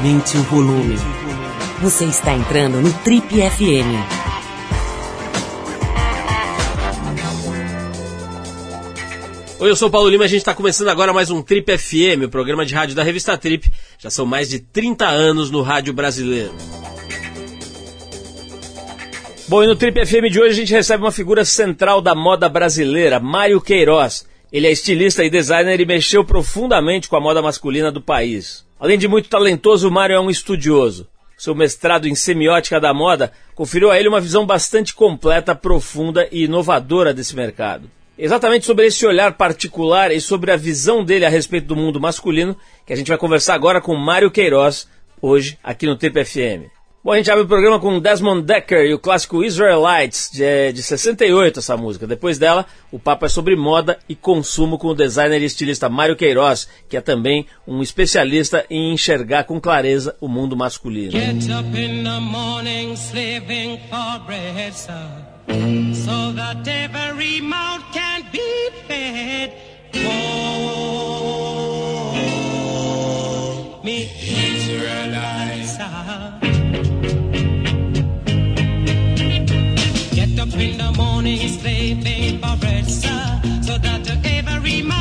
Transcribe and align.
Aumente 0.00 0.38
o 0.38 0.42
volume. 0.44 0.96
Você 1.82 2.06
está 2.06 2.32
entrando 2.32 2.80
no 2.80 2.90
Trip 3.00 3.26
FM. 3.28 4.00
Oi, 9.58 9.70
eu 9.70 9.76
sou 9.76 9.88
o 9.88 9.90
Paulo 9.90 10.08
Lima 10.08 10.24
e 10.24 10.26
a 10.26 10.28
gente 10.28 10.38
está 10.38 10.54
começando 10.54 10.88
agora 10.88 11.12
mais 11.12 11.30
um 11.30 11.42
Trip 11.42 11.76
FM, 11.76 12.24
o 12.24 12.28
programa 12.30 12.64
de 12.64 12.74
rádio 12.74 12.96
da 12.96 13.02
revista 13.02 13.36
Trip. 13.36 13.70
Já 13.98 14.08
são 14.08 14.24
mais 14.24 14.48
de 14.48 14.60
30 14.60 15.06
anos 15.06 15.50
no 15.50 15.60
rádio 15.60 15.92
brasileiro. 15.92 16.54
Bom, 19.48 19.62
e 19.62 19.66
no 19.66 19.76
Trip 19.76 20.06
FM 20.06 20.32
de 20.32 20.40
hoje 20.40 20.52
a 20.52 20.64
gente 20.64 20.72
recebe 20.72 21.04
uma 21.04 21.12
figura 21.12 21.44
central 21.44 22.00
da 22.00 22.14
moda 22.14 22.48
brasileira, 22.48 23.20
Mário 23.20 23.60
Queiroz. 23.60 24.26
Ele 24.50 24.66
é 24.66 24.72
estilista 24.72 25.22
e 25.22 25.28
designer 25.28 25.78
e 25.78 25.84
mexeu 25.84 26.24
profundamente 26.24 27.06
com 27.06 27.16
a 27.16 27.20
moda 27.20 27.42
masculina 27.42 27.92
do 27.92 28.00
país. 28.00 28.69
Além 28.80 28.96
de 28.96 29.06
muito 29.06 29.28
talentoso, 29.28 29.86
o 29.86 29.90
Mário 29.90 30.16
é 30.16 30.20
um 30.20 30.30
estudioso. 30.30 31.06
Seu 31.36 31.54
mestrado 31.54 32.08
em 32.08 32.14
semiótica 32.14 32.80
da 32.80 32.94
moda 32.94 33.30
conferiu 33.54 33.90
a 33.90 33.98
ele 33.98 34.08
uma 34.08 34.22
visão 34.22 34.46
bastante 34.46 34.94
completa, 34.94 35.54
profunda 35.54 36.26
e 36.32 36.44
inovadora 36.44 37.12
desse 37.12 37.36
mercado. 37.36 37.90
Exatamente 38.18 38.64
sobre 38.64 38.86
esse 38.86 39.06
olhar 39.06 39.34
particular 39.34 40.10
e 40.10 40.20
sobre 40.20 40.50
a 40.50 40.56
visão 40.56 41.04
dele 41.04 41.26
a 41.26 41.28
respeito 41.28 41.66
do 41.66 41.76
mundo 41.76 42.00
masculino 42.00 42.56
que 42.86 42.92
a 42.92 42.96
gente 42.96 43.08
vai 43.08 43.18
conversar 43.18 43.54
agora 43.54 43.82
com 43.82 43.94
Mário 43.94 44.30
Queiroz, 44.30 44.88
hoje 45.20 45.58
aqui 45.62 45.86
no 45.86 45.96
Trip 45.96 46.24
FM. 46.24 46.79
Bom, 47.02 47.12
a 47.12 47.16
gente 47.16 47.30
abre 47.30 47.44
o 47.44 47.48
programa 47.48 47.80
com 47.80 47.98
Desmond 47.98 48.42
Decker 48.42 48.84
e 48.84 48.92
o 48.92 48.98
clássico 48.98 49.42
Israelites, 49.42 50.28
de, 50.30 50.70
de 50.70 50.82
68, 50.82 51.58
essa 51.58 51.74
música. 51.74 52.06
Depois 52.06 52.38
dela, 52.38 52.66
o 52.92 52.98
papo 52.98 53.24
é 53.24 53.28
sobre 53.30 53.56
moda 53.56 53.98
e 54.06 54.14
consumo 54.14 54.76
com 54.76 54.88
o 54.88 54.94
designer 54.94 55.40
e 55.40 55.46
estilista 55.46 55.88
Mário 55.88 56.14
Queiroz, 56.14 56.68
que 56.90 56.98
é 56.98 57.00
também 57.00 57.46
um 57.66 57.80
especialista 57.80 58.66
em 58.68 58.92
enxergar 58.92 59.44
com 59.44 59.58
clareza 59.58 60.14
o 60.20 60.28
mundo 60.28 60.54
masculino. 60.54 61.12
Get 61.12 61.50
up 61.50 61.74
in 61.74 62.04
the 62.04 62.20
morning, 62.20 62.92
slaving 62.92 63.80
for 63.88 64.18
bread, 64.26 64.74
so 64.74 66.34
that 66.34 66.68
every 66.68 67.40
mouth 67.40 67.80
can 67.94 68.24
be 68.30 68.70
fed. 68.86 69.54
Oh, 70.06 70.60
me 73.82 74.02
Israelites, 74.04 75.78
in 80.60 80.76
the 80.76 80.92
morning 80.92 81.48
slaving 81.48 82.38
for 82.38 82.56
bread, 82.58 82.84
sir, 82.84 83.40
so 83.62 83.78
that 83.78 84.06
every 84.26 84.82
mouth 84.82 84.99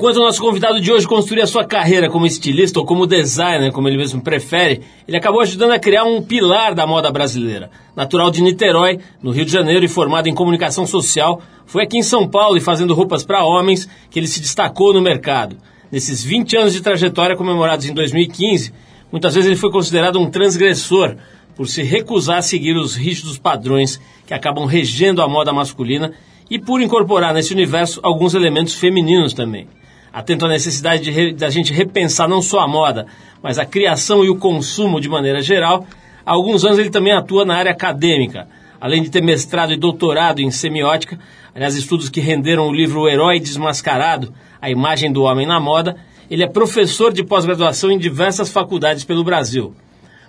Enquanto 0.00 0.16
o 0.16 0.24
nosso 0.24 0.40
convidado 0.40 0.80
de 0.80 0.90
hoje 0.90 1.06
construía 1.06 1.46
sua 1.46 1.62
carreira 1.62 2.08
como 2.08 2.24
estilista 2.24 2.80
ou 2.80 2.86
como 2.86 3.06
designer, 3.06 3.70
como 3.70 3.86
ele 3.86 3.98
mesmo 3.98 4.22
prefere, 4.22 4.80
ele 5.06 5.14
acabou 5.14 5.42
ajudando 5.42 5.72
a 5.72 5.78
criar 5.78 6.04
um 6.04 6.22
pilar 6.22 6.74
da 6.74 6.86
moda 6.86 7.12
brasileira. 7.12 7.70
Natural 7.94 8.30
de 8.30 8.40
Niterói, 8.42 8.98
no 9.22 9.30
Rio 9.30 9.44
de 9.44 9.52
Janeiro 9.52 9.84
e 9.84 9.88
formado 9.88 10.26
em 10.26 10.34
comunicação 10.34 10.86
social, 10.86 11.42
foi 11.66 11.82
aqui 11.82 11.98
em 11.98 12.02
São 12.02 12.26
Paulo 12.26 12.56
e 12.56 12.62
fazendo 12.62 12.94
roupas 12.94 13.22
para 13.22 13.44
homens 13.44 13.86
que 14.10 14.18
ele 14.18 14.26
se 14.26 14.40
destacou 14.40 14.94
no 14.94 15.02
mercado. 15.02 15.58
Nesses 15.92 16.24
20 16.24 16.56
anos 16.56 16.72
de 16.72 16.80
trajetória 16.80 17.36
comemorados 17.36 17.84
em 17.84 17.92
2015, 17.92 18.72
muitas 19.12 19.34
vezes 19.34 19.50
ele 19.50 19.60
foi 19.60 19.70
considerado 19.70 20.18
um 20.18 20.30
transgressor 20.30 21.14
por 21.54 21.68
se 21.68 21.82
recusar 21.82 22.38
a 22.38 22.42
seguir 22.42 22.74
os 22.74 22.96
rígidos 22.96 23.36
padrões 23.36 24.00
que 24.26 24.32
acabam 24.32 24.64
regendo 24.64 25.20
a 25.20 25.28
moda 25.28 25.52
masculina 25.52 26.10
e 26.50 26.58
por 26.58 26.80
incorporar 26.80 27.34
nesse 27.34 27.52
universo 27.52 28.00
alguns 28.02 28.32
elementos 28.32 28.74
femininos 28.74 29.34
também. 29.34 29.68
Atento 30.12 30.46
à 30.46 30.48
necessidade 30.48 31.02
de 31.02 31.10
re- 31.10 31.32
da 31.32 31.48
gente 31.50 31.72
repensar 31.72 32.28
não 32.28 32.42
só 32.42 32.60
a 32.60 32.68
moda, 32.68 33.06
mas 33.42 33.58
a 33.58 33.64
criação 33.64 34.24
e 34.24 34.30
o 34.30 34.36
consumo 34.36 35.00
de 35.00 35.08
maneira 35.08 35.40
geral, 35.40 35.86
há 36.26 36.32
alguns 36.32 36.64
anos 36.64 36.78
ele 36.78 36.90
também 36.90 37.12
atua 37.12 37.44
na 37.44 37.54
área 37.56 37.70
acadêmica. 37.70 38.48
Além 38.80 39.02
de 39.02 39.10
ter 39.10 39.22
mestrado 39.22 39.72
e 39.72 39.76
doutorado 39.76 40.40
em 40.40 40.50
semiótica, 40.50 41.18
aliás, 41.54 41.76
estudos 41.76 42.08
que 42.08 42.20
renderam 42.20 42.66
o 42.68 42.72
livro 42.72 43.00
O 43.02 43.08
Herói 43.08 43.38
Desmascarado, 43.38 44.32
a 44.60 44.70
imagem 44.70 45.12
do 45.12 45.22
homem 45.22 45.46
na 45.46 45.60
moda, 45.60 45.96
ele 46.30 46.42
é 46.42 46.46
professor 46.48 47.12
de 47.12 47.22
pós-graduação 47.22 47.90
em 47.90 47.98
diversas 47.98 48.50
faculdades 48.50 49.04
pelo 49.04 49.22
Brasil. 49.22 49.74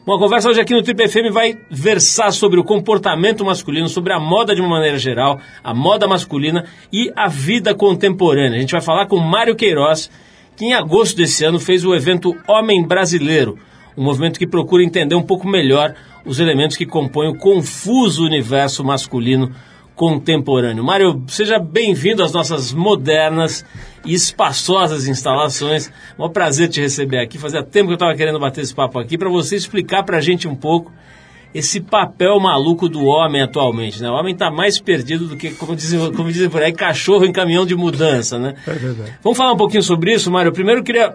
Bom, 0.03 0.15
a 0.15 0.19
conversa 0.19 0.49
hoje 0.49 0.59
aqui 0.59 0.73
no 0.73 0.81
Trip 0.81 1.07
FM 1.07 1.31
vai 1.31 1.55
versar 1.69 2.33
sobre 2.33 2.59
o 2.59 2.63
comportamento 2.63 3.45
masculino, 3.45 3.87
sobre 3.87 4.11
a 4.11 4.19
moda 4.19 4.55
de 4.55 4.59
uma 4.59 4.71
maneira 4.71 4.97
geral, 4.97 5.39
a 5.63 5.75
moda 5.75 6.07
masculina 6.07 6.65
e 6.91 7.13
a 7.15 7.27
vida 7.27 7.75
contemporânea. 7.75 8.57
A 8.57 8.61
gente 8.61 8.71
vai 8.71 8.81
falar 8.81 9.05
com 9.05 9.19
Mário 9.19 9.55
Queiroz, 9.55 10.09
que 10.57 10.65
em 10.65 10.73
agosto 10.73 11.17
desse 11.17 11.45
ano 11.45 11.59
fez 11.59 11.85
o 11.85 11.93
evento 11.93 12.35
Homem 12.47 12.83
Brasileiro, 12.83 13.59
um 13.95 14.03
movimento 14.03 14.39
que 14.39 14.47
procura 14.47 14.83
entender 14.83 15.13
um 15.13 15.21
pouco 15.21 15.47
melhor 15.47 15.93
os 16.25 16.39
elementos 16.39 16.75
que 16.75 16.85
compõem 16.87 17.29
o 17.29 17.37
confuso 17.37 18.25
universo 18.25 18.83
masculino 18.83 19.51
contemporâneo. 20.01 20.83
Mário, 20.83 21.21
seja 21.27 21.59
bem-vindo 21.59 22.23
às 22.23 22.33
nossas 22.33 22.73
modernas 22.73 23.63
e 24.03 24.15
espaçosas 24.15 25.07
instalações. 25.07 25.91
É 26.17 26.23
um 26.23 26.27
prazer 26.27 26.69
te 26.69 26.81
receber 26.81 27.19
aqui. 27.19 27.37
Fazia 27.37 27.61
tempo 27.61 27.85
que 27.85 27.91
eu 27.91 27.97
estava 27.97 28.15
querendo 28.15 28.39
bater 28.39 28.61
esse 28.61 28.73
papo 28.73 28.97
aqui 28.97 29.15
para 29.15 29.29
você 29.29 29.55
explicar 29.55 30.01
para 30.01 30.17
a 30.17 30.19
gente 30.19 30.47
um 30.47 30.55
pouco 30.55 30.91
esse 31.53 31.79
papel 31.79 32.39
maluco 32.39 32.89
do 32.89 33.05
homem 33.05 33.43
atualmente. 33.43 34.01
Né? 34.01 34.09
O 34.09 34.13
homem 34.13 34.33
está 34.33 34.49
mais 34.49 34.79
perdido 34.79 35.27
do 35.27 35.37
que, 35.37 35.51
como 35.51 35.75
dizem, 35.75 36.11
como 36.13 36.31
dizem 36.31 36.49
por 36.49 36.63
aí, 36.63 36.73
cachorro 36.73 37.23
em 37.23 37.31
caminhão 37.31 37.63
de 37.63 37.75
mudança. 37.75 38.39
Né? 38.39 38.55
É 38.65 38.73
verdade. 38.73 39.13
Vamos 39.21 39.37
falar 39.37 39.53
um 39.53 39.57
pouquinho 39.57 39.83
sobre 39.83 40.15
isso, 40.15 40.31
Mário. 40.31 40.51
Primeiro 40.51 40.79
eu 40.79 40.83
queria 40.83 41.13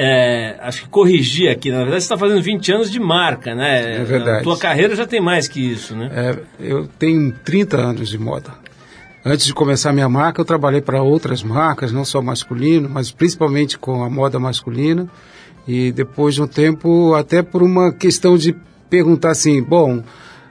é, 0.00 0.56
acho 0.60 0.84
que 0.84 0.88
corrigir 0.88 1.50
aqui, 1.50 1.72
na 1.72 1.78
verdade 1.78 2.02
você 2.02 2.04
está 2.04 2.16
fazendo 2.16 2.40
20 2.40 2.72
anos 2.72 2.88
de 2.88 3.00
marca, 3.00 3.52
né? 3.52 3.96
É 3.96 4.04
verdade. 4.04 4.38
A 4.38 4.42
tua 4.44 4.56
carreira 4.56 4.94
já 4.94 5.04
tem 5.04 5.20
mais 5.20 5.48
que 5.48 5.60
isso, 5.60 5.96
né? 5.96 6.08
É, 6.14 6.38
eu 6.60 6.86
tenho 6.86 7.32
30 7.32 7.76
anos 7.76 8.08
de 8.08 8.16
moda. 8.16 8.52
Antes 9.24 9.44
de 9.44 9.52
começar 9.52 9.92
minha 9.92 10.08
marca, 10.08 10.40
eu 10.40 10.44
trabalhei 10.44 10.80
para 10.80 11.02
outras 11.02 11.42
marcas, 11.42 11.90
não 11.90 12.04
só 12.04 12.22
masculino, 12.22 12.88
mas 12.88 13.10
principalmente 13.10 13.76
com 13.76 14.04
a 14.04 14.08
moda 14.08 14.38
masculina. 14.38 15.08
E 15.66 15.90
depois 15.90 16.36
de 16.36 16.42
um 16.42 16.46
tempo, 16.46 17.14
até 17.14 17.42
por 17.42 17.60
uma 17.60 17.92
questão 17.92 18.38
de 18.38 18.54
perguntar 18.88 19.32
assim, 19.32 19.60
bom, 19.60 20.02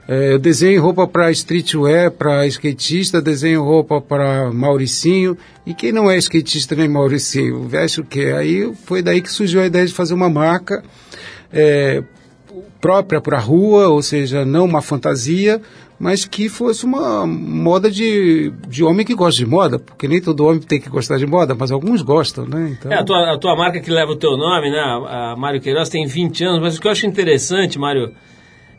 é, 0.08 0.32
eu 0.32 0.38
desenho 0.38 0.80
roupa 0.80 1.06
para 1.06 1.30
streetwear, 1.30 2.10
para 2.10 2.46
skatista, 2.46 3.20
desenho 3.20 3.62
roupa 3.62 4.00
para 4.00 4.50
Mauricinho. 4.50 5.36
E 5.66 5.74
quem 5.74 5.92
não 5.92 6.10
é 6.10 6.16
skatista 6.16 6.74
nem 6.74 6.88
Mauricinho, 6.88 7.68
veste 7.68 8.00
o 8.00 8.04
quê? 8.04 8.32
Aí 8.34 8.72
foi 8.86 9.02
daí 9.02 9.20
que 9.20 9.30
surgiu 9.30 9.60
a 9.60 9.66
ideia 9.66 9.84
de 9.84 9.92
fazer 9.92 10.14
uma 10.14 10.30
marca 10.30 10.82
é, 11.52 12.02
própria 12.80 13.20
para 13.20 13.36
a 13.36 13.40
rua, 13.40 13.88
ou 13.88 14.00
seja, 14.00 14.46
não 14.46 14.64
uma 14.64 14.80
fantasia, 14.80 15.60
mas 16.00 16.24
que 16.24 16.48
fosse 16.48 16.86
uma 16.86 17.26
moda 17.26 17.90
de, 17.90 18.50
de 18.66 18.82
homem 18.82 19.04
que 19.04 19.14
gosta 19.14 19.44
de 19.44 19.46
moda, 19.46 19.78
porque 19.78 20.08
nem 20.08 20.22
todo 20.22 20.46
homem 20.46 20.60
tem 20.60 20.80
que 20.80 20.88
gostar 20.88 21.18
de 21.18 21.26
moda, 21.26 21.54
mas 21.54 21.70
alguns 21.70 22.00
gostam, 22.00 22.46
né? 22.46 22.74
Então... 22.78 22.90
É, 22.90 22.94
a 22.94 23.04
tua, 23.04 23.34
a 23.34 23.36
tua 23.36 23.54
marca 23.54 23.78
que 23.78 23.90
leva 23.90 24.12
o 24.12 24.16
teu 24.16 24.38
nome, 24.38 24.70
né, 24.70 24.80
a 24.80 25.34
Mário 25.36 25.60
Queiroz, 25.60 25.90
tem 25.90 26.06
20 26.06 26.44
anos, 26.44 26.60
mas 26.62 26.78
o 26.78 26.80
que 26.80 26.86
eu 26.86 26.92
acho 26.92 27.06
interessante, 27.06 27.78
Mário 27.78 28.14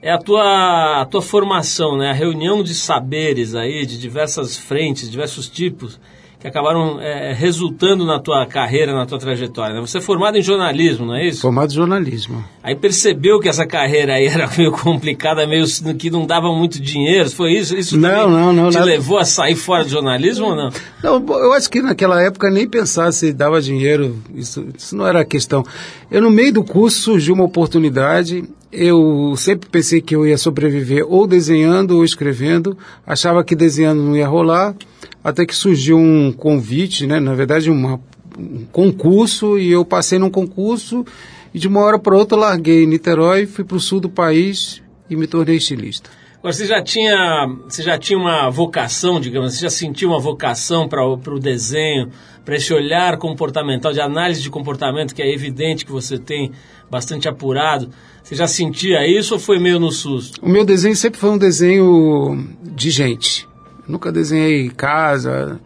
é 0.01 0.11
a 0.11 0.17
tua, 0.17 1.01
a 1.01 1.05
tua 1.05 1.21
formação, 1.21 1.97
né? 1.97 2.09
A 2.09 2.13
reunião 2.13 2.63
de 2.63 2.73
saberes 2.73 3.55
aí, 3.55 3.85
de 3.85 3.97
diversas 3.97 4.57
frentes, 4.57 5.09
diversos 5.09 5.49
tipos, 5.49 5.99
que 6.39 6.47
acabaram 6.47 7.01
é, 7.01 7.33
resultando 7.33 8.05
na 8.05 8.17
tua 8.17 8.45
carreira, 8.45 8.93
na 8.93 9.05
tua 9.05 9.19
trajetória. 9.19 9.75
Né? 9.75 9.81
Você 9.81 9.97
é 9.97 10.01
formado 10.01 10.37
em 10.37 10.41
jornalismo, 10.41 11.05
não 11.05 11.15
é 11.15 11.27
isso? 11.27 11.41
Formado 11.41 11.69
em 11.69 11.75
jornalismo. 11.75 12.45
Aí 12.63 12.75
percebeu 12.75 13.41
que 13.41 13.49
essa 13.49 13.67
carreira 13.67 14.13
aí 14.13 14.25
era 14.27 14.49
meio 14.57 14.71
complicada, 14.71 15.45
meio 15.45 15.65
que 15.97 16.09
não 16.09 16.25
dava 16.25 16.47
muito 16.55 16.81
dinheiro. 16.81 17.29
Foi 17.29 17.51
isso? 17.51 17.75
Isso 17.77 17.97
não, 17.97 18.29
não, 18.29 18.53
não, 18.53 18.69
te 18.69 18.75
nada. 18.75 18.85
levou 18.85 19.17
a 19.17 19.25
sair 19.25 19.55
fora 19.55 19.83
do 19.83 19.89
jornalismo 19.89 20.45
ou 20.47 20.55
não? 20.55 20.69
Não, 21.03 21.25
eu 21.39 21.51
acho 21.51 21.69
que 21.69 21.81
naquela 21.81 22.21
época 22.21 22.49
nem 22.49 22.67
pensar 22.67 23.11
se 23.11 23.33
dava 23.33 23.61
dinheiro, 23.61 24.17
isso, 24.33 24.65
isso 24.77 24.95
não 24.95 25.05
era 25.05 25.19
a 25.19 25.25
questão. 25.25 25.61
Eu, 26.09 26.21
no 26.21 26.29
meio 26.29 26.53
do 26.53 26.63
curso, 26.63 27.01
surgiu 27.01 27.33
uma 27.33 27.43
oportunidade 27.43 28.45
eu 28.71 29.33
sempre 29.35 29.67
pensei 29.67 29.99
que 29.99 30.15
eu 30.15 30.27
ia 30.27 30.37
sobreviver 30.37 31.03
ou 31.07 31.25
desenhando 31.25 31.97
ou 31.97 32.05
escrevendo, 32.05 32.77
achava 33.05 33.43
que 33.43 33.55
desenhando 33.55 34.03
não 34.03 34.15
ia 34.15 34.27
rolar, 34.27 34.75
até 35.23 35.45
que 35.45 35.55
surgiu 35.55 35.97
um 35.97 36.31
convite, 36.31 37.05
né, 37.05 37.19
na 37.19 37.33
verdade 37.33 37.69
uma, 37.69 37.99
um 38.37 38.65
concurso, 38.71 39.57
e 39.57 39.71
eu 39.71 39.83
passei 39.83 40.17
num 40.19 40.29
concurso, 40.29 41.05
e 41.53 41.59
de 41.59 41.67
uma 41.67 41.81
hora 41.81 41.99
para 41.99 42.15
outra 42.15 42.37
larguei 42.37 42.85
Niterói, 42.85 43.45
fui 43.45 43.63
para 43.63 43.77
o 43.77 43.79
sul 43.79 43.99
do 43.99 44.09
país 44.09 44.81
e 45.09 45.15
me 45.15 45.27
tornei 45.27 45.57
estilista. 45.57 46.09
Agora, 46.39 46.53
você 46.53 46.65
já 46.65 46.81
tinha, 46.81 47.47
você 47.67 47.83
já 47.83 47.97
tinha 47.97 48.17
uma 48.17 48.49
vocação, 48.49 49.19
digamos, 49.19 49.53
você 49.53 49.61
já 49.61 49.69
sentiu 49.69 50.09
uma 50.09 50.19
vocação 50.19 50.87
para 50.87 51.03
o 51.05 51.37
desenho, 51.37 52.09
para 52.45 52.55
esse 52.55 52.73
olhar 52.73 53.17
comportamental, 53.17 53.91
de 53.91 53.99
análise 53.99 54.41
de 54.41 54.49
comportamento, 54.49 55.13
que 55.13 55.21
é 55.21 55.29
evidente 55.33 55.85
que 55.85 55.91
você 55.91 56.17
tem 56.17 56.49
bastante 56.89 57.27
apurado. 57.27 57.89
Você 58.23 58.35
já 58.35 58.47
sentia 58.47 59.05
isso 59.05 59.33
ou 59.33 59.39
foi 59.39 59.59
meio 59.59 59.81
no 59.81 59.91
susto? 59.91 60.39
O 60.41 60.47
meu 60.47 60.63
desenho 60.63 60.95
sempre 60.95 61.19
foi 61.19 61.29
um 61.29 61.37
desenho 61.37 62.47
de 62.63 62.89
gente. 62.89 63.48
Nunca 63.89 64.11
desenhei 64.11 64.69
casa. 64.69 65.59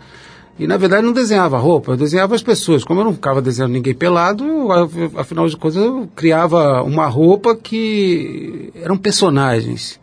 E 0.57 0.67
na 0.67 0.77
verdade 0.77 1.05
não 1.05 1.13
desenhava 1.13 1.57
roupa, 1.57 1.93
eu 1.93 1.97
desenhava 1.97 2.35
as 2.35 2.43
pessoas. 2.43 2.83
Como 2.83 2.99
eu 2.99 3.05
não 3.05 3.13
ficava 3.13 3.41
desenhando 3.41 3.73
ninguém 3.73 3.93
pelado, 3.93 4.45
afinal 5.17 5.47
de 5.47 5.57
contas 5.57 5.77
eu 5.77 6.07
criava 6.15 6.83
uma 6.83 7.07
roupa 7.07 7.55
que 7.55 8.71
eram 8.75 8.97
personagens. 8.97 9.99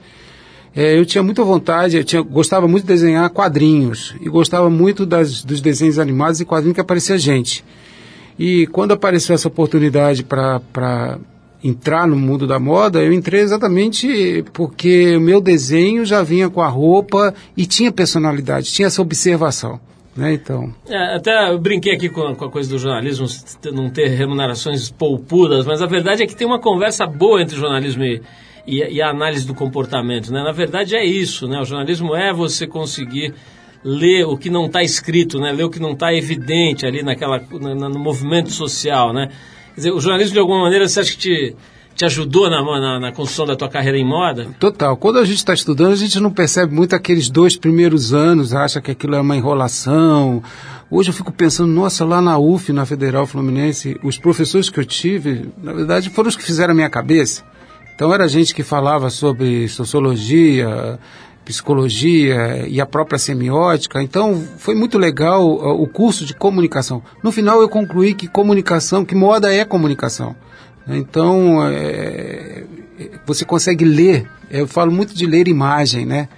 É, 0.75 0.97
eu 0.97 1.05
tinha 1.05 1.23
muita 1.23 1.43
vontade, 1.43 1.97
eu 1.97 2.05
tinha, 2.05 2.23
gostava 2.23 2.69
muito 2.69 2.85
de 2.85 2.89
desenhar 2.89 3.29
quadrinhos 3.31 4.15
e 4.21 4.29
gostava 4.29 4.71
muito 4.71 5.05
das, 5.05 5.43
dos 5.43 5.61
desenhos 5.61 5.99
animados 5.99 6.41
e 6.41 6.45
quadrinhos 6.45 6.75
que 6.75 6.81
aparecia 6.81 7.19
gente. 7.19 7.65
E 8.39 8.67
quando 8.69 8.93
apareceu 8.93 9.35
essa 9.35 9.49
oportunidade 9.49 10.23
para 10.25 11.19
entrar 11.63 12.07
no 12.07 12.17
mundo 12.17 12.47
da 12.47 12.59
moda, 12.59 13.03
eu 13.03 13.13
entrei 13.13 13.41
exatamente 13.41 14.45
porque 14.53 15.17
o 15.17 15.21
meu 15.21 15.41
desenho 15.41 16.05
já 16.05 16.23
vinha 16.23 16.49
com 16.49 16.61
a 16.61 16.69
roupa 16.69 17.35
e 17.57 17.67
tinha 17.67 17.93
personalidade, 17.93 18.73
tinha 18.73 18.87
essa 18.87 19.03
observação. 19.03 19.81
Né, 20.17 20.35
então. 20.35 20.75
É, 20.89 21.17
até 21.17 21.57
brinquei 21.57 21.95
aqui 21.95 22.09
com, 22.09 22.35
com, 22.35 22.45
a 22.45 22.51
coisa 22.51 22.69
do 22.69 22.79
jornalismo, 22.79 23.27
não 23.73 23.89
ter 23.89 24.09
remunerações 24.09 24.91
poupudas, 24.91 25.65
mas 25.65 25.81
a 25.81 25.87
verdade 25.87 26.23
é 26.23 26.27
que 26.27 26.35
tem 26.35 26.47
uma 26.47 26.59
conversa 26.59 27.07
boa 27.07 27.41
entre 27.41 27.57
jornalismo 27.57 28.03
e, 28.03 28.21
e, 28.67 28.79
e, 28.97 29.01
a 29.01 29.09
análise 29.09 29.47
do 29.47 29.55
comportamento. 29.55 30.33
Né? 30.33 30.43
Na 30.43 30.53
verdade 30.53 30.97
é 30.97 31.05
isso, 31.05 31.47
né? 31.47 31.61
o 31.61 31.65
jornalismo 31.65 32.17
é 32.17 32.33
você 32.33 32.67
conseguir 32.67 33.33
ler 33.85 34.25
o 34.25 34.37
que 34.37 34.51
não 34.51 34.67
está 34.67 34.83
escrito, 34.83 35.39
né? 35.39 35.53
ler 35.53 35.65
o 35.65 35.71
que 35.71 35.81
não 35.81 35.93
está 35.93 36.13
evidente 36.13 36.85
ali 36.85 37.03
naquela, 37.03 37.41
na, 37.61 37.89
no 37.89 37.99
movimento 37.99 38.51
social. 38.51 39.13
Né? 39.13 39.31
Quer 39.81 39.87
dizer, 39.87 39.93
o 39.93 40.01
jornalismo 40.01 40.35
de 40.35 40.39
alguma 40.39 40.61
maneira 40.61 40.87
você 40.87 41.01
acha 41.01 41.13
que 41.13 41.17
te, 41.17 41.57
te 41.95 42.05
ajudou 42.05 42.51
na, 42.51 42.63
na, 42.63 43.01
na, 43.01 43.13
construção 43.13 43.47
da 43.47 43.57
tua 43.57 43.67
carreira 43.67 43.97
em 43.97 44.05
moda? 44.05 44.49
Total. 44.59 44.95
Quando 44.95 45.19
a 45.19 45.25
gente 45.25 45.39
está 45.39 45.55
estudando, 45.55 45.93
a 45.93 45.97
gente 45.97 46.21
não 46.21 46.31
percebe 46.31 46.75
muito 46.75 46.95
aqueles 46.95 47.31
dois 47.31 47.57
primeiros 47.57 48.13
anos, 48.13 48.53
acha 48.53 48.79
que 48.83 48.91
aquilo 48.91 49.15
é 49.15 49.21
uma 49.23 49.35
enrolação. 49.35 50.43
Hoje 50.91 51.09
eu 51.09 51.15
fico 51.15 51.33
pensando, 51.33 51.73
nossa, 51.73 52.05
lá 52.05 52.21
na 52.21 52.39
UF, 52.39 52.71
na 52.75 52.85
Federal 52.85 53.27
Fluminense, 53.27 53.99
os 54.03 54.19
professores 54.19 54.69
que 54.69 54.79
eu 54.79 54.85
tive, 54.85 55.49
na 55.63 55.73
verdade, 55.73 56.11
foram 56.11 56.29
os 56.29 56.37
que 56.37 56.43
fizeram 56.43 56.73
a 56.73 56.75
minha 56.75 56.91
cabeça. 56.91 57.43
Então 57.95 58.13
era 58.13 58.29
gente 58.29 58.55
que 58.55 58.63
falava 58.63 59.09
sobre 59.09 59.67
sociologia, 59.67 60.99
psicologia 61.51 62.65
e 62.69 62.81
a 62.81 62.87
própria 62.87 63.19
semiótica. 63.19 64.01
Então 64.03 64.43
foi 64.57 64.75
muito 64.75 64.97
legal 64.97 65.45
o 65.45 65.87
curso 65.89 66.25
de 66.25 66.33
comunicação. 66.33 67.03
No 67.23 67.33
final 67.33 67.61
eu 67.61 67.69
concluí 67.69 68.15
que 68.15 68.29
comunicação, 68.29 69.05
que 69.05 69.15
moda 69.15 69.53
é 69.53 69.65
comunicação. 69.65 70.37
Então 70.87 71.67
é, 71.67 72.65
você 73.27 73.45
consegue 73.45 73.85
ler. 73.85 74.29
Eu 74.51 74.67
falo 74.67 74.93
muito 74.93 75.15
de 75.15 75.27
ler 75.27 75.49
imagem, 75.49 76.07
né? 76.07 76.29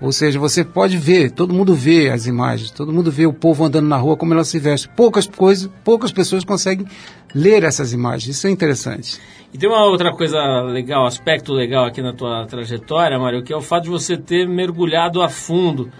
Ou 0.00 0.10
seja, 0.10 0.38
você 0.38 0.64
pode 0.64 0.96
ver, 0.96 1.30
todo 1.30 1.54
mundo 1.54 1.74
vê 1.74 2.10
as 2.10 2.26
imagens, 2.26 2.72
todo 2.72 2.92
mundo 2.92 3.10
vê 3.10 3.24
o 3.24 3.32
povo 3.32 3.64
andando 3.64 3.86
na 3.86 3.96
rua 3.96 4.16
como 4.16 4.34
ela 4.34 4.42
se 4.42 4.58
veste. 4.58 4.88
Poucas 4.88 5.28
coisas, 5.28 5.70
poucas 5.84 6.10
pessoas 6.10 6.42
conseguem 6.42 6.86
ler 7.34 7.64
essas 7.64 7.92
imagens. 7.92 8.36
Isso 8.36 8.46
é 8.46 8.50
interessante. 8.50 9.20
E 9.52 9.58
tem 9.58 9.68
uma 9.68 9.84
outra 9.84 10.12
coisa 10.12 10.62
legal, 10.62 11.06
aspecto 11.06 11.52
legal 11.52 11.84
aqui 11.84 12.00
na 12.00 12.12
tua 12.12 12.46
trajetória, 12.46 13.18
Mário, 13.18 13.42
que 13.42 13.52
é 13.52 13.56
o 13.56 13.60
fato 13.60 13.84
de 13.84 13.90
você 13.90 14.16
ter 14.16 14.48
mergulhado 14.48 15.20
a 15.20 15.28
fundo 15.28 15.90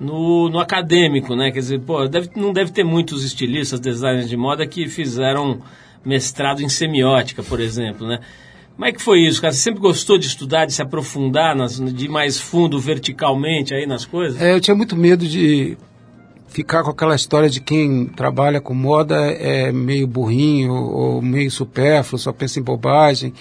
no, 0.00 0.48
no 0.48 0.58
acadêmico, 0.58 1.36
né? 1.36 1.50
Quer 1.50 1.60
dizer, 1.60 1.80
pô, 1.80 2.08
deve, 2.08 2.30
não 2.36 2.52
deve 2.52 2.70
ter 2.70 2.84
muitos 2.84 3.24
estilistas, 3.24 3.80
designers 3.80 4.28
de 4.28 4.36
moda 4.36 4.66
que 4.66 4.88
fizeram 4.88 5.60
mestrado 6.04 6.62
em 6.62 6.68
semiótica, 6.68 7.42
por 7.42 7.60
exemplo, 7.60 8.06
né? 8.06 8.20
Como 8.74 8.86
é 8.86 8.92
que 8.92 9.00
foi 9.00 9.20
isso, 9.20 9.40
cara? 9.40 9.52
Você 9.52 9.60
sempre 9.60 9.80
gostou 9.80 10.18
de 10.18 10.26
estudar, 10.26 10.66
de 10.66 10.72
se 10.72 10.82
aprofundar, 10.82 11.56
nas, 11.56 11.78
de 11.78 12.04
ir 12.04 12.08
mais 12.08 12.38
fundo, 12.38 12.78
verticalmente 12.78 13.74
aí 13.74 13.86
nas 13.86 14.04
coisas? 14.04 14.40
É, 14.40 14.52
eu 14.54 14.60
tinha 14.60 14.74
muito 14.74 14.94
medo 14.94 15.26
de 15.26 15.78
ficar 16.56 16.82
com 16.82 16.88
aquela 16.88 17.14
história 17.14 17.50
de 17.50 17.60
quem 17.60 18.06
trabalha 18.06 18.62
com 18.62 18.72
moda 18.72 19.14
é 19.30 19.70
meio 19.70 20.06
burrinho 20.06 20.72
ou 20.72 21.20
meio 21.20 21.50
supérfluo, 21.50 22.18
só 22.18 22.32
pensa 22.32 22.58
em 22.58 22.62
bobagem. 22.62 23.34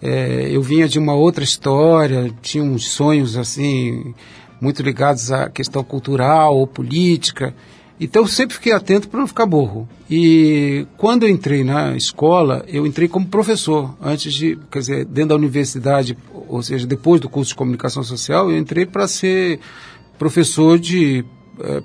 É, 0.00 0.50
eu 0.52 0.62
vinha 0.62 0.86
de 0.86 0.96
uma 0.96 1.14
outra 1.14 1.42
história, 1.42 2.32
tinha 2.40 2.62
uns 2.62 2.88
sonhos 2.90 3.36
assim 3.36 4.14
muito 4.60 4.84
ligados 4.84 5.32
à 5.32 5.50
questão 5.50 5.82
cultural 5.82 6.56
ou 6.56 6.64
política. 6.64 7.52
Então 7.98 8.22
eu 8.22 8.28
sempre 8.28 8.54
fiquei 8.54 8.72
atento 8.72 9.08
para 9.08 9.18
não 9.18 9.26
ficar 9.26 9.46
burro. 9.46 9.88
E 10.08 10.86
quando 10.96 11.24
eu 11.24 11.30
entrei 11.30 11.64
na 11.64 11.96
escola, 11.96 12.64
eu 12.68 12.86
entrei 12.86 13.08
como 13.08 13.26
professor. 13.26 13.96
Antes 14.00 14.32
de, 14.32 14.56
quer 14.70 14.78
dizer, 14.78 15.04
dentro 15.06 15.30
da 15.30 15.34
universidade, 15.34 16.16
ou 16.48 16.62
seja, 16.62 16.86
depois 16.86 17.20
do 17.20 17.28
curso 17.28 17.48
de 17.48 17.56
comunicação 17.56 18.04
social, 18.04 18.48
eu 18.48 18.56
entrei 18.56 18.86
para 18.86 19.08
ser 19.08 19.58
professor 20.16 20.78
de 20.78 21.24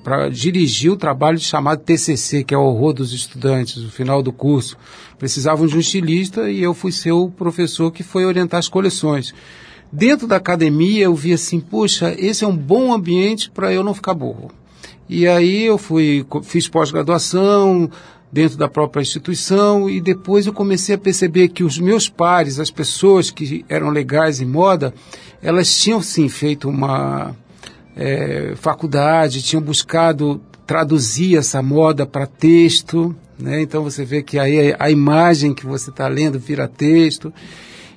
para 0.03 0.29
dirigir 0.29 0.91
o 0.91 0.97
trabalho 0.97 1.39
chamado 1.39 1.83
TCC, 1.83 2.43
que 2.43 2.53
é 2.53 2.57
o 2.57 2.63
horror 2.63 2.93
dos 2.93 3.13
estudantes, 3.13 3.83
no 3.83 3.89
final 3.89 4.21
do 4.21 4.31
curso. 4.31 4.77
Precisavam 5.17 5.67
de 5.67 5.75
um 5.75 5.79
estilista 5.79 6.49
e 6.49 6.61
eu 6.61 6.73
fui 6.73 6.91
ser 6.91 7.11
o 7.11 7.29
professor 7.29 7.91
que 7.91 8.03
foi 8.03 8.25
orientar 8.25 8.59
as 8.59 8.67
coleções. 8.67 9.33
Dentro 9.91 10.27
da 10.27 10.35
academia 10.35 11.05
eu 11.05 11.15
vi 11.15 11.33
assim, 11.33 11.59
puxa, 11.59 12.15
esse 12.17 12.43
é 12.43 12.47
um 12.47 12.55
bom 12.55 12.93
ambiente 12.93 13.49
para 13.49 13.73
eu 13.73 13.83
não 13.83 13.93
ficar 13.93 14.13
burro. 14.13 14.51
E 15.07 15.27
aí 15.27 15.65
eu 15.65 15.77
fui, 15.77 16.25
fiz 16.43 16.67
pós-graduação 16.67 17.89
dentro 18.31 18.57
da 18.57 18.67
própria 18.67 19.01
instituição 19.01 19.89
e 19.89 19.99
depois 19.99 20.45
eu 20.45 20.53
comecei 20.53 20.93
a 20.93 20.99
perceber 20.99 21.49
que 21.49 21.63
os 21.63 21.79
meus 21.79 22.07
pares, 22.07 22.59
as 22.59 22.69
pessoas 22.69 23.31
que 23.31 23.65
eram 23.67 23.89
legais 23.89 24.39
em 24.39 24.45
moda, 24.45 24.93
elas 25.41 25.75
tinham 25.75 25.99
sim 25.99 26.29
feito 26.29 26.69
uma 26.69 27.35
é, 27.99 28.53
faculdade, 28.55 29.43
tinham 29.43 29.61
buscado 29.61 30.39
traduzir 30.65 31.35
essa 31.35 31.61
moda 31.61 32.05
para 32.05 32.25
texto, 32.25 33.13
né? 33.37 33.61
Então 33.61 33.83
você 33.83 34.05
vê 34.05 34.23
que 34.23 34.39
aí 34.39 34.73
a 34.79 34.89
imagem 34.89 35.53
que 35.53 35.65
você 35.65 35.89
está 35.89 36.07
lendo 36.07 36.39
vira 36.39 36.67
texto. 36.67 37.33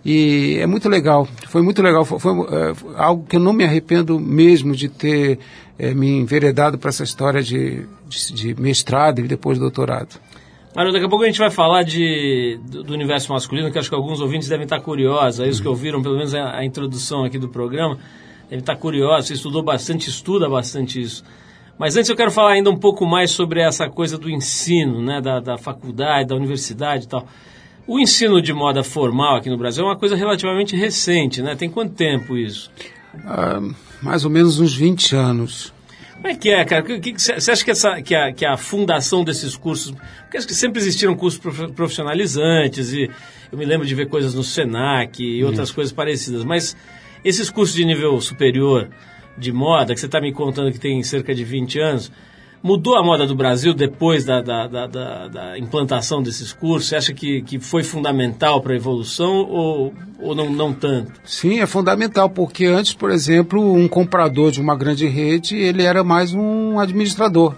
E 0.05 0.57
é 0.59 0.67
muito 0.67 0.89
legal, 0.89 1.29
foi 1.47 1.63
muito 1.63 1.81
legal, 1.81 2.05
foi, 2.05 2.19
foi 2.19 2.33
é, 2.33 2.75
algo 2.97 3.25
que 3.25 3.37
eu 3.37 3.41
não 3.41 3.53
me 3.53 3.63
arrependo 3.63 4.19
mesmo 4.19 4.75
de 4.75 4.89
ter 4.89 5.39
é, 5.79 5.95
me 5.95 6.09
enveredado 6.09 6.77
para 6.77 6.89
essa 6.89 7.05
história 7.05 7.41
de, 7.41 7.87
de, 8.09 8.33
de, 8.33 8.61
mestrado 8.61 9.21
e 9.21 9.29
depois 9.29 9.61
doutorado. 9.61 10.21
Mário, 10.75 10.93
daqui 10.93 11.05
a 11.05 11.09
pouco 11.09 11.23
a 11.23 11.29
gente 11.29 11.39
vai 11.39 11.51
falar 11.51 11.85
de, 11.85 12.59
do, 12.69 12.83
do, 12.83 12.93
universo 12.95 13.33
masculino, 13.33 13.71
que 13.71 13.79
acho 13.79 13.89
que 13.89 13.95
alguns 13.95 14.21
ouvintes 14.21 14.49
devem 14.49 14.65
estar 14.65 14.81
curiosos, 14.81 15.39
é 15.39 15.49
isso 15.49 15.59
uhum. 15.59 15.63
que 15.63 15.69
ouviram, 15.69 16.03
pelo 16.03 16.17
menos 16.17 16.35
a, 16.35 16.57
a, 16.57 16.65
introdução 16.65 17.23
aqui 17.23 17.39
do 17.39 17.49
programa, 17.49 17.97
devem 18.53 18.61
estar 18.61 18.77
curiosos, 18.77 19.29
você 19.29 19.35
estudou 19.35 19.63
bastante, 19.63 20.11
estuda 20.11 20.49
bastante 20.49 21.01
isso. 21.01 21.25
Mas 21.79 21.97
antes 21.97 22.11
eu 22.11 22.17
quero 22.17 22.31
falar 22.31 22.53
ainda 22.53 22.71
um 22.71 22.77
pouco 22.77 23.07
mais 23.07 23.31
sobre 23.31 23.63
essa 23.63 23.89
coisa 23.89 24.19
do 24.19 24.29
ensino, 24.29 25.03
né, 25.03 25.23
da, 25.23 25.41
da 25.41 25.57
faculdade, 25.57 26.29
da 26.29 26.37
universidade 26.37 27.05
e 27.05 27.09
tal. 27.09 27.27
O 27.87 27.99
ensino 27.99 28.43
de 28.43 28.53
moda 28.53 28.85
formal 28.85 29.37
aqui 29.37 29.49
no 29.49 29.57
Brasil 29.57 29.85
é 29.85 29.87
uma 29.89 29.97
coisa 29.97 30.15
relativamente 30.15 30.77
recente, 30.77 31.43
né? 31.43 31.57
Tem 31.57 31.69
quanto 31.69 31.95
tempo 31.95 32.37
isso? 32.37 32.71
Ah, 33.25 33.61
mais 34.01 34.25
ou 34.25 34.31
menos 34.31 34.61
uns 34.61 34.75
20 34.75 35.17
anos. 35.17 35.73
Como 36.15 36.29
é 36.29 36.37
que 36.37 36.51
é, 36.51 36.65
cara? 36.65 36.85
Você 37.17 37.51
acha 37.51 37.65
que, 37.65 37.71
essa, 37.71 38.01
que, 38.03 38.15
a, 38.15 38.33
que 38.33 38.45
a 38.45 38.57
fundação 38.57 39.25
desses 39.25 39.57
cursos... 39.57 39.93
Porque 40.21 40.37
acho 40.37 40.47
que 40.47 40.55
sempre 40.55 40.81
existiram 40.81 41.17
cursos 41.17 41.41
profissionalizantes 41.75 42.93
e 42.93 43.11
eu 43.51 43.59
me 43.59 43.65
lembro 43.65 43.87
de 43.87 43.95
ver 43.95 44.09
coisas 44.09 44.35
no 44.35 44.45
SENAC 44.45 45.21
e 45.21 45.43
outras 45.43 45.73
coisas 45.73 45.93
parecidas, 45.93 46.45
mas 46.45 46.77
esses 47.25 47.51
cursos 47.51 47.75
de 47.77 47.85
nível 47.85 48.21
superior 48.21 48.89
de 49.37 49.53
moda, 49.53 49.95
que 49.95 50.01
você 50.01 50.07
está 50.07 50.21
me 50.21 50.33
contando 50.33 50.73
que 50.73 50.79
tem 50.79 51.03
cerca 51.03 51.35
de 51.35 51.45
20 51.45 51.81
anos, 51.81 52.13
Mudou 52.63 52.95
a 52.95 53.03
moda 53.03 53.27
do 53.27 53.35
Brasil 53.35 53.75
depois 53.75 54.25
da, 54.25 54.41
da, 54.41 54.69
da, 54.69 55.27
da 55.27 55.59
implantação 55.59 56.23
desses 56.23 56.53
cursos? 56.53 56.89
Você 56.89 56.97
acha 56.97 57.13
que, 57.13 57.43
que 57.43 57.59
foi 57.59 57.83
fundamental 57.83 58.61
para 58.61 58.73
a 58.73 58.77
evolução 58.77 59.45
ou, 59.51 59.93
ou 60.21 60.33
não, 60.33 60.49
não 60.49 60.73
tanto? 60.73 61.11
Sim, 61.25 61.59
é 61.59 61.67
fundamental, 61.67 62.31
porque 62.31 62.67
antes, 62.67 62.95
por 62.95 63.11
exemplo, 63.11 63.61
um 63.75 63.89
comprador 63.89 64.53
de 64.53 64.61
uma 64.61 64.77
grande 64.77 65.09
rede, 65.09 65.57
ele 65.57 65.83
era 65.83 66.05
mais 66.05 66.33
um 66.33 66.79
administrador. 66.79 67.57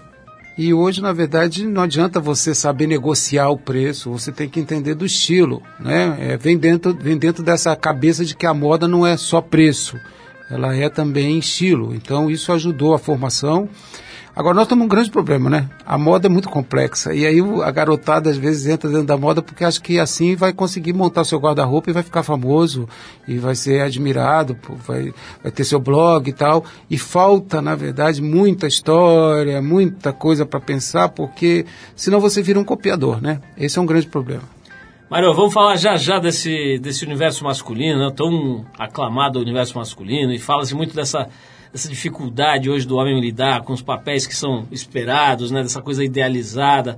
E 0.57 0.73
hoje, 0.73 1.01
na 1.01 1.11
verdade, 1.11 1.65
não 1.65 1.81
adianta 1.81 2.19
você 2.19 2.55
saber 2.55 2.87
negociar 2.87 3.49
o 3.49 3.57
preço, 3.57 4.09
você 4.09 4.31
tem 4.31 4.47
que 4.47 4.59
entender 4.59 4.95
do 4.95 5.05
estilo, 5.05 5.61
né? 5.77 6.15
É, 6.19 6.37
vem, 6.37 6.57
dentro, 6.57 6.93
vem 6.93 7.17
dentro 7.17 7.43
dessa 7.43 7.75
cabeça 7.75 8.23
de 8.23 8.35
que 8.35 8.45
a 8.45 8.53
moda 8.53 8.87
não 8.87 9.05
é 9.05 9.17
só 9.17 9.41
preço, 9.41 9.99
ela 10.49 10.73
é 10.73 10.87
também 10.87 11.37
estilo. 11.37 11.93
Então, 11.93 12.31
isso 12.31 12.53
ajudou 12.53 12.93
a 12.93 12.99
formação. 12.99 13.67
Agora, 14.35 14.53
nós 14.53 14.67
temos 14.67 14.83
um 14.83 14.89
grande 14.89 15.09
problema, 15.09 15.49
né? 15.49 15.69
A 15.85 15.97
moda 15.97 16.27
é 16.27 16.29
muito 16.29 16.49
complexa. 16.49 17.13
E 17.13 17.25
aí 17.25 17.39
a 17.63 17.71
garotada 17.71 18.29
às 18.29 18.35
vezes 18.37 18.67
entra 18.67 18.89
dentro 18.89 19.05
da 19.05 19.15
moda 19.15 19.41
porque 19.41 19.63
acha 19.63 19.79
que 19.79 19.97
assim 19.97 20.35
vai 20.35 20.51
conseguir 20.51 20.91
montar 20.91 21.23
seu 21.23 21.39
guarda-roupa 21.39 21.89
e 21.89 21.93
vai 21.93 22.03
ficar 22.03 22.21
famoso 22.21 22.85
e 23.25 23.37
vai 23.37 23.55
ser 23.55 23.81
admirado, 23.81 24.57
vai, 24.85 25.13
vai 25.41 25.51
ter 25.53 25.63
seu 25.63 25.79
blog 25.79 26.29
e 26.29 26.33
tal. 26.33 26.65
E 26.89 26.97
falta, 26.97 27.61
na 27.61 27.75
verdade, 27.75 28.21
muita 28.21 28.67
história, 28.67 29.61
muita 29.61 30.11
coisa 30.11 30.45
para 30.45 30.59
pensar, 30.59 31.09
porque 31.09 31.65
senão 31.95 32.19
você 32.19 32.41
vira 32.41 32.59
um 32.59 32.63
copiador, 32.65 33.21
né? 33.21 33.39
Esse 33.57 33.79
é 33.79 33.81
um 33.81 33.85
grande 33.85 34.07
problema. 34.07 34.43
Mário, 35.09 35.33
vamos 35.33 35.53
falar 35.53 35.77
já 35.77 35.95
já 35.95 36.19
desse, 36.19 36.77
desse 36.79 37.05
universo 37.05 37.45
masculino, 37.45 37.99
né? 37.99 38.11
tão 38.13 38.65
aclamado 38.77 39.39
universo 39.39 39.77
masculino, 39.77 40.33
e 40.33 40.39
fala-se 40.39 40.75
muito 40.75 40.93
dessa 40.93 41.29
dessa 41.75 41.89
dificuldade 41.89 42.69
hoje 42.69 42.87
do 42.87 42.95
homem 42.95 43.19
lidar 43.19 43.63
com 43.63 43.73
os 43.73 43.81
papéis 43.81 44.25
que 44.25 44.33
são 44.33 44.65
esperados, 44.71 45.51
né, 45.51 45.61
dessa 45.61 45.81
coisa 45.81 46.05
idealizada 46.05 46.97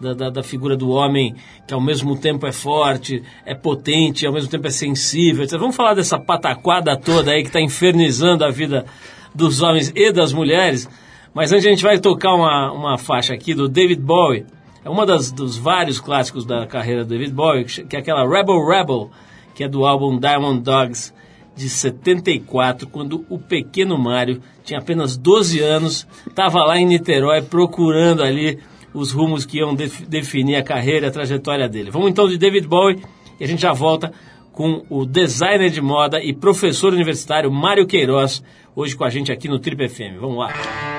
da, 0.00 0.14
da, 0.14 0.30
da, 0.30 0.42
figura 0.42 0.74
do 0.74 0.88
homem 0.88 1.34
que 1.68 1.74
ao 1.74 1.82
mesmo 1.82 2.16
tempo 2.16 2.46
é 2.46 2.52
forte, 2.52 3.22
é 3.44 3.54
potente, 3.54 4.26
ao 4.26 4.32
mesmo 4.32 4.48
tempo 4.48 4.66
é 4.66 4.70
sensível. 4.70 5.44
Etc. 5.44 5.58
Vamos 5.58 5.76
falar 5.76 5.92
dessa 5.92 6.18
pataquada 6.18 6.96
toda 6.96 7.30
aí 7.30 7.42
que 7.42 7.48
está 7.48 7.60
infernizando 7.60 8.42
a 8.42 8.50
vida 8.50 8.86
dos 9.34 9.60
homens 9.60 9.92
e 9.94 10.10
das 10.10 10.32
mulheres. 10.32 10.88
Mas 11.34 11.52
antes 11.52 11.66
a 11.66 11.68
gente 11.68 11.82
vai 11.82 11.98
tocar 11.98 12.32
uma, 12.32 12.72
uma 12.72 12.96
faixa 12.96 13.34
aqui 13.34 13.52
do 13.52 13.68
David 13.68 14.00
Bowie. 14.00 14.46
É 14.82 14.88
uma 14.88 15.04
das, 15.04 15.30
dos 15.30 15.58
vários 15.58 16.00
clássicos 16.00 16.46
da 16.46 16.66
carreira 16.66 17.04
do 17.04 17.10
David 17.10 17.32
Bowie, 17.34 17.64
que 17.66 17.94
é 17.94 17.98
aquela 17.98 18.26
Rebel 18.26 18.66
Rebel, 18.66 19.10
que 19.54 19.62
é 19.62 19.68
do 19.68 19.86
álbum 19.86 20.18
Diamond 20.18 20.62
Dogs 20.62 21.12
de 21.56 21.68
74, 21.68 22.86
quando 22.86 23.24
o 23.30 23.38
pequeno 23.38 23.98
Mário 23.98 24.42
tinha 24.62 24.78
apenas 24.78 25.16
12 25.16 25.60
anos, 25.60 26.06
estava 26.28 26.62
lá 26.62 26.78
em 26.78 26.84
Niterói 26.84 27.40
procurando 27.42 28.22
ali 28.22 28.58
os 28.92 29.10
rumos 29.10 29.46
que 29.46 29.58
iam 29.58 29.74
def 29.74 30.02
definir 30.02 30.56
a 30.56 30.62
carreira 30.62 31.08
a 31.08 31.10
trajetória 31.10 31.68
dele. 31.68 31.90
Vamos 31.90 32.10
então 32.10 32.28
de 32.28 32.36
David 32.36 32.68
Bowie 32.68 33.02
e 33.40 33.44
a 33.44 33.46
gente 33.46 33.62
já 33.62 33.72
volta 33.72 34.12
com 34.52 34.84
o 34.88 35.04
designer 35.04 35.70
de 35.70 35.80
moda 35.80 36.22
e 36.22 36.32
professor 36.32 36.92
universitário 36.92 37.50
Mário 37.50 37.86
Queiroz, 37.86 38.42
hoje 38.74 38.96
com 38.96 39.04
a 39.04 39.10
gente 39.10 39.32
aqui 39.32 39.48
no 39.48 39.58
Trip 39.58 39.88
FM. 39.88 40.20
Vamos 40.20 40.38
lá. 40.38 40.95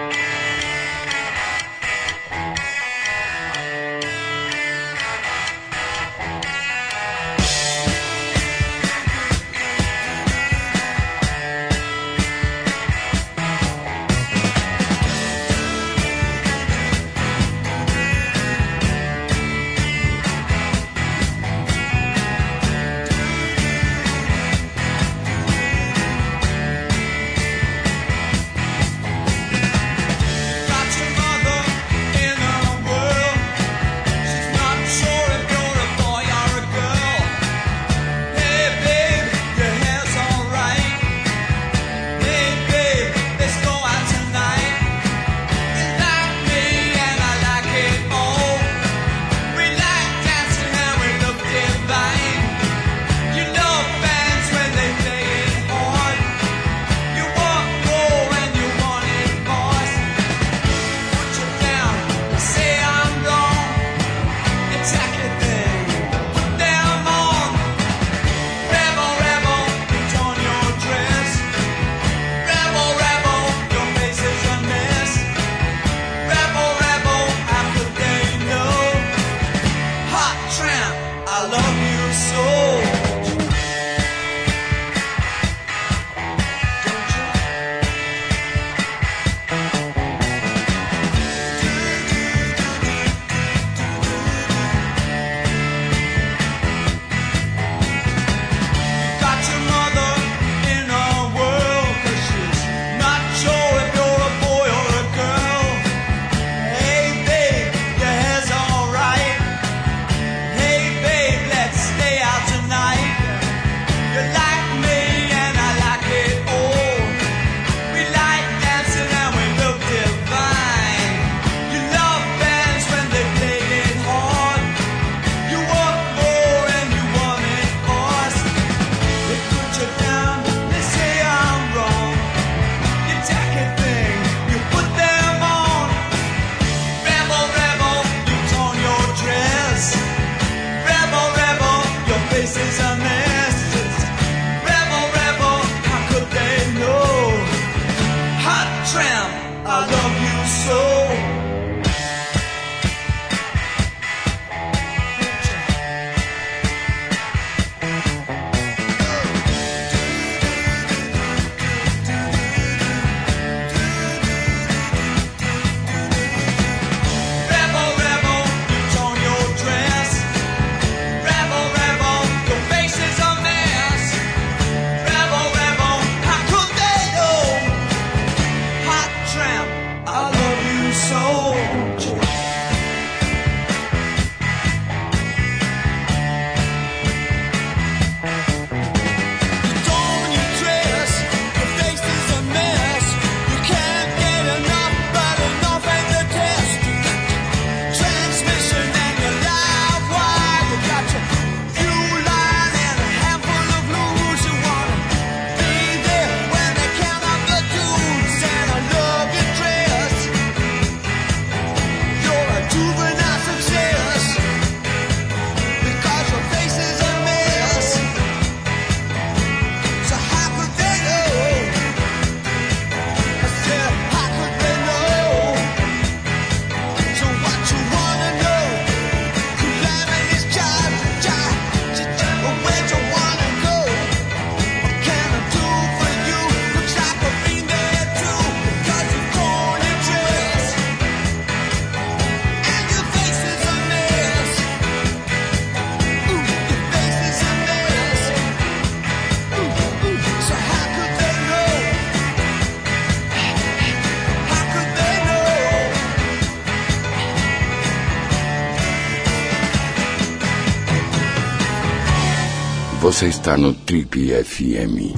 Você 263.17 263.29
está 263.29 263.57
no 263.57 263.73
Trip 263.73 264.29
FM. 264.43 265.17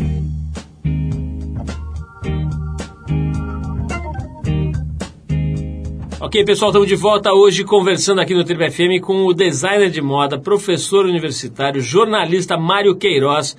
Ok, 6.21 6.45
pessoal, 6.45 6.69
estamos 6.71 6.87
de 6.87 6.95
volta 6.95 7.33
hoje 7.33 7.65
conversando 7.65 8.21
aqui 8.21 8.33
no 8.33 8.45
Trip 8.45 8.71
FM 8.71 9.03
com 9.03 9.25
o 9.25 9.33
designer 9.33 9.89
de 9.89 10.01
moda, 10.01 10.39
professor 10.39 11.05
universitário, 11.05 11.81
jornalista 11.81 12.57
Mário 12.57 12.95
Queiroz. 12.95 13.57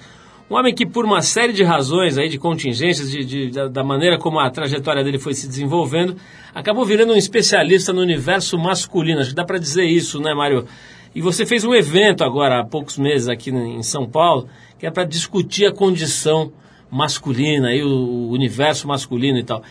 Um 0.51 0.57
homem 0.57 0.75
que, 0.75 0.87
por 0.87 1.05
uma 1.05 1.21
série 1.21 1.53
de 1.53 1.63
razões, 1.63 2.17
aí, 2.17 2.31
de 2.31 2.39
contingências, 2.39 3.11
de, 3.11 3.23
de, 3.23 3.51
da, 3.51 3.69
da 3.69 3.85
maneira 3.85 4.17
como 4.17 4.41
a 4.41 4.49
trajetória 4.49 5.05
dele 5.05 5.19
foi 5.19 5.35
se 5.35 5.47
desenvolvendo, 5.47 6.17
acabou 6.55 6.87
virando 6.87 7.13
um 7.13 7.17
especialista 7.17 7.93
no 7.93 8.01
universo 8.01 8.59
masculino. 8.59 9.21
Acho 9.21 9.29
que 9.29 9.37
dá 9.37 9.45
para 9.45 9.59
dizer 9.59 9.85
isso, 9.85 10.19
né, 10.19 10.33
Mário? 10.33 10.67
E 11.15 11.21
você 11.21 11.45
fez 11.45 11.65
um 11.65 11.75
evento 11.75 12.23
agora 12.23 12.61
há 12.61 12.65
poucos 12.65 12.97
meses 12.97 13.29
aqui 13.29 13.51
em 13.51 13.83
São 13.83 14.09
Paulo, 14.09 14.49
que 14.79 14.87
é 14.87 14.91
para 14.91 15.05
discutir 15.05 15.67
a 15.67 15.73
condição 15.73 16.53
masculina, 16.91 17.69
aí, 17.69 17.83
o 17.83 18.29
universo 18.31 18.87
masculino 18.87 19.39
e 19.39 19.45
tal. 19.45 19.63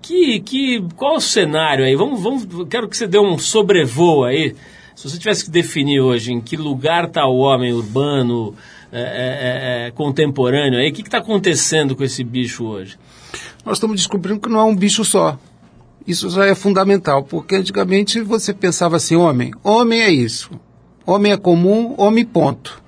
Que, 0.00 0.40
que, 0.40 0.82
qual 0.94 1.16
o 1.16 1.20
cenário 1.20 1.84
aí? 1.84 1.96
Vamos, 1.96 2.22
vamos, 2.22 2.46
quero 2.68 2.88
que 2.88 2.96
você 2.96 3.06
dê 3.06 3.18
um 3.18 3.38
sobrevoo 3.38 4.24
aí. 4.24 4.54
Se 4.94 5.08
você 5.08 5.18
tivesse 5.18 5.44
que 5.44 5.50
definir 5.50 6.00
hoje 6.00 6.32
em 6.32 6.40
que 6.40 6.56
lugar 6.56 7.04
está 7.04 7.26
o 7.26 7.38
homem 7.38 7.72
urbano, 7.72 8.54
é, 8.90 9.00
é, 9.00 9.02
é, 9.02 9.86
é 9.88 9.90
contemporâneo 9.90 10.78
aí, 10.78 10.90
o 10.90 10.92
que 10.92 11.02
está 11.02 11.18
acontecendo 11.18 11.94
com 11.94 12.04
esse 12.04 12.24
bicho 12.24 12.64
hoje? 12.64 12.96
Nós 13.64 13.76
estamos 13.76 13.96
descobrindo 13.96 14.40
que 14.40 14.48
não 14.48 14.60
é 14.60 14.64
um 14.64 14.76
bicho 14.76 15.04
só. 15.04 15.38
Isso 16.06 16.30
já 16.30 16.46
é 16.46 16.54
fundamental, 16.54 17.24
porque 17.24 17.56
antigamente 17.56 18.20
você 18.20 18.54
pensava 18.54 18.96
assim, 18.96 19.16
homem, 19.16 19.52
homem 19.64 20.00
é 20.00 20.10
isso, 20.10 20.50
homem 21.06 21.32
é 21.32 21.36
comum, 21.36 21.94
homem 21.96 22.24
ponto. 22.24 22.82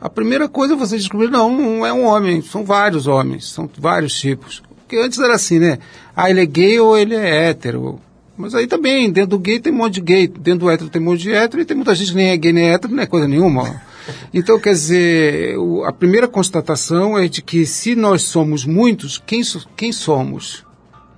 A 0.00 0.08
primeira 0.08 0.48
coisa 0.48 0.76
você 0.76 0.96
descobrir, 0.96 1.28
não, 1.28 1.50
não 1.50 1.86
é 1.86 1.92
um 1.92 2.04
homem, 2.04 2.40
são 2.40 2.64
vários 2.64 3.06
homens, 3.06 3.50
são 3.50 3.68
vários 3.78 4.18
tipos. 4.18 4.62
Porque 4.78 4.96
antes 4.96 5.18
era 5.18 5.34
assim, 5.34 5.58
né? 5.58 5.78
Ah, 6.16 6.30
ele 6.30 6.40
é 6.40 6.46
gay 6.46 6.80
ou 6.80 6.96
ele 6.96 7.14
é 7.14 7.48
hétero. 7.48 8.00
Mas 8.36 8.54
aí 8.54 8.68
também, 8.68 9.10
dentro 9.10 9.30
do 9.30 9.38
gay 9.38 9.58
tem 9.58 9.72
um 9.72 9.76
monte 9.76 9.94
de 9.94 10.00
gay, 10.00 10.28
dentro 10.28 10.60
do 10.60 10.70
hétero 10.70 10.88
tem 10.88 11.02
um 11.02 11.04
monte 11.04 11.22
de 11.22 11.32
hétero, 11.32 11.60
e 11.60 11.64
tem 11.64 11.76
muita 11.76 11.94
gente 11.94 12.12
que 12.12 12.16
nem 12.16 12.28
é 12.28 12.36
gay 12.36 12.52
nem 12.52 12.68
é 12.68 12.74
hétero, 12.74 12.94
não 12.94 13.02
é 13.02 13.06
coisa 13.06 13.28
nenhuma. 13.28 13.82
Então, 14.32 14.58
quer 14.58 14.70
dizer, 14.70 15.54
a 15.84 15.92
primeira 15.92 16.26
constatação 16.26 17.18
é 17.18 17.28
de 17.28 17.42
que 17.42 17.66
se 17.66 17.94
nós 17.94 18.22
somos 18.22 18.64
muitos, 18.64 19.18
quem, 19.18 19.42
quem 19.76 19.92
somos? 19.92 20.64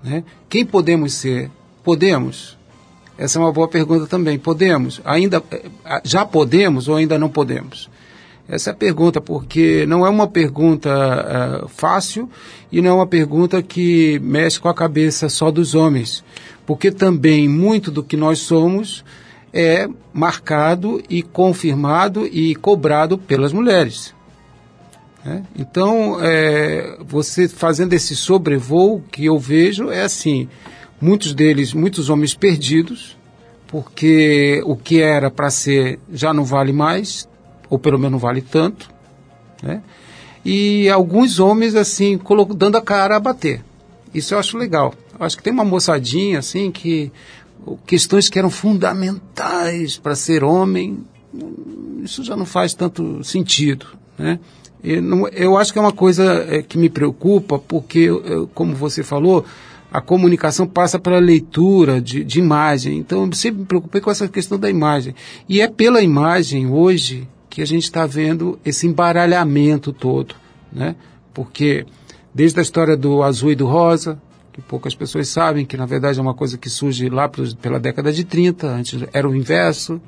Né? 0.03 0.25
Quem 0.49 0.67
podemos 0.67 1.13
ser? 1.13 1.53
Podemos? 1.85 2.59
Essa 3.21 3.39
é 3.39 3.43
uma 3.43 3.53
boa 3.53 3.69
pergunta 3.69 4.07
também. 4.07 4.39
Podemos? 4.39 4.99
Ainda 5.05 5.43
eh, 5.51 5.63
já 6.03 6.25
podemos 6.25 6.89
ou 6.89 6.97
ainda 6.97 7.19
não 7.19 7.29
podemos? 7.29 7.91
Essa 8.49 8.71
é 8.71 8.73
a 8.73 8.77
pergunta, 8.77 9.21
porque 9.21 9.85
não 9.87 10.07
é 10.07 10.09
uma 10.09 10.27
pergunta 10.27 10.89
uh, 10.91 11.69
fácil 11.69 12.31
e 12.73 12.81
não 12.81 12.91
é 12.91 12.95
uma 12.95 13.07
pergunta 13.07 13.63
que 13.63 14.19
mexe 14.21 14.59
com 14.59 14.71
a 14.71 14.75
cabeça 14.75 15.29
só 15.29 15.51
dos 15.51 15.75
homens, 15.75 16.25
porque 16.67 16.91
também 16.91 17.47
muito 17.47 17.91
do 17.91 18.03
que 18.03 18.17
nós 18.17 18.39
somos 18.39 19.05
é 19.53 19.87
marcado 20.15 21.03
e 21.09 21.23
confirmado 21.23 22.27
e 22.27 22.55
cobrado 22.55 23.19
pelas 23.19 23.53
mulheres. 23.53 24.15
Né? 25.23 25.45
Então, 25.57 26.17
é, 26.23 26.97
você 27.07 27.47
fazendo 27.47 27.93
esse 27.93 28.17
sobrevoo 28.17 29.05
que 29.13 29.27
eu 29.27 29.39
vejo 29.39 29.91
é 29.91 30.03
assim, 30.03 30.49
muitos 31.01 31.35
deles, 31.35 31.73
muitos 31.73 32.11
homens 32.11 32.35
perdidos, 32.35 33.17
porque 33.67 34.63
o 34.65 34.77
que 34.77 35.01
era 35.01 35.31
para 35.31 35.51
ser 35.51 35.99
já 36.13 36.35
não 36.35 36.45
vale 36.45 36.73
mais, 36.73 37.29
ou 37.69 37.79
pelo 37.79 37.99
menos 37.99 38.13
não 38.13 38.19
vale 38.19 38.43
tanto, 38.43 38.91
né? 39.63 39.83
E 40.45 40.89
alguns 40.89 41.39
homens, 41.39 41.75
assim, 41.75 42.19
dando 42.57 42.77
a 42.77 42.83
cara 42.83 43.17
a 43.17 43.21
bater. 43.21 43.63
Isso 44.13 44.35
eu 44.35 44.39
acho 44.39 44.57
legal. 44.57 44.95
Eu 45.19 45.27
acho 45.27 45.37
que 45.37 45.43
tem 45.43 45.53
uma 45.53 45.65
moçadinha, 45.65 46.39
assim, 46.39 46.71
que 46.71 47.13
questões 47.87 48.29
que 48.29 48.39
eram 48.39 48.51
fundamentais 48.51 49.99
para 49.99 50.15
ser 50.15 50.43
homem, 50.43 51.05
isso 52.03 52.25
já 52.25 52.35
não 52.37 52.47
faz 52.47 52.73
tanto 52.73 53.23
sentido, 53.23 53.87
né? 54.19 54.39
Eu, 54.83 55.29
eu 55.29 55.59
acho 55.59 55.75
que 55.75 55.79
é 55.79 55.83
uma 55.83 55.93
coisa 55.93 56.25
é, 56.49 56.63
que 56.63 56.79
me 56.79 56.89
preocupa, 56.89 57.59
porque, 57.59 58.09
como 58.55 58.75
você 58.75 59.03
falou, 59.03 59.45
a 59.93 60.01
comunicação 60.01 60.67
passa 60.67 60.99
pela 60.99 61.19
leitura 61.19 62.01
de, 62.01 62.23
de 62.23 62.39
imagem. 62.39 62.99
Então, 62.99 63.27
eu 63.27 63.33
sempre 63.33 63.61
me 63.61 63.67
preocupei 63.67 64.01
com 64.01 64.11
essa 64.11 64.29
questão 64.29 64.59
da 64.59 64.71
imagem. 64.71 65.15
E 65.49 65.61
é 65.61 65.69
pela 65.69 66.03
imagem, 66.03 66.69
hoje, 66.69 67.29
que 67.49 67.61
a 67.61 67.67
gente 67.67 67.85
está 67.85 68.07
vendo 68.07 68.59
esse 68.65 68.87
embaralhamento 68.87 69.93
todo, 69.93 70.35
né? 70.73 70.95
Porque 71.35 71.85
desde 72.33 72.61
a 72.61 72.63
história 72.63 72.97
do 72.97 73.23
azul 73.23 73.51
e 73.51 73.57
do 73.57 73.67
rosa, 73.67 74.21
que 74.53 74.63
poucas 74.63 74.95
pessoas 74.95 75.29
sabem, 75.29 75.67
que 75.67 75.77
na 75.77 75.87
verdade 75.87 76.19
é 76.19 76.23
uma 76.23 76.35
coisa 76.35 76.57
que 76.57 76.71
surge 76.71 77.09
lá 77.09 77.29
pela 77.29 77.81
década 77.81 78.13
de 78.13 78.25
30, 78.25 78.67
antes 78.69 79.05
era 79.13 79.29
o 79.29 79.35
inverso, 79.35 80.01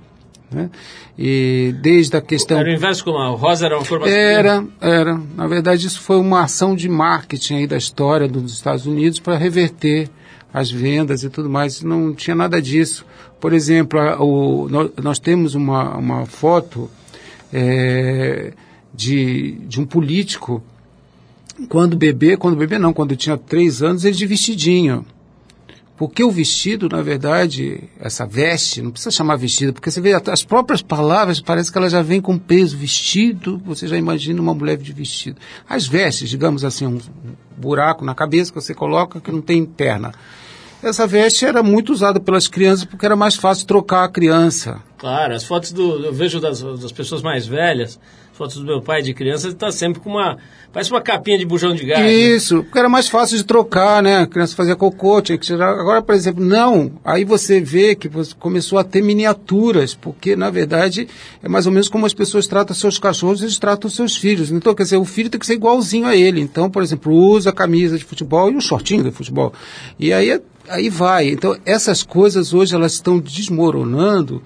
né? 0.53 0.71
E 1.19 1.75
desde 1.81 2.17
a 2.17 2.21
questão... 2.21 2.59
Era 2.59 2.69
o 2.69 2.73
inverso 2.73 3.05
como 3.05 3.19
a 3.19 3.29
rosa 3.29 3.67
era 3.67 3.79
uma. 3.79 4.09
Era, 4.09 4.65
era. 4.81 5.21
Na 5.37 5.47
verdade 5.47 5.87
isso 5.87 6.01
foi 6.01 6.17
uma 6.17 6.43
ação 6.43 6.75
de 6.75 6.89
marketing 6.89 7.55
aí 7.55 7.67
da 7.67 7.77
história 7.77 8.29
dos 8.29 8.53
Estados 8.53 8.87
Unidos 8.87 9.19
para 9.19 9.37
reverter 9.37 10.09
as 10.53 10.71
vendas 10.71 11.25
e 11.25 11.31
tudo 11.31 11.49
mais, 11.49 11.83
não 11.83 12.13
tinha 12.13 12.37
nada 12.37 12.61
disso. 12.61 13.07
Por 13.41 13.53
exemplo, 13.53 13.99
a, 13.99 14.23
o, 14.23 14.69
nós, 14.69 14.91
nós 15.03 15.19
temos 15.19 15.55
uma, 15.55 15.97
uma 15.97 16.27
foto 16.27 16.91
é, 17.53 18.53
de, 18.95 19.53
de 19.67 19.81
um 19.81 19.87
político, 19.87 20.63
quando 21.69 21.97
bebê, 21.97 22.37
quando 22.37 22.57
bebê 22.57 22.79
não, 22.79 22.93
quando 22.93 23.17
tinha 23.17 23.37
três 23.37 23.83
anos, 23.83 24.05
ele 24.05 24.17
de 24.17 24.27
vestidinho. 24.27 25.05
Porque 26.03 26.25
o 26.25 26.33
vestido, 26.33 26.89
na 26.89 27.01
verdade, 27.01 27.85
essa 28.01 28.27
veste, 28.27 28.83
não 28.83 28.91
precisa 28.91 29.13
chamar 29.13 29.37
vestido, 29.37 29.73
porque 29.73 29.89
você 29.89 30.01
vê 30.01 30.13
as 30.15 30.43
próprias 30.43 30.83
palavras, 30.83 31.41
parece 31.41 31.71
que 31.71 31.79
ela 31.79 31.89
já 31.89 32.03
vem 32.03 32.21
com 32.21 32.37
peso. 32.37 32.77
Vestido, 32.77 33.63
você 33.65 33.87
já 33.87 33.97
imagina 33.97 34.43
uma 34.43 34.53
mulher 34.53 34.77
de 34.77 34.93
vestido. 34.93 35.39
As 35.69 35.87
vestes, 35.87 36.29
digamos 36.29 36.65
assim, 36.65 36.89
um 36.89 36.99
buraco 37.57 38.05
na 38.05 38.17
cabeça 38.17 38.51
que 38.51 38.61
você 38.61 38.75
coloca 38.75 39.21
que 39.21 39.31
não 39.31 39.41
tem 39.41 39.65
perna. 39.65 40.13
Essa 40.83 41.07
veste 41.07 41.47
era 41.47 41.63
muito 41.63 41.93
usada 41.93 42.19
pelas 42.19 42.49
crianças 42.49 42.85
porque 42.85 43.07
era 43.07 43.15
mais 43.15 43.37
fácil 43.37 43.65
trocar 43.69 44.03
a 44.03 44.09
criança. 44.09 44.83
Claro, 44.99 45.37
as 45.37 45.45
fotos 45.45 45.71
do. 45.71 46.05
Eu 46.05 46.13
vejo 46.13 46.41
das, 46.41 46.61
das 46.63 46.91
pessoas 46.91 47.23
mais 47.23 47.47
velhas, 47.47 48.01
fotos 48.43 48.57
do 48.57 48.65
meu 48.65 48.83
pai 48.83 49.03
de 49.03 49.15
criança, 49.15 49.47
ele 49.47 49.55
está 49.55 49.71
sempre 49.71 50.01
com 50.01 50.11
uma. 50.11 50.37
Parece 50.73 50.91
uma 50.91 51.01
capinha 51.01 51.39
de 51.39 51.45
bujão 51.45 51.75
de 51.75 51.85
gás. 51.85 52.01
Né? 52.01 52.13
Isso, 52.13 52.57
né? 52.57 52.63
porque 52.63 52.79
era 52.79 52.89
mais 52.89 53.09
fácil 53.09 53.37
de 53.37 53.45
trocar, 53.45 54.03
né? 54.03 54.23
A 54.23 54.27
criança 54.27 54.57
fazia 54.57 54.75
cocô, 54.75 55.21
tinha 55.21 55.39
que 55.39 55.47
tirar. 55.47 55.69
Agora, 55.79 56.03
por 56.03 56.15
exemplo, 56.15 56.45
não. 56.45 56.93
Aí 57.05 57.25
você 57.25 57.61
vê 57.61 57.95
que 57.95 58.09
você 58.09 58.35
começou 58.37 58.79
a 58.79 58.85
ter 58.85 59.01
miniaturas, 59.01 59.95
porque 59.95 60.35
na 60.35 60.51
verdade 60.51 61.07
é 61.43 61.49
mais 61.49 61.67
ou 61.67 61.73
menos 61.73 61.89
como 61.89 62.05
as 62.05 62.15
pessoas 62.15 62.47
tratam 62.47 62.75
seus 62.75 62.99
cachorros, 62.99 63.43
eles 63.43 63.59
tratam 63.59 63.89
seus 63.89 64.17
filhos. 64.17 64.51
Então, 64.51 64.75
quer 64.75 64.83
dizer, 64.83 64.97
o 64.97 65.05
filho 65.05 65.31
tem 65.31 65.39
que 65.39 65.47
ser 65.47 65.55
igualzinho 65.55 66.07
a 66.07 66.17
ele. 66.17 66.41
Então, 66.41 66.69
por 66.69 66.83
exemplo, 66.83 67.13
usa 67.13 67.51
a 67.51 67.53
camisa 67.53 67.97
de 67.97 68.05
futebol 68.05 68.51
e 68.51 68.57
o 68.57 68.61
shortinho 68.61 69.05
de 69.05 69.13
futebol. 69.13 69.53
E 69.99 70.13
aí 70.13 70.41
aí 70.69 70.89
vai. 70.89 71.29
Então, 71.29 71.57
essas 71.65 72.03
coisas 72.03 72.55
hoje 72.55 72.75
elas 72.75 72.95
estão 72.95 73.19
desmoronando, 73.19 74.43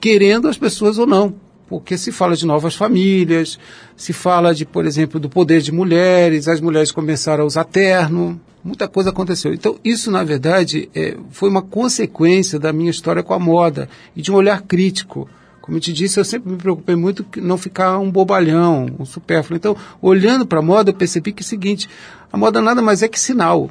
querendo 0.00 0.48
as 0.48 0.56
pessoas 0.56 0.98
ou 0.98 1.06
não. 1.06 1.47
Porque 1.68 1.98
se 1.98 2.10
fala 2.10 2.34
de 2.34 2.46
novas 2.46 2.74
famílias, 2.74 3.58
se 3.96 4.12
fala 4.12 4.54
de, 4.54 4.64
por 4.64 4.86
exemplo, 4.86 5.20
do 5.20 5.28
poder 5.28 5.60
de 5.60 5.70
mulheres, 5.70 6.48
as 6.48 6.60
mulheres 6.60 6.90
começaram 6.90 7.44
a 7.44 7.46
usar 7.46 7.64
terno, 7.64 8.40
muita 8.64 8.88
coisa 8.88 9.10
aconteceu. 9.10 9.52
Então, 9.52 9.76
isso, 9.84 10.10
na 10.10 10.24
verdade, 10.24 10.88
é, 10.94 11.16
foi 11.30 11.48
uma 11.50 11.62
consequência 11.62 12.58
da 12.58 12.72
minha 12.72 12.90
história 12.90 13.22
com 13.22 13.34
a 13.34 13.38
moda 13.38 13.88
e 14.16 14.22
de 14.22 14.32
um 14.32 14.34
olhar 14.34 14.62
crítico. 14.62 15.28
Como 15.60 15.76
eu 15.76 15.80
te 15.82 15.92
disse, 15.92 16.18
eu 16.18 16.24
sempre 16.24 16.50
me 16.50 16.56
preocupei 16.56 16.96
muito 16.96 17.22
que 17.22 17.40
não 17.40 17.58
ficar 17.58 17.98
um 17.98 18.10
bobalhão, 18.10 18.86
um 18.98 19.04
supérfluo. 19.04 19.56
Então, 19.56 19.76
olhando 20.00 20.46
para 20.46 20.60
a 20.60 20.62
moda, 20.62 20.90
eu 20.90 20.94
percebi 20.94 21.32
que 21.32 21.42
é 21.42 21.44
o 21.44 21.46
seguinte: 21.46 21.88
a 22.32 22.38
moda 22.38 22.62
nada 22.62 22.80
mais 22.80 23.02
é 23.02 23.08
que 23.08 23.20
sinal. 23.20 23.70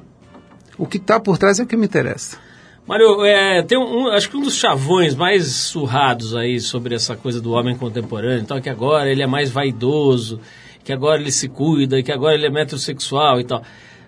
O 0.77 0.85
que 0.85 0.97
está 0.97 1.19
por 1.19 1.39
trás 1.39 1.59
é 1.59 1.63
o 1.63 1.65
que 1.65 1.75
me 1.75 1.85
interessa. 1.85 2.37
Mário, 2.87 3.25
é, 3.25 3.61
tem 3.61 3.77
um, 3.77 4.07
acho 4.07 4.29
que 4.29 4.37
um 4.37 4.41
dos 4.41 4.55
chavões 4.55 5.13
mais 5.13 5.47
surrados 5.47 6.33
aí 6.35 6.59
sobre 6.59 6.95
essa 6.95 7.17
coisa 7.17 7.41
do 7.41 7.51
homem 7.51 7.75
contemporâneo, 7.75 8.39
então 8.39 8.61
que 8.61 8.69
agora 8.69 9.11
ele 9.11 9.21
é 9.21 9.27
mais 9.27 9.51
vaidoso, 9.51 10.39
que 10.85 10.93
agora 10.93 11.19
ele 11.19 11.31
se 11.31 11.49
cuida, 11.49 12.01
que 12.01 12.11
agora 12.11 12.35
ele 12.35 12.45
é 12.45 12.49
metrosexual 12.49 13.41
e 13.41 13.43
tal. 13.43 13.61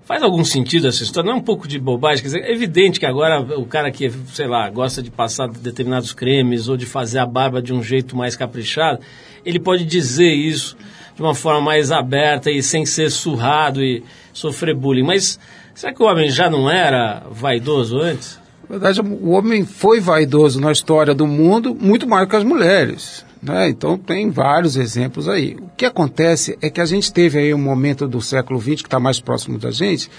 Faz 0.06 0.24
algum 0.24 0.44
sentido 0.46 0.88
essa 0.88 1.04
história? 1.04 1.30
Não 1.30 1.38
é 1.38 1.40
um 1.40 1.44
pouco 1.44 1.68
de 1.68 1.78
bobagem? 1.78 2.24
Quer 2.24 2.28
dizer, 2.30 2.44
é 2.44 2.52
evidente 2.52 3.00
que 3.00 3.06
agora 3.06 3.42
o 3.60 3.66
cara 3.66 3.92
que, 3.92 4.10
sei 4.34 4.48
lá, 4.48 4.70
gosta 4.70 5.04
de 5.04 5.12
passar 5.12 5.48
determinados 5.50 6.14
cremes 6.14 6.68
ou 6.68 6.78
de 6.78 6.86
fazer 6.86 7.20
a 7.20 7.26
barba 7.26 7.62
de 7.62 7.74
um 7.74 7.84
jeito 7.84 8.16
mais 8.16 8.36
caprichado, 8.36 9.00
ele 9.46 9.60
pode 9.60 9.86
dizer 9.86 10.34
isso 10.34 10.76
de 11.16 11.22
uma 11.22 11.36
forma 11.36 11.62
mais 11.62 11.92
aberta 11.92 12.50
e 12.50 12.64
sem 12.64 12.86
ser 12.86 13.12
surrado 13.12 13.84
e 13.84 14.04
sofrer 14.34 14.74
bullying. 14.74 15.04
Mas 15.04 15.38
Será 15.80 15.94
que 15.94 16.04
o 16.04 16.08
homem 16.08 16.30
já 16.30 16.50
não 16.50 16.70
era 16.70 17.24
vaidoso 17.32 18.00
antes? 18.00 18.38
Na 18.70 18.78
verdade, 18.78 19.02
o 19.02 19.32
homem 19.32 19.66
foi 19.66 20.00
vaidoso 20.00 20.62
na 20.62 20.72
história 20.72 21.16
do 21.16 21.26
mundo 21.26 21.74
muito 21.74 22.08
mais 22.08 22.30
que 22.30 22.36
as 22.36 22.44
mulheres. 22.44 23.26
Né? 23.42 23.68
Então, 23.68 23.98
tem 23.98 24.30
vários 24.30 24.78
exemplos 24.78 25.28
aí. 25.28 25.58
O 25.60 25.70
que 25.76 25.86
acontece 25.86 26.56
é 26.62 26.70
que 26.70 26.80
a 26.80 26.86
gente 26.86 27.12
teve 27.12 27.40
aí 27.40 27.52
um 27.52 27.58
momento 27.58 28.08
do 28.08 28.22
século 28.22 28.62
XX, 28.62 28.76
que 28.76 28.88
está 28.88 29.00
mais 29.00 29.20
próximo 29.20 29.58
da 29.58 29.72
gente, 29.72 30.12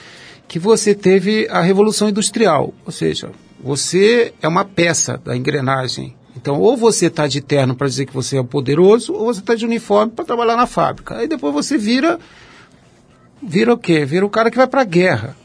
que 0.49 0.59
você 0.59 0.97
teve 0.97 1.47
a 1.49 1.61
Revolução 1.61 2.09
Industrial. 2.09 2.75
Ou 2.85 2.91
seja, 2.91 3.31
você 3.63 4.35
é 4.43 4.49
uma 4.49 4.65
peça 4.65 5.17
da 5.25 5.37
engrenagem. 5.37 6.17
Então, 6.37 6.59
ou 6.59 6.77
você 6.77 7.07
está 7.07 7.29
de 7.29 7.41
terno 7.41 7.77
para 7.77 7.87
dizer 7.87 8.07
que 8.07 8.15
você 8.15 8.37
é 8.37 8.43
poderoso, 8.43 9.13
ou 9.13 9.27
você 9.27 9.39
está 9.39 9.55
de 9.55 9.65
uniforme 9.65 10.11
para 10.11 10.25
trabalhar 10.25 10.57
na 10.57 10.67
fábrica. 10.67 11.19
Aí 11.19 11.29
depois 11.29 11.55
você 11.55 11.79
vira. 11.79 12.19
Vira 13.41 13.73
o 13.73 13.79
quê? 13.79 14.05
Vira 14.05 14.27
o 14.27 14.31
cara 14.31 14.51
que 14.51 14.57
vai 14.57 14.67
para 14.67 14.81
a 14.81 14.85
guerra. 14.85 15.37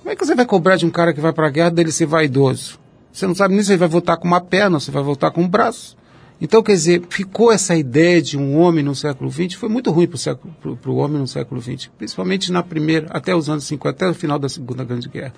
Como 0.00 0.10
é 0.10 0.16
que 0.16 0.24
você 0.24 0.34
vai 0.34 0.46
cobrar 0.46 0.76
de 0.76 0.86
um 0.86 0.90
cara 0.90 1.12
que 1.12 1.20
vai 1.20 1.32
para 1.32 1.46
a 1.46 1.50
guerra 1.50 1.70
dele 1.70 1.92
ser 1.92 2.06
vaidoso? 2.06 2.78
Você 3.12 3.26
não 3.26 3.34
sabe 3.34 3.54
nem 3.54 3.62
se 3.62 3.70
ele 3.70 3.78
vai 3.78 3.88
voltar 3.88 4.16
com 4.16 4.26
uma 4.26 4.40
perna, 4.40 4.80
se 4.80 4.90
vai 4.90 5.02
voltar 5.02 5.30
com 5.30 5.42
um 5.42 5.48
braço. 5.48 5.96
Então, 6.40 6.62
quer 6.62 6.72
dizer, 6.72 7.02
ficou 7.10 7.52
essa 7.52 7.76
ideia 7.76 8.22
de 8.22 8.38
um 8.38 8.58
homem 8.58 8.82
no 8.82 8.94
século 8.94 9.30
XX, 9.30 9.54
foi 9.54 9.68
muito 9.68 9.90
ruim 9.90 10.08
para 10.08 10.90
o 10.90 10.96
homem 10.96 11.18
no 11.18 11.28
século 11.28 11.60
XX, 11.60 11.90
principalmente 11.98 12.50
na 12.50 12.62
primeira, 12.62 13.08
até 13.10 13.34
os 13.34 13.50
anos 13.50 13.64
50, 13.64 13.90
até 13.90 14.08
o 14.08 14.14
final 14.14 14.38
da 14.38 14.48
Segunda 14.48 14.82
Grande 14.82 15.06
Guerra. 15.06 15.34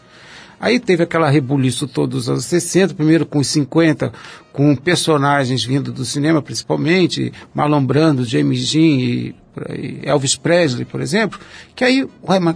Aí 0.60 0.78
teve 0.78 1.02
aquela 1.02 1.28
rebuliço 1.28 1.88
todos 1.88 2.20
os 2.20 2.28
anos 2.28 2.44
60, 2.44 2.94
primeiro 2.94 3.26
com 3.26 3.40
os 3.40 3.48
50, 3.48 4.12
com 4.52 4.76
personagens 4.76 5.64
vindo 5.64 5.90
do 5.90 6.04
cinema, 6.04 6.40
principalmente, 6.40 7.32
Marlon 7.52 7.84
Brando, 7.84 8.24
James 8.24 8.70
Dean 8.70 8.80
e, 8.80 9.34
e 9.70 10.00
Elvis 10.04 10.36
Presley, 10.36 10.84
por 10.84 11.00
exemplo, 11.00 11.40
que 11.74 11.82
aí, 11.82 12.08
ué, 12.28 12.38
mas, 12.38 12.54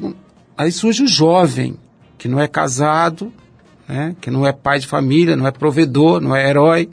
aí 0.57 0.71
surge 0.71 1.03
o 1.03 1.09
jovem, 1.09 1.77
que 2.19 2.29
não 2.29 2.41
é 2.41 2.49
casado, 2.49 3.33
né, 3.89 4.17
que 4.21 4.31
não 4.31 4.47
é 4.47 4.53
pai 4.53 4.79
de 4.79 4.87
família, 4.87 5.37
não 5.37 5.47
é 5.47 5.51
provedor, 5.51 6.21
não 6.21 6.35
é 6.35 6.49
herói, 6.49 6.89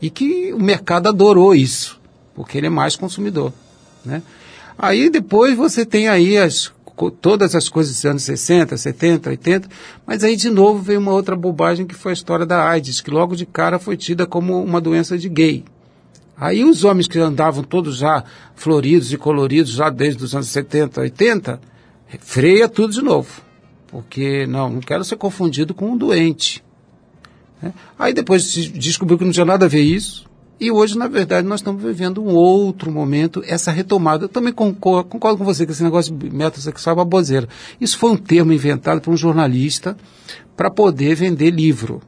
e 0.00 0.10
que 0.10 0.52
o 0.52 0.60
mercado 0.60 1.08
adorou 1.08 1.54
isso, 1.54 2.00
porque 2.34 2.58
ele 2.58 2.66
é 2.66 2.70
mais 2.70 2.96
consumidor. 2.96 3.52
Né? 4.04 4.22
Aí 4.78 5.10
depois 5.10 5.56
você 5.56 5.84
tem 5.84 6.08
aí 6.08 6.36
as, 6.36 6.72
todas 7.20 7.54
as 7.54 7.68
coisas 7.68 7.94
dos 7.94 8.04
anos 8.04 8.22
60, 8.22 8.76
70, 8.76 9.30
80, 9.30 9.68
mas 10.06 10.22
aí 10.22 10.36
de 10.36 10.50
novo 10.50 10.80
veio 10.80 11.00
uma 11.00 11.12
outra 11.12 11.34
bobagem 11.34 11.86
que 11.86 11.94
foi 11.94 12.12
a 12.12 12.14
história 12.14 12.46
da 12.46 12.68
AIDS, 12.68 13.00
que 13.00 13.10
logo 13.10 13.34
de 13.34 13.46
cara 13.46 13.78
foi 13.78 13.96
tida 13.96 14.26
como 14.26 14.62
uma 14.62 14.80
doença 14.80 15.18
de 15.18 15.28
gay. 15.28 15.64
Aí 16.40 16.62
os 16.62 16.84
homens 16.84 17.08
que 17.08 17.18
andavam 17.18 17.64
todos 17.64 17.96
já 17.96 18.22
floridos 18.54 19.12
e 19.12 19.16
coloridos 19.16 19.72
já 19.72 19.90
desde 19.90 20.22
os 20.22 20.34
anos 20.34 20.48
70, 20.48 21.00
80, 21.00 21.60
freia 22.20 22.68
tudo 22.68 22.92
de 22.92 23.02
novo. 23.02 23.47
Porque 23.88 24.46
não, 24.46 24.70
não 24.70 24.80
quero 24.80 25.04
ser 25.04 25.16
confundido 25.16 25.74
com 25.74 25.90
um 25.92 25.96
doente. 25.96 26.62
Né? 27.60 27.72
Aí 27.98 28.12
depois 28.12 28.44
se 28.44 28.68
descobriu 28.68 29.18
que 29.18 29.24
não 29.24 29.32
tinha 29.32 29.44
nada 29.44 29.64
a 29.66 29.68
ver 29.68 29.82
isso. 29.82 30.28
E 30.60 30.72
hoje, 30.72 30.98
na 30.98 31.06
verdade, 31.06 31.46
nós 31.46 31.60
estamos 31.60 31.82
vivendo 31.82 32.22
um 32.22 32.34
outro 32.34 32.90
momento, 32.90 33.42
essa 33.46 33.70
retomada. 33.70 34.24
Eu 34.24 34.28
também 34.28 34.52
concordo, 34.52 35.08
concordo 35.08 35.38
com 35.38 35.44
você 35.44 35.64
que 35.64 35.70
esse 35.70 35.84
negócio 35.84 36.14
de 36.14 36.30
método 36.30 36.62
sexual 36.62 36.96
é 36.96 36.98
uma 36.98 37.04
bozeira. 37.04 37.48
Isso 37.80 37.96
foi 37.96 38.10
um 38.10 38.16
termo 38.16 38.52
inventado 38.52 39.00
por 39.00 39.12
um 39.12 39.16
jornalista 39.16 39.96
para 40.56 40.68
poder 40.68 41.14
vender 41.14 41.50
livro 41.50 42.02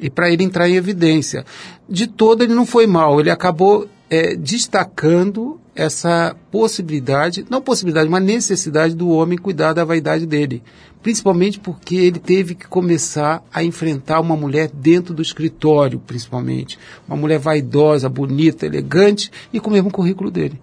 e 0.00 0.08
para 0.08 0.30
ele 0.30 0.42
entrar 0.42 0.68
em 0.68 0.74
evidência. 0.74 1.44
De 1.86 2.06
todo, 2.06 2.42
ele 2.42 2.54
não 2.54 2.64
foi 2.64 2.86
mal, 2.86 3.20
ele 3.20 3.30
acabou 3.30 3.86
é, 4.08 4.34
destacando 4.34 5.60
essa 5.74 6.36
possibilidade, 6.50 7.46
não 7.48 7.62
possibilidade, 7.62 8.08
uma 8.08 8.20
necessidade 8.20 8.94
do 8.94 9.08
homem 9.10 9.38
cuidar 9.38 9.72
da 9.72 9.84
vaidade 9.84 10.26
dele 10.26 10.62
principalmente 11.02 11.58
porque 11.58 11.96
ele 11.96 12.18
teve 12.18 12.54
que 12.54 12.66
começar 12.66 13.42
a 13.52 13.62
enfrentar 13.64 14.20
uma 14.20 14.36
mulher 14.36 14.70
dentro 14.72 15.12
do 15.12 15.20
escritório, 15.20 15.98
principalmente. 15.98 16.78
Uma 17.06 17.16
mulher 17.16 17.38
vaidosa, 17.38 18.08
bonita, 18.08 18.64
elegante 18.64 19.30
e 19.52 19.58
com 19.58 19.68
o 19.68 19.72
mesmo 19.72 19.90
currículo 19.90 20.30
dele. 20.30 20.60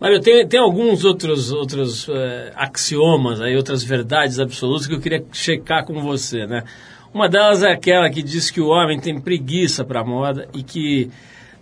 Mário, 0.00 0.20
tem, 0.20 0.46
tem 0.48 0.58
alguns 0.58 1.04
outros, 1.04 1.52
outros 1.52 2.08
uh, 2.08 2.12
axiomas, 2.56 3.40
aí, 3.40 3.54
outras 3.54 3.84
verdades 3.84 4.40
absolutas 4.40 4.86
que 4.86 4.94
eu 4.94 5.00
queria 5.00 5.24
checar 5.30 5.84
com 5.84 6.00
você, 6.00 6.44
né? 6.44 6.64
Uma 7.14 7.28
delas 7.28 7.62
é 7.62 7.70
aquela 7.70 8.10
que 8.10 8.22
diz 8.22 8.50
que 8.50 8.60
o 8.60 8.68
homem 8.68 8.98
tem 8.98 9.20
preguiça 9.20 9.84
para 9.84 10.00
a 10.00 10.04
moda 10.04 10.48
e 10.54 10.62
que 10.62 11.10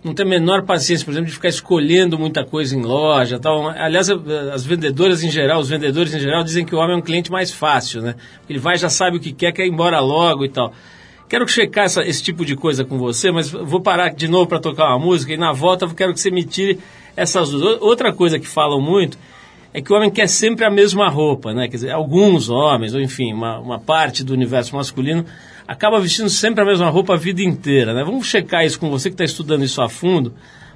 não 0.03 0.13
tem 0.13 0.25
a 0.25 0.29
menor 0.29 0.63
paciência, 0.63 1.05
por 1.05 1.11
exemplo, 1.11 1.27
de 1.27 1.33
ficar 1.33 1.49
escolhendo 1.49 2.17
muita 2.17 2.43
coisa 2.43 2.75
em 2.75 2.81
loja 2.81 3.39
tal. 3.39 3.69
Aliás, 3.69 4.09
as 4.09 4.65
vendedoras 4.65 5.23
em 5.23 5.29
geral, 5.29 5.59
os 5.59 5.69
vendedores 5.69 6.13
em 6.13 6.19
geral 6.19 6.43
dizem 6.43 6.65
que 6.65 6.73
o 6.73 6.79
homem 6.79 6.95
é 6.95 6.97
um 6.97 7.01
cliente 7.01 7.31
mais 7.31 7.51
fácil, 7.51 8.01
né? 8.01 8.15
Ele 8.49 8.57
vai, 8.57 8.77
já 8.77 8.89
sabe 8.89 9.17
o 9.17 9.19
que 9.19 9.31
quer, 9.31 9.51
quer 9.51 9.65
ir 9.65 9.69
embora 9.69 9.99
logo 9.99 10.43
e 10.43 10.49
tal. 10.49 10.73
Quero 11.29 11.47
checar 11.47 11.85
essa, 11.85 12.01
esse 12.01 12.21
tipo 12.23 12.43
de 12.43 12.55
coisa 12.55 12.83
com 12.83 12.97
você, 12.97 13.31
mas 13.31 13.51
vou 13.51 13.79
parar 13.79 14.09
de 14.09 14.27
novo 14.27 14.47
para 14.47 14.59
tocar 14.59 14.87
uma 14.89 14.99
música 14.99 15.33
e 15.33 15.37
na 15.37 15.51
volta 15.51 15.85
eu 15.85 15.89
quero 15.93 16.13
que 16.13 16.19
você 16.19 16.31
me 16.31 16.43
tire 16.43 16.79
essas. 17.15 17.53
Outra 17.53 18.11
coisa 18.11 18.39
que 18.39 18.47
falam 18.47 18.81
muito 18.81 19.17
é 19.73 19.81
que 19.81 19.93
o 19.93 19.95
homem 19.95 20.09
quer 20.09 20.27
sempre 20.27 20.65
a 20.65 20.69
mesma 20.71 21.09
roupa, 21.09 21.53
né? 21.53 21.67
Quer 21.67 21.75
dizer, 21.75 21.91
alguns 21.91 22.49
homens, 22.49 22.93
ou 22.93 22.99
enfim, 22.99 23.33
uma, 23.33 23.59
uma 23.59 23.79
parte 23.79 24.23
do 24.23 24.33
universo 24.33 24.75
masculino 24.75 25.25
acaba 25.71 26.01
vestindo 26.01 26.29
sempre 26.29 26.61
a 26.61 26.65
mesma 26.65 26.89
roupa 26.89 27.13
a 27.13 27.17
vida 27.17 27.41
inteira, 27.41 27.93
né? 27.93 28.03
Vamos 28.03 28.27
checar 28.27 28.65
isso 28.65 28.77
com 28.77 28.89
você 28.89 29.09
que 29.09 29.13
está 29.13 29.23
estudando 29.23 29.63
isso 29.63 29.81
a 29.81 29.87
fundo. 29.87 30.33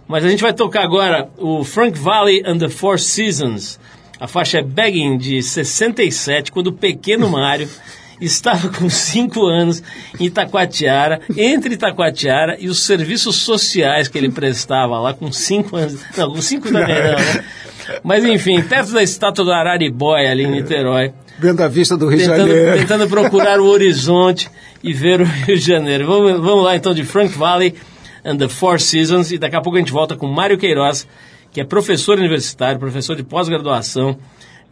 Mas 0.08 0.24
a 0.24 0.30
gente 0.30 0.42
vai 0.42 0.54
tocar 0.54 0.84
agora 0.84 1.28
o 1.38 1.66
Frank 1.66 2.00
Valley 2.00 2.42
and 2.46 2.60
the 2.60 2.70
Four 2.70 2.98
Seasons. 2.98 3.78
A 4.18 4.26
faixa 4.26 4.60
é 4.60 4.62
Begging, 4.62 5.18
de 5.18 5.44
67, 5.44 6.50
quando 6.50 6.68
o 6.68 6.74
pequeno 6.74 7.30
Mário 7.30 7.68
estava 8.22 8.70
com 8.70 8.90
5 8.90 9.46
anos 9.46 9.84
em 10.18 10.28
Itacoatiara, 10.28 11.20
entre 11.36 11.74
Itacoatiara 11.74 12.56
e 12.58 12.70
os 12.70 12.86
serviços 12.86 13.36
sociais 13.36 14.08
que 14.08 14.18
ele 14.18 14.32
prestava 14.32 14.98
lá 14.98 15.14
com 15.14 15.30
5 15.30 15.76
anos. 15.76 16.00
Não, 16.16 16.32
com 16.32 16.42
5 16.42 16.72
também 16.72 17.04
não, 17.04 17.18
né? 17.18 17.46
Mas 18.02 18.24
enfim, 18.24 18.62
perto 18.64 18.94
da 18.94 19.04
estátua 19.04 19.44
do 19.44 19.52
Araribóia, 19.52 20.32
ali 20.32 20.44
em 20.44 20.52
Niterói. 20.52 21.12
Vendo 21.38 21.62
a 21.62 21.68
vista 21.68 21.98
do 21.98 22.08
Rio 22.08 22.20
de 22.20 22.26
Janeiro. 22.26 22.78
Tentando 22.78 23.08
procurar 23.08 23.60
o 23.60 23.66
horizonte 23.66 24.50
e 24.84 24.94
ver 24.94 25.22
o 25.22 25.26
Rio 25.26 25.58
de 25.58 25.66
Janeiro. 25.66 26.06
Vamos, 26.06 26.32
vamos 26.40 26.64
lá 26.64 26.76
então 26.76 26.94
de 26.94 27.04
Frank 27.04 27.38
Valley 27.38 27.76
and 28.24 28.38
the 28.38 28.48
Four 28.48 28.80
Seasons 28.80 29.32
e 29.32 29.38
daqui 29.38 29.56
a 29.56 29.62
pouco 29.62 29.78
a 29.78 29.80
gente 29.80 29.92
volta 29.92 30.16
com 30.16 30.28
Mário 30.28 30.58
Queiroz, 30.58 31.08
que 31.52 31.62
é 31.62 31.64
professor 31.64 32.18
universitário, 32.18 32.80
professor 32.80 33.16
de 33.16 33.24
pós-graduação 33.24 34.18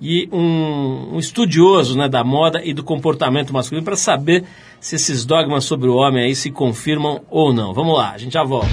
e 0.02 0.28
um, 0.32 1.15
um, 1.15 1.19
estudioso 1.19 1.97
né, 1.97 2.10
da 2.10 2.23
moda 2.23 2.62
e 2.63 2.73
do 2.73 2.84
comportamento 2.84 3.54
masculino 3.54 3.86
para 3.86 3.95
saber 3.95 4.43
se 4.80 4.95
esses 4.95 5.26
dogmas 5.26 5.63
sobre 5.63 5.88
o 5.88 5.95
homem 5.95 6.26
aí 6.26 6.36
se 6.36 6.52
confirmam 6.52 7.21
ou 7.30 7.54
não. 7.54 7.73
Vamos 7.73 7.97
lá, 7.97 8.12
a 8.12 8.17
gente 8.17 8.34
já 8.34 8.43
volta. 8.43 8.67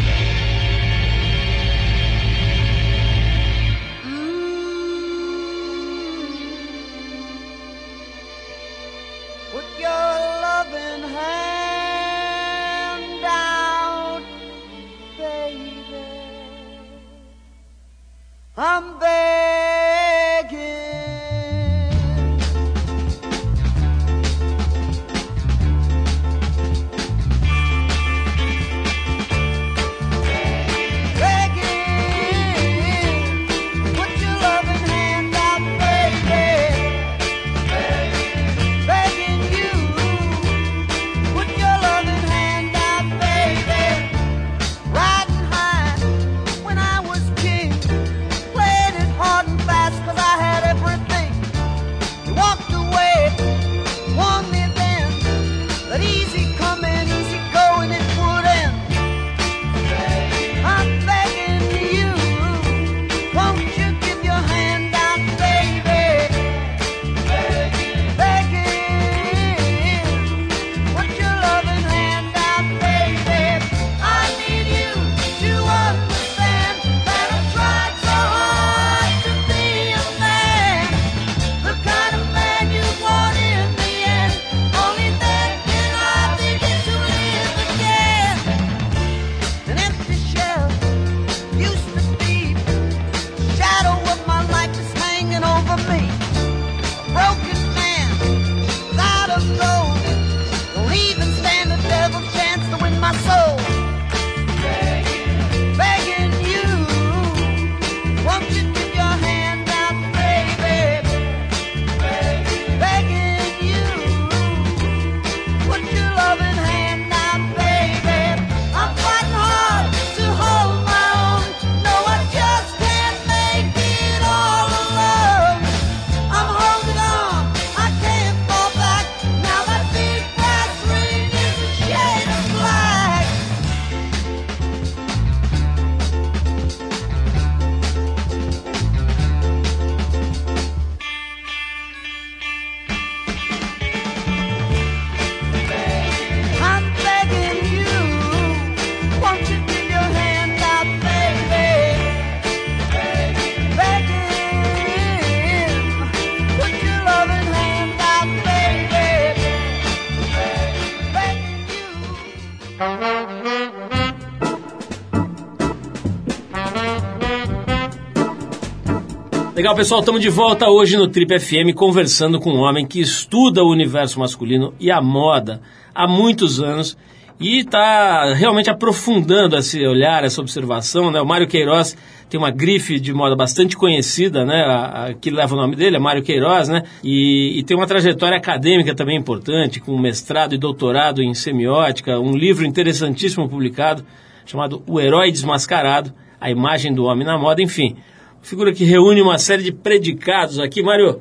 Legal, 169.60 169.74
pessoal, 169.74 170.00
estamos 170.00 170.22
de 170.22 170.30
volta 170.30 170.70
hoje 170.70 170.96
no 170.96 171.06
Trip 171.06 171.38
FM 171.38 171.74
conversando 171.74 172.40
com 172.40 172.50
um 172.50 172.60
homem 172.60 172.86
que 172.86 172.98
estuda 172.98 173.62
o 173.62 173.70
universo 173.70 174.18
masculino 174.18 174.72
e 174.80 174.90
a 174.90 175.02
moda 175.02 175.60
há 175.94 176.08
muitos 176.08 176.62
anos 176.62 176.96
e 177.38 177.58
está 177.58 178.32
realmente 178.32 178.70
aprofundando 178.70 179.54
esse 179.54 179.86
olhar, 179.86 180.24
essa 180.24 180.40
observação. 180.40 181.10
Né? 181.10 181.20
O 181.20 181.26
Mário 181.26 181.46
Queiroz 181.46 181.94
tem 182.30 182.40
uma 182.40 182.50
grife 182.50 182.98
de 182.98 183.12
moda 183.12 183.36
bastante 183.36 183.76
conhecida, 183.76 184.46
né? 184.46 184.62
A, 184.62 185.08
a, 185.08 185.14
que 185.14 185.28
leva 185.28 185.54
o 185.54 185.58
nome 185.58 185.76
dele, 185.76 185.96
é 185.96 186.00
Mário 186.00 186.22
Queiroz, 186.22 186.70
né? 186.70 186.84
E, 187.04 187.58
e, 187.58 187.62
tem 187.62 187.76
uma 187.76 187.86
trajetória 187.86 188.38
acadêmica 188.38 188.94
também 188.94 189.18
importante, 189.18 189.78
com 189.78 189.98
mestrado 189.98 190.54
e 190.54 190.58
doutorado 190.58 191.22
em 191.22 191.34
semiótica, 191.34 192.18
um 192.18 192.34
livro 192.34 192.64
interessantíssimo 192.64 193.46
publicado, 193.46 194.06
chamado 194.46 194.82
O 194.86 194.98
Herói 194.98 195.30
Desmascarado, 195.30 196.14
a 196.40 196.50
imagem 196.50 196.94
do 196.94 197.04
homem 197.04 197.26
na 197.26 197.36
moda, 197.36 197.60
enfim. 197.60 197.98
Figura 198.42 198.72
que 198.72 198.84
reúne 198.84 199.20
uma 199.20 199.38
série 199.38 199.62
de 199.62 199.72
predicados 199.72 200.58
aqui. 200.58 200.82
Mário, 200.82 201.20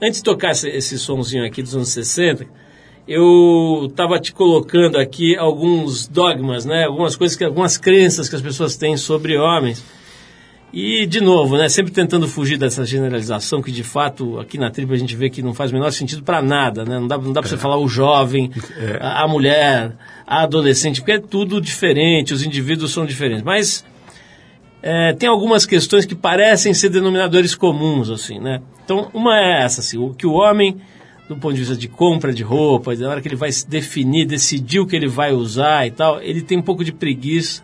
antes 0.00 0.18
de 0.18 0.24
tocar 0.24 0.50
esse, 0.50 0.98
somzinho 0.98 1.44
aqui 1.44 1.62
dos 1.62 1.74
anos 1.74 1.88
60, 1.88 2.46
eu 3.06 3.86
estava 3.88 4.18
te 4.18 4.32
colocando 4.32 4.98
aqui 4.98 5.36
alguns 5.36 6.06
dogmas, 6.06 6.64
né? 6.64 6.84
Algumas 6.84 7.16
coisas, 7.16 7.36
que, 7.36 7.44
algumas 7.44 7.78
crenças 7.78 8.28
que 8.28 8.36
as 8.36 8.42
pessoas 8.42 8.76
têm 8.76 8.96
sobre 8.96 9.38
homens. 9.38 9.82
E, 10.70 11.06
de 11.06 11.22
novo, 11.22 11.56
né, 11.56 11.66
sempre 11.70 11.90
tentando 11.90 12.28
fugir 12.28 12.58
dessa 12.58 12.84
generalização 12.84 13.62
que, 13.62 13.72
de 13.72 13.82
fato, 13.82 14.38
aqui 14.38 14.58
na 14.58 14.70
tribo 14.70 14.92
a 14.92 14.98
gente 14.98 15.16
vê 15.16 15.30
que 15.30 15.42
não 15.42 15.54
faz 15.54 15.70
o 15.70 15.74
menor 15.74 15.90
sentido 15.90 16.22
para 16.22 16.42
nada. 16.42 16.84
Né? 16.84 16.98
Não 17.00 17.08
dá, 17.08 17.16
não 17.16 17.32
dá 17.32 17.40
para 17.40 17.48
é. 17.48 17.50
você 17.52 17.56
falar 17.56 17.78
o 17.78 17.88
jovem, 17.88 18.50
é. 18.76 18.98
a, 19.00 19.24
a, 19.24 19.28
mulher, 19.28 19.96
a 20.26 20.42
adolescente, 20.42 21.00
porque 21.00 21.12
é 21.12 21.18
tudo 21.18 21.58
diferente, 21.58 22.34
os 22.34 22.42
indivíduos 22.42 22.92
são 22.92 23.06
diferentes. 23.06 23.42
Mas 23.42 23.82
é, 24.82 25.12
tem 25.12 25.28
algumas 25.28 25.66
questões 25.66 26.04
que 26.04 26.14
parecem 26.14 26.72
ser 26.72 26.88
denominadores 26.88 27.54
comuns. 27.54 28.10
assim, 28.10 28.38
né? 28.38 28.60
Então, 28.84 29.10
uma 29.12 29.36
é 29.38 29.62
essa, 29.62 29.80
assim, 29.80 29.98
o 29.98 30.14
que 30.14 30.26
o 30.26 30.32
homem 30.32 30.76
do 31.28 31.36
ponto 31.36 31.52
de 31.52 31.60
vista 31.60 31.76
de 31.76 31.88
compra 31.88 32.32
de 32.32 32.42
roupa, 32.42 32.94
na 32.94 33.10
hora 33.10 33.20
que 33.20 33.28
ele 33.28 33.36
vai 33.36 33.52
se 33.52 33.68
definir, 33.68 34.24
decidir 34.24 34.80
o 34.80 34.86
que 34.86 34.96
ele 34.96 35.06
vai 35.06 35.30
usar 35.30 35.86
e 35.86 35.90
tal, 35.90 36.22
ele 36.22 36.40
tem 36.40 36.56
um 36.56 36.62
pouco 36.62 36.82
de 36.82 36.90
preguiça, 36.90 37.62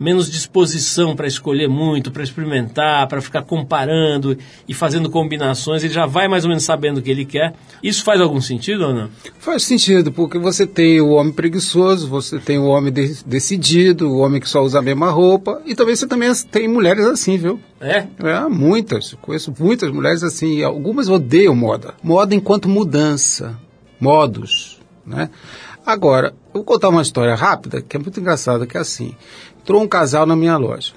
menos 0.00 0.30
disposição 0.30 1.14
para 1.14 1.26
escolher 1.26 1.68
muito, 1.68 2.10
para 2.10 2.22
experimentar, 2.22 3.06
para 3.06 3.20
ficar 3.20 3.42
comparando 3.42 4.36
e 4.66 4.72
fazendo 4.72 5.10
combinações, 5.10 5.84
ele 5.84 5.92
já 5.92 6.06
vai 6.06 6.26
mais 6.26 6.44
ou 6.44 6.48
menos 6.48 6.64
sabendo 6.64 6.98
o 6.98 7.02
que 7.02 7.10
ele 7.10 7.26
quer. 7.26 7.52
Isso 7.82 8.02
faz 8.02 8.18
algum 8.18 8.40
sentido 8.40 8.86
ou 8.86 8.94
não? 8.94 9.10
Faz 9.38 9.62
sentido, 9.62 10.10
porque 10.10 10.38
você 10.38 10.66
tem 10.66 11.00
o 11.02 11.10
homem 11.10 11.32
preguiçoso, 11.32 12.08
você 12.08 12.38
tem 12.38 12.58
o 12.58 12.64
homem 12.64 12.90
de 12.90 13.22
decidido, 13.26 14.08
o 14.08 14.18
homem 14.20 14.40
que 14.40 14.48
só 14.48 14.62
usa 14.62 14.78
a 14.78 14.82
mesma 14.82 15.10
roupa, 15.10 15.60
e 15.66 15.74
talvez 15.74 15.98
você 15.98 16.06
também 16.06 16.32
tem 16.50 16.66
mulheres 16.66 17.04
assim, 17.04 17.36
viu? 17.36 17.60
É? 17.80 18.06
É, 18.22 18.48
muitas. 18.48 19.14
Conheço 19.20 19.52
muitas 19.58 19.90
mulheres 19.90 20.22
assim. 20.22 20.62
Algumas 20.62 21.08
odeiam 21.08 21.54
moda. 21.54 21.94
Moda 22.02 22.34
enquanto 22.34 22.68
mudança. 22.68 23.58
Modos. 23.98 24.78
Né? 25.06 25.30
Agora, 25.84 26.34
eu 26.48 26.60
vou 26.60 26.64
contar 26.64 26.90
uma 26.90 27.02
história 27.02 27.34
rápida, 27.34 27.80
que 27.80 27.96
é 27.96 28.00
muito 28.00 28.20
engraçada, 28.20 28.66
que 28.66 28.76
é 28.76 28.80
assim. 28.80 29.14
Entrou 29.60 29.82
um 29.82 29.88
casal 29.88 30.26
na 30.26 30.34
minha 30.34 30.56
loja. 30.56 30.92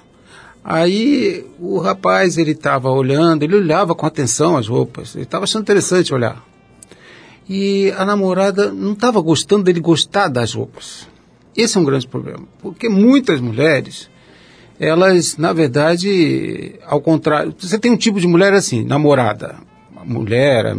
Aí 0.64 1.44
o 1.58 1.78
rapaz, 1.78 2.38
ele 2.38 2.52
estava 2.52 2.90
olhando, 2.90 3.42
ele 3.42 3.56
olhava 3.56 3.94
com 3.94 4.06
atenção 4.06 4.56
as 4.56 4.66
roupas. 4.66 5.14
Ele 5.14 5.24
estava 5.24 5.44
achando 5.44 5.62
interessante 5.62 6.14
olhar. 6.14 6.42
E 7.48 7.92
a 7.98 8.04
namorada 8.04 8.72
não 8.72 8.92
estava 8.92 9.20
gostando 9.20 9.64
dele 9.64 9.80
gostar 9.80 10.28
das 10.28 10.54
roupas. 10.54 11.06
Esse 11.54 11.76
é 11.76 11.80
um 11.80 11.84
grande 11.84 12.08
problema. 12.08 12.44
Porque 12.62 12.88
muitas 12.88 13.40
mulheres 13.40 14.08
elas, 14.78 15.36
na 15.36 15.52
verdade, 15.52 16.74
ao 16.84 17.00
contrário, 17.00 17.54
você 17.56 17.78
tem 17.78 17.92
um 17.92 17.96
tipo 17.96 18.20
de 18.20 18.26
mulher 18.26 18.52
assim, 18.52 18.84
namorada, 18.84 19.56
mulher, 20.04 20.76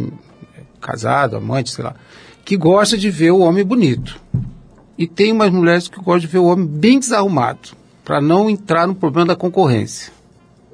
casado, 0.80 1.36
amante, 1.36 1.70
sei 1.70 1.84
lá, 1.84 1.94
que 2.44 2.56
gosta 2.56 2.96
de 2.96 3.10
ver 3.10 3.30
o 3.30 3.40
homem 3.40 3.64
bonito. 3.64 4.20
E 4.98 5.06
tem 5.06 5.32
umas 5.32 5.50
mulheres 5.50 5.88
que 5.88 5.96
gostam 5.96 6.20
de 6.20 6.26
ver 6.26 6.38
o 6.38 6.46
homem 6.46 6.66
bem 6.66 6.98
desarrumado, 6.98 7.70
para 8.04 8.20
não 8.20 8.48
entrar 8.48 8.86
no 8.86 8.94
problema 8.94 9.28
da 9.28 9.36
concorrência. 9.36 10.12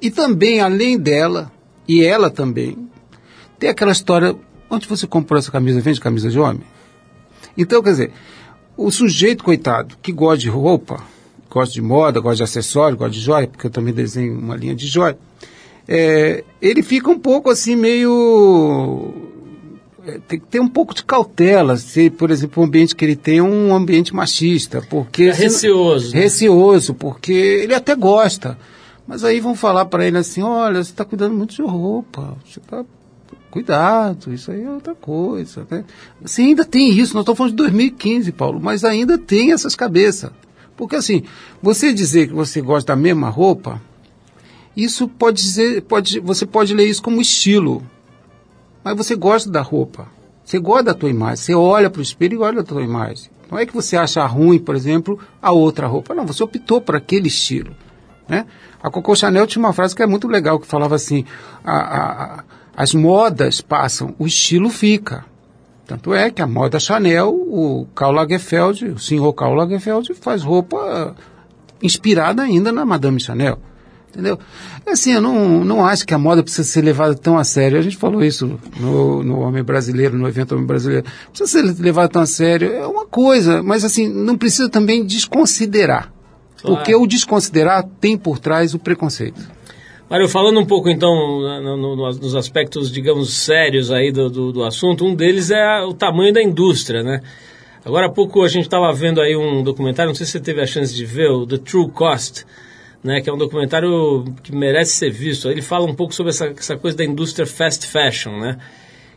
E 0.01 0.11
também, 0.11 0.61
além 0.61 0.99
dela, 0.99 1.51
e 1.89 2.05
ela 2.05 2.31
também, 2.31 2.89
tem 3.59 3.71
aquela 3.71 3.93
história, 3.93 4.37
onde 4.69 4.87
você 4.89 5.07
comprou 5.07 5.39
essa 5.39 5.51
camisa, 5.51 5.81
vende 5.81 6.01
camisa 6.01 6.29
de 6.29 6.39
homem? 6.39 6.63
Então, 7.57 7.83
quer 7.83 7.91
dizer, 7.91 8.13
o 8.77 8.91
sujeito, 8.91 9.45
coitado, 9.45 9.97
que 10.01 10.13
gosta 10.13 10.39
de 10.39 10.49
roupa, 10.49 11.03
gosta 11.51 11.75
de 11.75 11.83
moda, 11.83 12.21
gosta 12.21 12.37
de 12.37 12.43
acessório, 12.45 12.97
gosta 12.97 13.13
de 13.13 13.21
joia, 13.21 13.47
porque 13.47 13.67
eu 13.67 13.71
também 13.71 13.93
desenho 13.93 14.39
uma 14.39 14.57
linha 14.57 14.75
de 14.75 14.87
joia, 14.87 15.19
é, 15.87 16.45
ele 16.61 16.83
fica 16.83 17.11
um 17.11 17.19
pouco 17.19 17.51
assim 17.51 17.77
meio 17.77 19.13
tem 20.27 20.41
que 20.41 20.47
ter 20.47 20.61
um 20.61 20.69
pouco 20.69 20.95
de 20.95 21.05
cautela 21.05 21.77
se, 21.77 22.11
por 22.11 22.31
exemplo, 22.31 22.63
o 22.63 22.67
ambiente 22.67 22.95
que 22.95 23.05
ele 23.05 23.17
tem 23.17 23.39
é 23.39 23.43
um 23.43 23.75
ambiente 23.75 24.15
machista, 24.15 24.83
porque 24.89 25.25
é 25.25 25.33
receoso, 25.33 26.15
né? 26.15 26.23
receoso, 26.23 26.95
porque 26.95 27.33
ele 27.33 27.75
até 27.75 27.95
gosta, 27.95 28.59
mas 29.07 29.25
aí 29.25 29.41
vão 29.41 29.55
falar 29.55 29.85
para 29.85 30.07
ele 30.07 30.19
assim, 30.19 30.43
olha, 30.43 30.83
você 30.83 30.91
está 30.91 31.05
cuidando 31.05 31.35
muito 31.35 31.55
de 31.55 31.63
roupa, 31.63 32.37
você 32.45 32.59
está 32.59 32.85
cuidado, 33.51 34.33
isso 34.33 34.51
aí 34.51 34.63
é 34.63 34.71
outra 34.71 34.95
coisa, 34.95 35.67
né? 35.71 35.85
Você 36.21 36.43
ainda 36.43 36.65
tem 36.65 36.89
isso, 36.91 37.15
nós 37.15 37.23
estamos 37.23 37.37
falando 37.37 37.53
de 37.53 37.57
2015, 37.59 38.33
Paulo, 38.33 38.59
mas 38.61 38.85
ainda 38.85 39.19
tem 39.19 39.53
essas 39.53 39.77
cabeças. 39.77 40.31
Porque 40.77 40.97
assim, 40.97 41.23
você 41.63 41.93
dizer 41.93 42.29
que 42.29 42.35
você 42.35 42.61
gosta 42.61 42.95
da 42.95 42.97
mesma 42.97 43.29
roupa, 43.29 43.81
isso 44.77 45.07
pode 45.07 45.43
dizer, 45.43 45.83
pode, 45.83 46.19
você 46.21 46.47
pode 46.47 46.75
ler 46.75 46.89
isso 46.89 47.03
como 47.03 47.21
estilo. 47.21 47.83
Mas 48.85 48.97
você 48.97 49.15
gosta 49.15 49.51
da 49.51 49.63
roupa. 49.63 50.07
Você 50.45 50.59
gosta 50.59 50.85
da 50.85 50.95
tua 50.95 51.11
imagem. 51.11 51.37
Você 51.37 51.55
olha 51.55 51.89
para 51.89 52.01
o 52.01 52.03
espelho 52.03 52.35
e 52.35 52.43
olha 52.43 52.61
a 52.61 52.65
tua 52.65 52.83
imagem. 52.83 53.31
Não 53.51 53.59
é 53.59 53.67
que 53.67 53.75
você 53.75 53.97
acha 53.97 54.25
ruim, 54.27 54.59
por 54.59 54.75
exemplo, 54.75 55.19
a 55.41 55.53
outra 55.53 55.87
roupa. 55.87 56.15
Não, 56.15 56.27
você 56.27 56.43
optou 56.43 56.81
por 56.81 56.97
aquele 56.97 57.29
estilo. 57.29 57.75
Né? 58.29 58.47
A 58.83 58.91
Coco 58.91 59.15
Chanel 59.15 59.47
tinha 59.47 59.63
uma 59.63 59.73
frase 59.73 59.95
que 59.95 60.03
é 60.03 60.07
muito 60.07 60.27
legal, 60.27 60.59
que 60.59 60.67
falava 60.67 60.95
assim, 60.95 61.25
a, 61.65 61.77
a, 61.77 62.45
as 62.77 62.95
modas 62.95 63.61
passam, 63.61 64.15
o 64.19 64.27
estilo 64.27 64.71
fica. 64.71 65.25
Tanto 65.87 66.15
é 66.15 66.31
que 66.31 66.41
a 66.41 66.47
moda 66.47 66.81
Chanel, 66.81 67.29
o 67.29 67.87
Karl 67.95 68.13
Lagerfeld, 68.13 68.87
o 68.87 68.99
senhor 68.99 69.33
Karl 69.35 69.55
Lagerfeld 69.55 70.15
faz 70.15 70.43
roupa 70.43 71.15
inspirada 71.83 72.43
ainda 72.43 72.73
na 72.73 72.85
Madame 72.85 73.21
Chanel. 73.21 73.59
Entendeu? 74.13 74.39
É 74.85 74.93
assim, 74.93 75.13
eu 75.13 75.23
não, 75.23 75.65
não 75.65 75.83
acho 75.83 76.07
que 76.07 76.13
a 76.13 76.19
moda 76.19 76.43
precisa 76.43 76.69
ser 76.69 76.83
levada 76.83 77.15
tão 77.15 77.39
a 77.39 77.45
sério. 77.45 77.79
A 77.79 77.83
gente 77.83 77.97
falou 77.97 78.23
isso 78.23 78.61
no, 78.79 79.23
no 79.23 79.41
Homem 79.41 79.63
Brasileiro, 79.63 80.19
no 80.19 80.29
evento 80.29 80.55
Homem 80.55 80.67
Brasileiro. 80.67 81.07
Precisa 81.31 81.51
ser 81.51 81.83
levada 81.83 82.11
tão 82.11 82.21
a 82.21 82.27
sério. 82.27 82.71
É 82.71 82.87
uma 82.87 83.07
coisa, 83.07 83.63
mas 83.63 83.85
assim, 83.85 84.13
não 84.13 84.37
precisa 84.37 84.69
também 84.69 85.03
desconsiderar. 85.03 86.13
Claro. 86.61 86.77
Porque 86.77 86.95
o 86.95 87.07
desconsiderar 87.07 87.85
tem 88.01 88.19
por 88.19 88.39
trás 88.39 88.75
o 88.75 88.79
preconceito. 88.79 89.41
Mário, 90.11 90.29
falando 90.29 90.61
um 90.61 90.67
pouco 90.67 90.91
então 90.91 91.11
no, 91.11 91.77
no, 91.79 91.97
nos 91.97 92.37
aspectos, 92.37 92.93
digamos, 92.93 93.33
sérios 93.33 93.91
aí 93.91 94.13
do, 94.13 94.29
do, 94.29 94.53
do 94.53 94.63
assunto, 94.63 95.07
um 95.07 95.15
deles 95.15 95.51
é 95.51 95.81
o 95.81 95.95
tamanho 95.95 96.35
da 96.35 96.43
indústria, 96.43 97.03
né? 97.03 97.23
Agora 97.83 98.09
há 98.09 98.11
pouco 98.11 98.43
a 98.43 98.49
gente 98.49 98.65
estava 98.65 98.93
vendo 98.93 99.23
aí 99.23 99.35
um 99.35 99.63
documentário, 99.63 100.11
não 100.11 100.15
sei 100.15 100.27
se 100.27 100.33
você 100.33 100.41
teve 100.41 100.61
a 100.61 100.67
chance 100.67 100.95
de 100.95 101.07
ver, 101.07 101.31
o 101.31 101.47
The 101.47 101.57
True 101.57 101.89
Cost, 101.89 102.45
né, 103.03 103.21
que 103.21 103.29
é 103.29 103.33
um 103.33 103.39
documentário 103.39 104.25
que 104.43 104.55
merece 104.55 104.97
ser 104.97 105.11
visto. 105.11 105.51
Ele 105.51 105.63
fala 105.63 105.87
um 105.87 105.95
pouco 105.95 106.15
sobre 106.15 106.31
essa, 106.31 106.47
essa 106.47 106.77
coisa 106.77 106.97
da 106.97 107.05
indústria 107.05 107.47
fast 107.47 107.87
fashion, 107.87 108.39
né? 108.39 108.59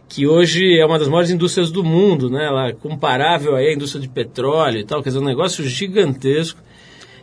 que 0.07 0.27
hoje 0.27 0.79
é 0.79 0.85
uma 0.85 0.99
das 0.99 1.07
maiores 1.07 1.31
indústrias 1.31 1.71
do 1.71 1.83
mundo, 1.83 2.29
né? 2.29 2.45
Ela 2.45 2.67
é 2.67 2.73
comparável 2.73 3.55
aí 3.55 3.69
à 3.69 3.73
indústria 3.73 4.01
de 4.01 4.07
petróleo 4.07 4.79
e 4.79 4.83
tal, 4.83 5.01
quer 5.01 5.09
dizer, 5.09 5.19
um 5.19 5.25
negócio 5.25 5.63
gigantesco. 5.67 6.61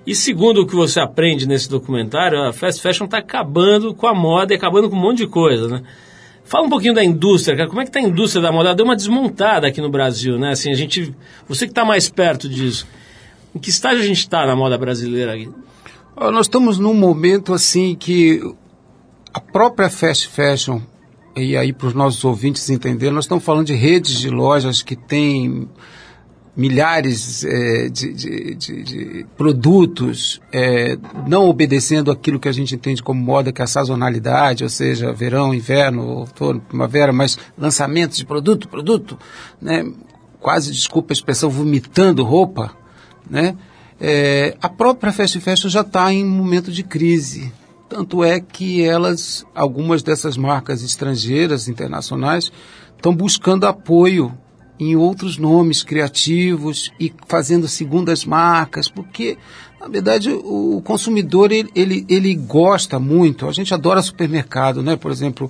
E 0.06 0.14
segundo 0.14 0.62
o 0.62 0.66
que 0.66 0.74
você 0.74 0.98
aprende 0.98 1.46
nesse 1.46 1.70
documentário, 1.70 2.42
a 2.42 2.52
fast 2.52 2.82
fashion 2.82 3.04
está 3.04 3.18
acabando 3.18 3.94
com 3.94 4.06
a 4.06 4.14
moda 4.14 4.52
e 4.52 4.56
acabando 4.56 4.90
com 4.90 4.96
um 4.96 5.00
monte 5.00 5.18
de 5.18 5.26
coisa, 5.28 5.68
né? 5.68 5.82
Fala 6.44 6.66
um 6.66 6.70
pouquinho 6.70 6.92
da 6.92 7.04
indústria, 7.04 7.56
cara. 7.56 7.68
Como 7.68 7.80
é 7.80 7.84
que 7.84 7.90
está 7.90 8.00
a 8.00 8.02
indústria 8.02 8.42
da 8.42 8.50
moda? 8.50 8.74
Deu 8.74 8.84
uma 8.84 8.96
desmontada 8.96 9.68
aqui 9.68 9.80
no 9.80 9.88
Brasil, 9.88 10.38
né? 10.38 10.50
Assim, 10.50 10.72
a 10.72 10.74
gente, 10.74 11.14
você 11.48 11.66
que 11.66 11.70
está 11.70 11.84
mais 11.84 12.08
perto 12.08 12.48
disso, 12.48 12.86
em 13.54 13.60
que 13.60 13.70
estágio 13.70 14.02
a 14.02 14.06
gente 14.06 14.18
está 14.18 14.44
na 14.44 14.56
moda 14.56 14.76
brasileira? 14.76 15.34
Nós 16.16 16.46
estamos 16.46 16.78
num 16.78 16.94
momento 16.94 17.54
assim 17.54 17.94
que 17.94 18.40
a 19.32 19.40
própria 19.40 19.88
fast 19.88 20.28
fashion 20.28 20.80
e 21.34 21.56
aí 21.56 21.72
para 21.72 21.88
os 21.88 21.94
nossos 21.94 22.22
ouvintes 22.24 22.68
entenderem, 22.68 23.14
nós 23.14 23.24
estamos 23.24 23.42
falando 23.42 23.66
de 23.66 23.74
redes 23.74 24.18
de 24.18 24.28
lojas 24.28 24.82
que 24.82 24.94
têm 24.94 25.68
milhares 26.54 27.44
é, 27.44 27.88
de, 27.88 28.12
de, 28.12 28.54
de, 28.54 28.82
de, 28.82 29.26
produtos 29.38 30.38
é, 30.52 30.98
não 31.26 31.48
obedecendo 31.48 32.10
aquilo 32.10 32.38
que 32.38 32.48
a 32.48 32.52
gente 32.52 32.74
entende 32.74 33.02
como 33.02 33.22
moda, 33.22 33.50
que 33.50 33.62
é 33.62 33.64
a 33.64 33.66
sazonalidade, 33.66 34.62
ou 34.62 34.68
seja, 34.68 35.14
verão, 35.14 35.54
inverno, 35.54 36.06
outono, 36.06 36.60
primavera, 36.60 37.10
mas 37.10 37.38
lançamentos 37.56 38.18
de 38.18 38.26
produto, 38.26 38.68
produto, 38.68 39.18
né? 39.60 39.90
quase, 40.38 40.70
desculpa 40.70 41.12
a 41.12 41.14
expressão, 41.14 41.48
vomitando 41.48 42.22
roupa, 42.22 42.76
né? 43.30 43.56
É, 44.04 44.56
a 44.60 44.68
própria 44.68 45.12
Fast 45.12 45.38
Fashion 45.38 45.70
já 45.70 45.82
está 45.82 46.12
em 46.12 46.24
momento 46.24 46.72
de 46.72 46.82
crise. 46.82 47.52
Tanto 47.88 48.24
é 48.24 48.40
que 48.40 48.82
elas, 48.82 49.46
algumas 49.54 50.02
dessas 50.02 50.36
marcas 50.36 50.82
estrangeiras, 50.82 51.68
internacionais, 51.68 52.50
estão 52.96 53.14
buscando 53.14 53.64
apoio 53.64 54.36
em 54.76 54.96
outros 54.96 55.38
nomes 55.38 55.84
criativos 55.84 56.92
e 56.98 57.14
fazendo 57.28 57.68
segundas 57.68 58.24
marcas, 58.24 58.88
porque 58.88 59.38
na 59.80 59.86
verdade 59.86 60.32
o 60.32 60.82
consumidor 60.84 61.52
ele, 61.52 61.70
ele, 61.72 62.04
ele 62.08 62.34
gosta 62.34 62.98
muito. 62.98 63.48
A 63.48 63.52
gente 63.52 63.72
adora 63.72 64.02
supermercado, 64.02 64.82
né? 64.82 64.96
Por 64.96 65.12
exemplo, 65.12 65.48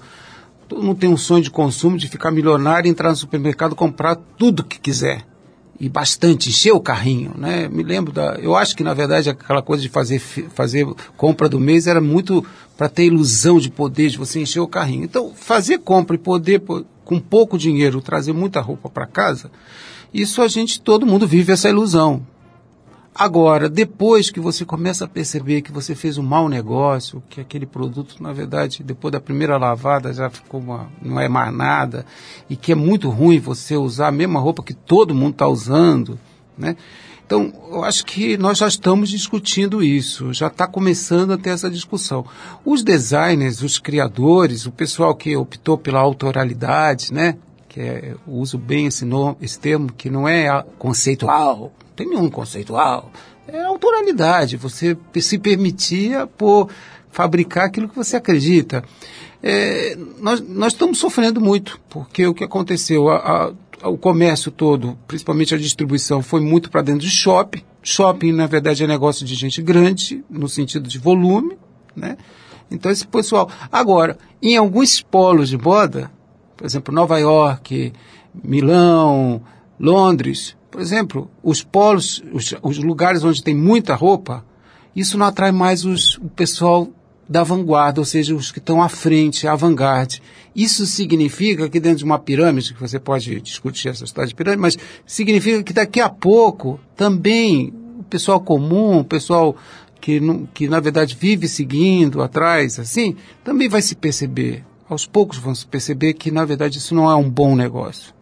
todo 0.69 0.83
mundo 0.83 0.99
tem 0.99 1.09
um 1.09 1.17
sonho 1.17 1.43
de 1.43 1.51
consumo 1.51 1.97
de 1.97 2.07
ficar 2.07 2.31
milionário, 2.31 2.91
entrar 2.91 3.09
no 3.09 3.17
supermercado, 3.17 3.75
comprar 3.75 4.15
tudo 4.15 4.63
que 4.63 4.79
quiser 4.79 5.32
e 5.83 5.89
bastante, 5.89 6.49
encher 6.49 6.71
o 6.71 6.81
carrinho, 6.81 7.33
né? 7.37 7.69
Me 7.69 7.83
lembro 7.83 8.13
da, 8.13 8.37
eu 8.41 8.55
acho 8.55 8.77
que 8.77 8.85
na 8.85 8.95
verdade 8.95 9.29
aquela 9.29 9.61
coisa 9.61 9.83
de 9.83 9.89
fazer 9.89 10.21
fazer 10.21 10.87
compra 11.17 11.49
do 11.49 11.59
mês 11.59 11.89
era 11.89 12.01
muito 12.01 12.47
para 12.77 12.89
ter 12.89 13.07
ilusão 13.07 13.59
de 13.59 13.69
poder, 13.69 14.09
de 14.09 14.17
você 14.17 14.39
encher 14.39 14.61
o 14.61 14.69
carrinho. 14.69 15.03
Então, 15.03 15.33
fazer 15.35 15.79
compra 15.79 16.15
e 16.15 16.21
poder 16.21 16.63
com 17.05 17.19
pouco 17.19 17.59
dinheiro 17.59 18.01
trazer 18.01 18.33
muita 18.33 18.61
roupa 18.61 18.89
para 18.89 19.09
casa, 19.09 19.51
isso 20.15 20.41
a 20.41 20.47
gente 20.47 20.81
todo 20.81 21.05
mundo 21.05 21.27
vive 21.27 21.53
essa 21.53 21.69
ilusão. 21.69 22.25
Agora, 23.15 23.69
depois 23.69 24.31
que 24.31 24.41
você 24.41 24.65
começa 24.65 25.05
a 25.05 25.09
perceber 25.09 25.61
que 25.61 25.71
você 25.71 25.95
fez 25.95 26.17
um 26.17 26.23
mau 26.23 26.49
negócio, 26.49 27.23
que 27.29 27.43
aquele 27.43 27.67
produto, 27.67 28.23
na 28.23 28.33
verdade, 28.33 28.83
depois 28.83 29.13
da 29.13 29.21
primeira 29.21 29.59
lavada 29.59 30.15
já 30.15 30.31
ficou 30.31 30.61
uma, 30.61 30.89
não 31.03 31.21
é 31.21 31.29
mais 31.29 31.55
nada, 31.55 32.07
e 32.49 32.57
que 32.57 32.73
é 32.73 32.75
muito 32.75 33.11
ruim 33.11 33.39
você 33.39 33.77
usar 33.77 34.09
a 34.09 34.13
mesma 34.13 34.41
roupa 34.41 34.63
que 34.63 34.73
todo 34.73 35.15
mundo 35.15 35.33
está 35.33 35.47
usando, 35.47 36.19
né? 36.57 36.75
Então, 37.27 37.53
eu 37.71 37.85
acho 37.85 38.05
que 38.05 38.37
nós 38.37 38.59
já 38.59 38.67
estamos 38.67 39.11
discutindo 39.11 39.83
isso, 39.83 40.33
já 40.33 40.49
está 40.49 40.67
começando 40.67 41.33
a 41.33 41.39
ter 41.39 41.51
essa 41.51 41.71
discussão. 41.71 42.27
Os 42.65 42.83
designers, 42.83 43.63
os 43.63 43.79
criadores, 43.79 44.67
o 44.67 44.73
pessoal 44.73 45.15
que 45.15 45.37
optou 45.37 45.79
pela 45.79 46.01
autoralidade, 46.01 47.13
né? 47.13 47.37
Que 47.69 47.81
é, 47.81 48.11
eu 48.13 48.21
uso 48.27 48.59
bem 48.59 48.87
esse, 48.87 49.05
nome, 49.05 49.37
esse 49.41 49.59
termo, 49.59 49.91
que 49.93 50.11
não 50.11 50.29
é 50.29 50.63
conceitual, 50.79 51.73
tem 51.95 52.09
nenhum 52.09 52.31
conceitual. 52.31 53.11
É 53.47 53.61
autoralidade, 53.63 54.57
você 54.57 54.97
se 55.21 55.39
permitia 55.39 56.27
por 56.27 56.69
fabricar 57.11 57.67
aquilo 57.67 57.89
que 57.89 57.97
você 57.97 58.17
acredita. 58.17 58.85
É, 59.43 59.97
nós, 60.21 60.41
nós 60.41 60.73
estamos 60.73 60.99
sofrendo 60.99 61.41
muito, 61.41 61.81
porque 61.89 62.27
o 62.27 62.35
que 62.35 62.45
aconteceu, 62.45 63.09
a, 63.09 63.53
a, 63.83 63.89
o 63.89 63.99
comércio 63.99 64.51
todo, 64.51 64.97
principalmente 65.07 65.55
a 65.55 65.59
distribuição, 65.59 66.23
foi 66.23 66.41
muito 66.41 66.71
para 66.71 66.83
dentro 66.83 67.01
de 67.01 67.11
shopping. 67.11 67.63
Shopping, 67.83 68.33
na 68.33 68.47
verdade, 68.47 68.85
é 68.85 68.87
negócio 68.87 69.27
de 69.27 69.35
gente 69.35 69.61
grande, 69.61 70.25
no 70.31 70.49
sentido 70.49 70.89
de 70.89 70.99
volume, 70.99 71.59
né? 71.95 72.17
Então, 72.71 72.91
esse 72.91 73.07
pessoal. 73.07 73.51
Agora, 73.71 74.17
em 74.41 74.57
alguns 74.57 75.03
polos 75.03 75.49
de 75.49 75.59
moda, 75.59 76.11
por 76.57 76.65
exemplo, 76.65 76.95
Nova 76.95 77.19
York, 77.19 77.93
Milão, 78.43 79.43
Londres, 79.79 80.57
por 80.73 80.81
exemplo, 80.81 81.31
os 81.43 81.63
polos, 81.63 82.25
os, 82.33 82.55
os 82.63 82.79
lugares 82.79 83.23
onde 83.23 83.45
tem 83.45 83.55
muita 83.55 83.95
roupa, 83.95 84.43
isso 84.97 85.19
não 85.19 85.27
atrai 85.27 85.53
mais 85.53 85.85
os, 85.85 86.17
o 86.17 86.31
pessoal 86.31 86.89
da 87.29 87.45
vanguarda, 87.45 88.01
ou 88.01 88.07
seja, 88.07 88.35
os 88.35 88.51
que 88.51 88.59
estão 88.59 88.83
à 88.83 88.89
frente, 88.89 89.47
à 89.47 89.55
vanguarda. 89.55 90.15
Isso 90.57 90.87
significa 90.87 91.69
que 91.69 91.79
dentro 91.79 91.99
de 91.99 92.05
uma 92.05 92.19
pirâmide, 92.19 92.73
que 92.73 92.81
você 92.81 92.99
pode 92.99 93.39
discutir 93.43 93.91
essa 93.91 94.05
história 94.05 94.29
de 94.29 94.35
pirâmide, 94.35 94.63
mas 94.63 94.79
significa 95.05 95.63
que 95.63 95.75
daqui 95.75 96.01
a 96.01 96.09
pouco 96.09 96.81
também 96.97 97.71
o 97.99 98.03
pessoal 98.05 98.41
comum, 98.41 99.01
o 99.01 99.05
pessoal 99.05 99.55
que, 100.01 100.21
não, 100.21 100.47
que 100.55 100.69
na 100.69 100.81
verdade 100.81 101.15
vive 101.21 101.49
seguindo 101.49 102.23
atrás, 102.23 102.79
assim, 102.79 103.15
também 103.45 103.69
vai 103.69 103.83
se 103.83 103.95
perceber. 103.95 104.65
Aos 104.89 105.05
poucos 105.05 105.37
vão 105.37 105.55
se 105.55 105.67
perceber 105.67 106.15
que 106.15 106.31
na 106.31 106.47
verdade 106.47 106.79
isso 106.79 106.95
não 106.95 107.11
é 107.11 107.15
um 107.15 107.29
bom 107.29 107.55
negócio. 107.55 108.15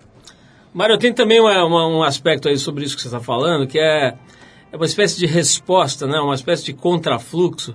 Mário, 0.73 0.97
tem 0.99 1.13
também 1.13 1.41
uma, 1.41 1.65
uma, 1.65 1.87
um 1.89 2.03
aspecto 2.03 2.49
aí 2.49 2.57
sobre 2.57 2.85
isso 2.85 2.95
que 2.95 3.03
você 3.03 3.09
está 3.09 3.19
falando, 3.19 3.67
que 3.67 3.79
é, 3.79 4.15
é 4.71 4.77
uma 4.77 4.87
espécie 4.87 5.19
de 5.19 5.27
resposta, 5.27 6.07
né? 6.07 6.21
uma 6.21 6.35
espécie 6.35 6.65
de 6.65 6.73
contrafluxo, 6.73 7.75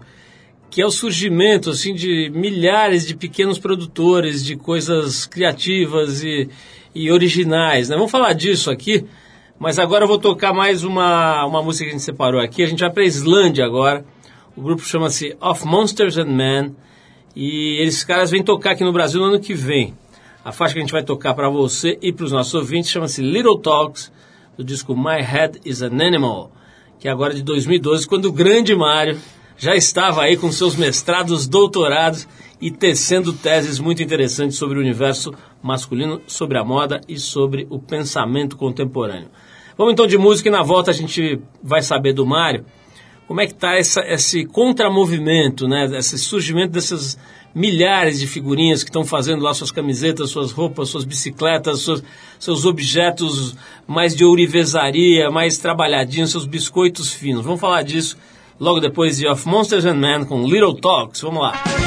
que 0.69 0.81
é 0.81 0.85
o 0.85 0.91
surgimento 0.91 1.69
assim, 1.69 1.93
de 1.93 2.31
milhares 2.33 3.05
de 3.05 3.13
pequenos 3.13 3.59
produtores 3.59 4.43
de 4.45 4.55
coisas 4.55 5.25
criativas 5.25 6.23
e, 6.23 6.49
e 6.93 7.11
originais. 7.11 7.89
Né? 7.89 7.97
Vamos 7.97 8.11
falar 8.11 8.31
disso 8.31 8.71
aqui, 8.71 9.05
mas 9.59 9.77
agora 9.77 10.05
eu 10.05 10.07
vou 10.07 10.17
tocar 10.17 10.53
mais 10.53 10.85
uma, 10.85 11.45
uma 11.45 11.61
música 11.61 11.83
que 11.83 11.89
a 11.89 11.93
gente 11.93 12.03
separou 12.03 12.39
aqui. 12.39 12.63
A 12.63 12.67
gente 12.67 12.79
vai 12.79 12.89
para 12.89 13.03
a 13.03 13.07
Islândia 13.07 13.65
agora. 13.65 14.05
O 14.55 14.61
grupo 14.61 14.81
chama-se 14.83 15.35
Of 15.41 15.65
Monsters 15.65 16.17
and 16.17 16.25
Men. 16.25 16.75
E 17.35 17.81
esses 17.81 18.05
caras 18.05 18.31
vêm 18.31 18.41
tocar 18.41 18.71
aqui 18.71 18.85
no 18.85 18.93
Brasil 18.93 19.19
no 19.19 19.27
ano 19.27 19.39
que 19.39 19.53
vem. 19.53 19.93
A 20.45 20.51
faixa 20.51 20.75
que 20.75 20.79
a 20.79 20.83
gente 20.83 20.91
vai 20.91 21.01
tocar 21.01 21.33
para 21.33 21.49
você 21.49 21.97
e 22.03 22.13
para 22.13 22.23
os 22.23 22.31
nossos 22.31 22.53
ouvintes 22.53 22.91
chama-se 22.91 23.19
Little 23.19 23.57
Talks, 23.57 24.11
do 24.55 24.63
disco 24.63 24.95
My 24.95 25.19
Head 25.19 25.59
is 25.65 25.81
an 25.81 25.99
Animal, 25.99 26.51
que 26.99 27.07
é 27.07 27.11
agora 27.11 27.33
de 27.33 27.41
2012, 27.41 28.07
quando 28.07 28.25
o 28.25 28.31
grande 28.31 28.75
Mário 28.75 29.19
já 29.57 29.75
estava 29.75 30.21
aí 30.21 30.37
com 30.37 30.51
seus 30.51 30.75
mestrados, 30.75 31.47
doutorados 31.47 32.27
e 32.61 32.69
tecendo 32.69 33.33
teses 33.33 33.79
muito 33.79 34.03
interessantes 34.03 34.55
sobre 34.55 34.77
o 34.77 34.81
universo 34.81 35.33
masculino, 35.63 36.21
sobre 36.27 36.59
a 36.59 36.63
moda 36.63 37.01
e 37.09 37.17
sobre 37.17 37.65
o 37.71 37.79
pensamento 37.79 38.55
contemporâneo. 38.55 39.29
Vamos 39.75 39.93
então 39.93 40.05
de 40.05 40.15
música 40.15 40.47
e 40.47 40.51
na 40.51 40.61
volta 40.61 40.91
a 40.91 40.93
gente 40.93 41.41
vai 41.63 41.81
saber 41.81 42.13
do 42.13 42.23
Mário 42.23 42.63
como 43.27 43.41
é 43.41 43.47
que 43.47 43.53
está 43.53 43.79
esse 43.79 44.45
contramovimento, 44.45 45.67
né? 45.67 45.85
esse 45.97 46.19
surgimento 46.19 46.73
dessas 46.73 47.17
milhares 47.55 48.19
de 48.19 48.27
figurinhas 48.27 48.83
que 48.83 48.89
estão 48.89 49.05
fazendo 49.05 49.41
lá 49.41 49.53
suas 49.53 49.71
camisetas, 49.71 50.29
suas 50.29 50.51
roupas, 50.51 50.89
suas 50.89 51.05
bicicletas, 51.05 51.79
suas, 51.79 52.03
seus 52.37 52.65
objetos 52.65 53.55
mais 53.87 54.13
de 54.13 54.25
ourivesaria, 54.25 55.31
mais 55.31 55.57
trabalhadinhos, 55.57 56.31
seus 56.31 56.45
biscoitos 56.45 57.13
finos. 57.13 57.45
Vamos 57.45 57.61
falar 57.61 57.83
disso 57.83 58.17
logo 58.59 58.81
depois 58.81 59.17
de 59.17 59.27
Of 59.27 59.47
Monsters 59.47 59.85
and 59.85 59.95
Men 59.95 60.25
com 60.25 60.45
Little 60.45 60.75
Talks. 60.75 61.21
Vamos 61.21 61.41
lá. 61.41 61.84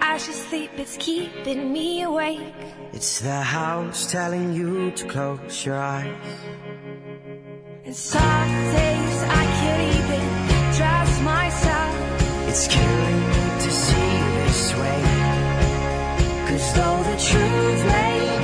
As 0.00 0.26
you 0.26 0.32
sleep, 0.32 0.70
it's 0.76 0.96
keeping 0.96 1.72
me 1.72 2.02
awake. 2.02 2.54
It's 2.92 3.20
the 3.20 3.40
house 3.40 4.10
telling 4.10 4.52
you 4.52 4.90
to 4.90 5.06
close 5.06 5.64
your 5.64 5.78
eyes. 5.78 6.40
And 7.84 7.94
some 7.94 8.52
days 8.78 9.18
I 9.40 9.44
can't 9.58 9.82
even 9.98 10.24
trust 10.76 11.22
myself. 11.22 11.94
It's 12.48 12.66
killing 12.66 13.20
me 13.34 13.44
to 13.64 13.70
see 13.70 14.12
this 14.38 14.74
way. 14.80 15.02
Cause 16.48 16.74
though 16.74 17.02
the 17.10 17.18
truth 17.30 17.86
may 17.86 18.41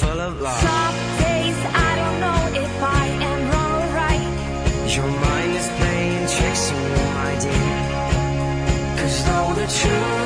full 0.00 0.20
of 0.20 0.40
love. 0.40 0.60
Some 0.60 0.98
days 1.24 1.58
I 1.88 1.90
don't 2.00 2.18
know 2.24 2.40
if 2.64 2.72
I 2.82 3.04
am 3.30 3.40
wrong 3.50 3.72
or 3.80 3.88
right. 4.02 4.28
Your 4.96 5.10
mind 5.24 5.52
is 5.60 5.68
playing 5.78 6.24
tricks 6.36 6.64
on 6.76 6.82
you, 6.92 7.06
my 7.20 7.32
dear. 7.44 7.80
Cause 8.98 9.16
though 9.26 9.52
the 9.60 9.68
truth 9.80 10.25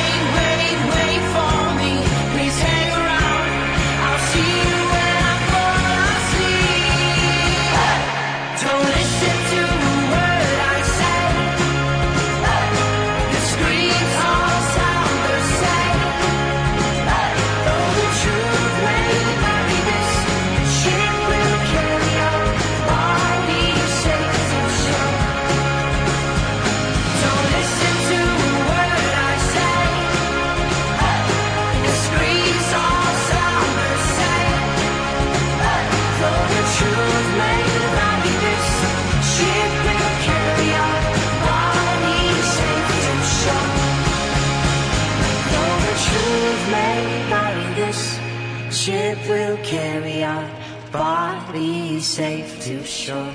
shore. 53.01 53.33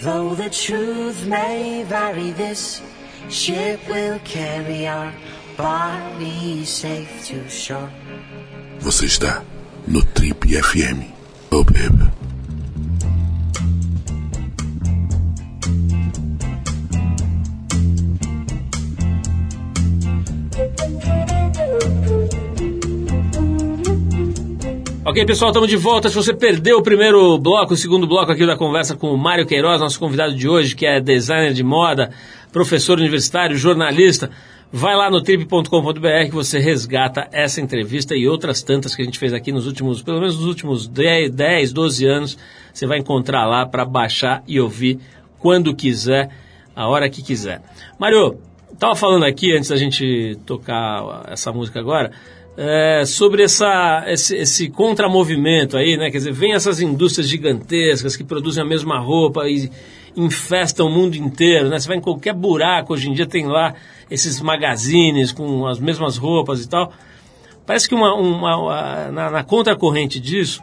Though 0.00 0.34
the 0.34 0.50
truth 0.50 1.26
may 1.26 1.82
vary, 1.84 2.30
this 2.30 2.82
ship 3.28 3.80
will 3.88 4.18
carry 4.24 4.86
our 4.86 5.12
bodies 5.56 6.68
safe 6.68 7.26
to 7.26 7.48
shore. 7.48 7.90
Você 8.80 9.06
está 9.06 9.42
no 9.86 10.00
Trip 10.14 10.46
FM. 10.46 11.10
Oh, 11.50 11.64
baby. 11.64 12.11
Ok, 25.12 25.26
pessoal, 25.26 25.50
estamos 25.50 25.68
de 25.68 25.76
volta. 25.76 26.08
Se 26.08 26.14
você 26.14 26.32
perdeu 26.32 26.78
o 26.78 26.82
primeiro 26.82 27.36
bloco, 27.36 27.74
o 27.74 27.76
segundo 27.76 28.06
bloco 28.06 28.32
aqui 28.32 28.46
da 28.46 28.56
conversa 28.56 28.96
com 28.96 29.12
o 29.12 29.18
Mário 29.18 29.44
Queiroz, 29.44 29.78
nosso 29.78 29.98
convidado 29.98 30.34
de 30.34 30.48
hoje, 30.48 30.74
que 30.74 30.86
é 30.86 31.02
designer 31.02 31.52
de 31.52 31.62
moda, 31.62 32.10
professor 32.50 32.98
universitário, 32.98 33.54
jornalista, 33.54 34.30
vai 34.72 34.96
lá 34.96 35.10
no 35.10 35.20
trip.com.br 35.20 35.68
que 36.24 36.30
você 36.30 36.58
resgata 36.58 37.28
essa 37.30 37.60
entrevista 37.60 38.16
e 38.16 38.26
outras 38.26 38.62
tantas 38.62 38.94
que 38.94 39.02
a 39.02 39.04
gente 39.04 39.18
fez 39.18 39.34
aqui 39.34 39.52
nos 39.52 39.66
últimos, 39.66 40.00
pelo 40.00 40.18
menos 40.18 40.38
nos 40.38 40.46
últimos 40.46 40.88
10, 40.88 41.30
10 41.30 41.74
12 41.74 42.06
anos. 42.06 42.38
Você 42.72 42.86
vai 42.86 42.96
encontrar 42.96 43.44
lá 43.44 43.66
para 43.66 43.84
baixar 43.84 44.42
e 44.48 44.58
ouvir 44.58 44.98
quando 45.38 45.76
quiser, 45.76 46.30
a 46.74 46.88
hora 46.88 47.10
que 47.10 47.22
quiser. 47.22 47.60
Mário, 47.98 48.38
estava 48.72 48.94
falando 48.94 49.26
aqui, 49.26 49.54
antes 49.54 49.68
da 49.68 49.76
gente 49.76 50.38
tocar 50.46 51.26
essa 51.28 51.52
música 51.52 51.78
agora, 51.78 52.12
é, 52.56 53.04
sobre 53.06 53.42
essa, 53.42 54.04
esse, 54.06 54.36
esse 54.36 54.68
contramovimento 54.68 55.76
aí, 55.76 55.96
né? 55.96 56.10
Quer 56.10 56.18
dizer, 56.18 56.32
vem 56.32 56.52
essas 56.52 56.80
indústrias 56.80 57.28
gigantescas 57.28 58.16
que 58.16 58.24
produzem 58.24 58.62
a 58.62 58.66
mesma 58.66 58.98
roupa 58.98 59.48
e 59.48 59.70
infestam 60.14 60.86
o 60.86 60.90
mundo 60.90 61.14
inteiro, 61.16 61.68
né? 61.68 61.78
Você 61.78 61.88
vai 61.88 61.96
em 61.96 62.00
qualquer 62.00 62.34
buraco, 62.34 62.92
hoje 62.92 63.08
em 63.08 63.14
dia 63.14 63.26
tem 63.26 63.46
lá 63.46 63.74
esses 64.10 64.40
magazines 64.40 65.32
com 65.32 65.66
as 65.66 65.78
mesmas 65.78 66.16
roupas 66.18 66.62
e 66.62 66.68
tal. 66.68 66.92
Parece 67.64 67.88
que 67.88 67.94
uma, 67.94 68.14
uma, 68.14 68.56
uma- 68.56 69.10
na, 69.10 69.30
na 69.30 69.44
contracorrente 69.44 70.20
disso, 70.20 70.60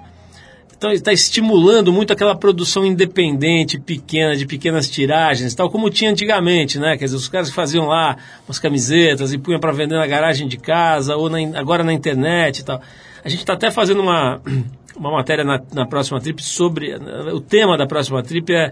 então 0.79 0.93
está 0.93 1.11
estimulando 1.11 1.91
muito 1.91 2.13
aquela 2.13 2.33
produção 2.33 2.85
independente, 2.85 3.77
pequena, 3.77 4.33
de 4.33 4.45
pequenas 4.45 4.89
tiragens, 4.89 5.53
tal 5.53 5.69
como 5.69 5.89
tinha 5.89 6.09
antigamente, 6.09 6.79
né? 6.79 6.97
Quer 6.97 7.03
dizer, 7.03 7.17
os 7.17 7.27
caras 7.27 7.49
faziam 7.49 7.85
lá 7.85 8.15
umas 8.47 8.59
camisetas 8.59 9.33
e 9.33 9.37
punham 9.37 9.59
para 9.59 9.73
vender 9.73 9.97
na 9.97 10.07
garagem 10.07 10.47
de 10.47 10.55
casa 10.55 11.17
ou 11.17 11.29
na 11.29 11.37
agora 11.59 11.83
na 11.83 11.91
internet 11.91 12.59
e 12.59 12.63
tal. 12.63 12.81
A 13.21 13.27
gente 13.27 13.41
está 13.41 13.55
até 13.55 13.69
fazendo 13.69 14.01
uma, 14.01 14.41
uma 14.95 15.11
matéria 15.11 15.43
na, 15.43 15.61
na 15.73 15.85
próxima 15.85 16.21
trip 16.21 16.41
sobre 16.41 16.95
o 16.95 17.41
tema 17.41 17.77
da 17.77 17.85
próxima 17.85 18.23
trip 18.23 18.49
é, 18.53 18.71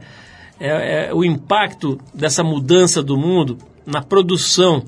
é, 0.61 1.07
é 1.09 1.13
o 1.13 1.25
impacto 1.25 1.99
dessa 2.13 2.41
mudança 2.41 3.03
do 3.03 3.17
mundo 3.17 3.57
na 3.85 4.01
produção 4.01 4.81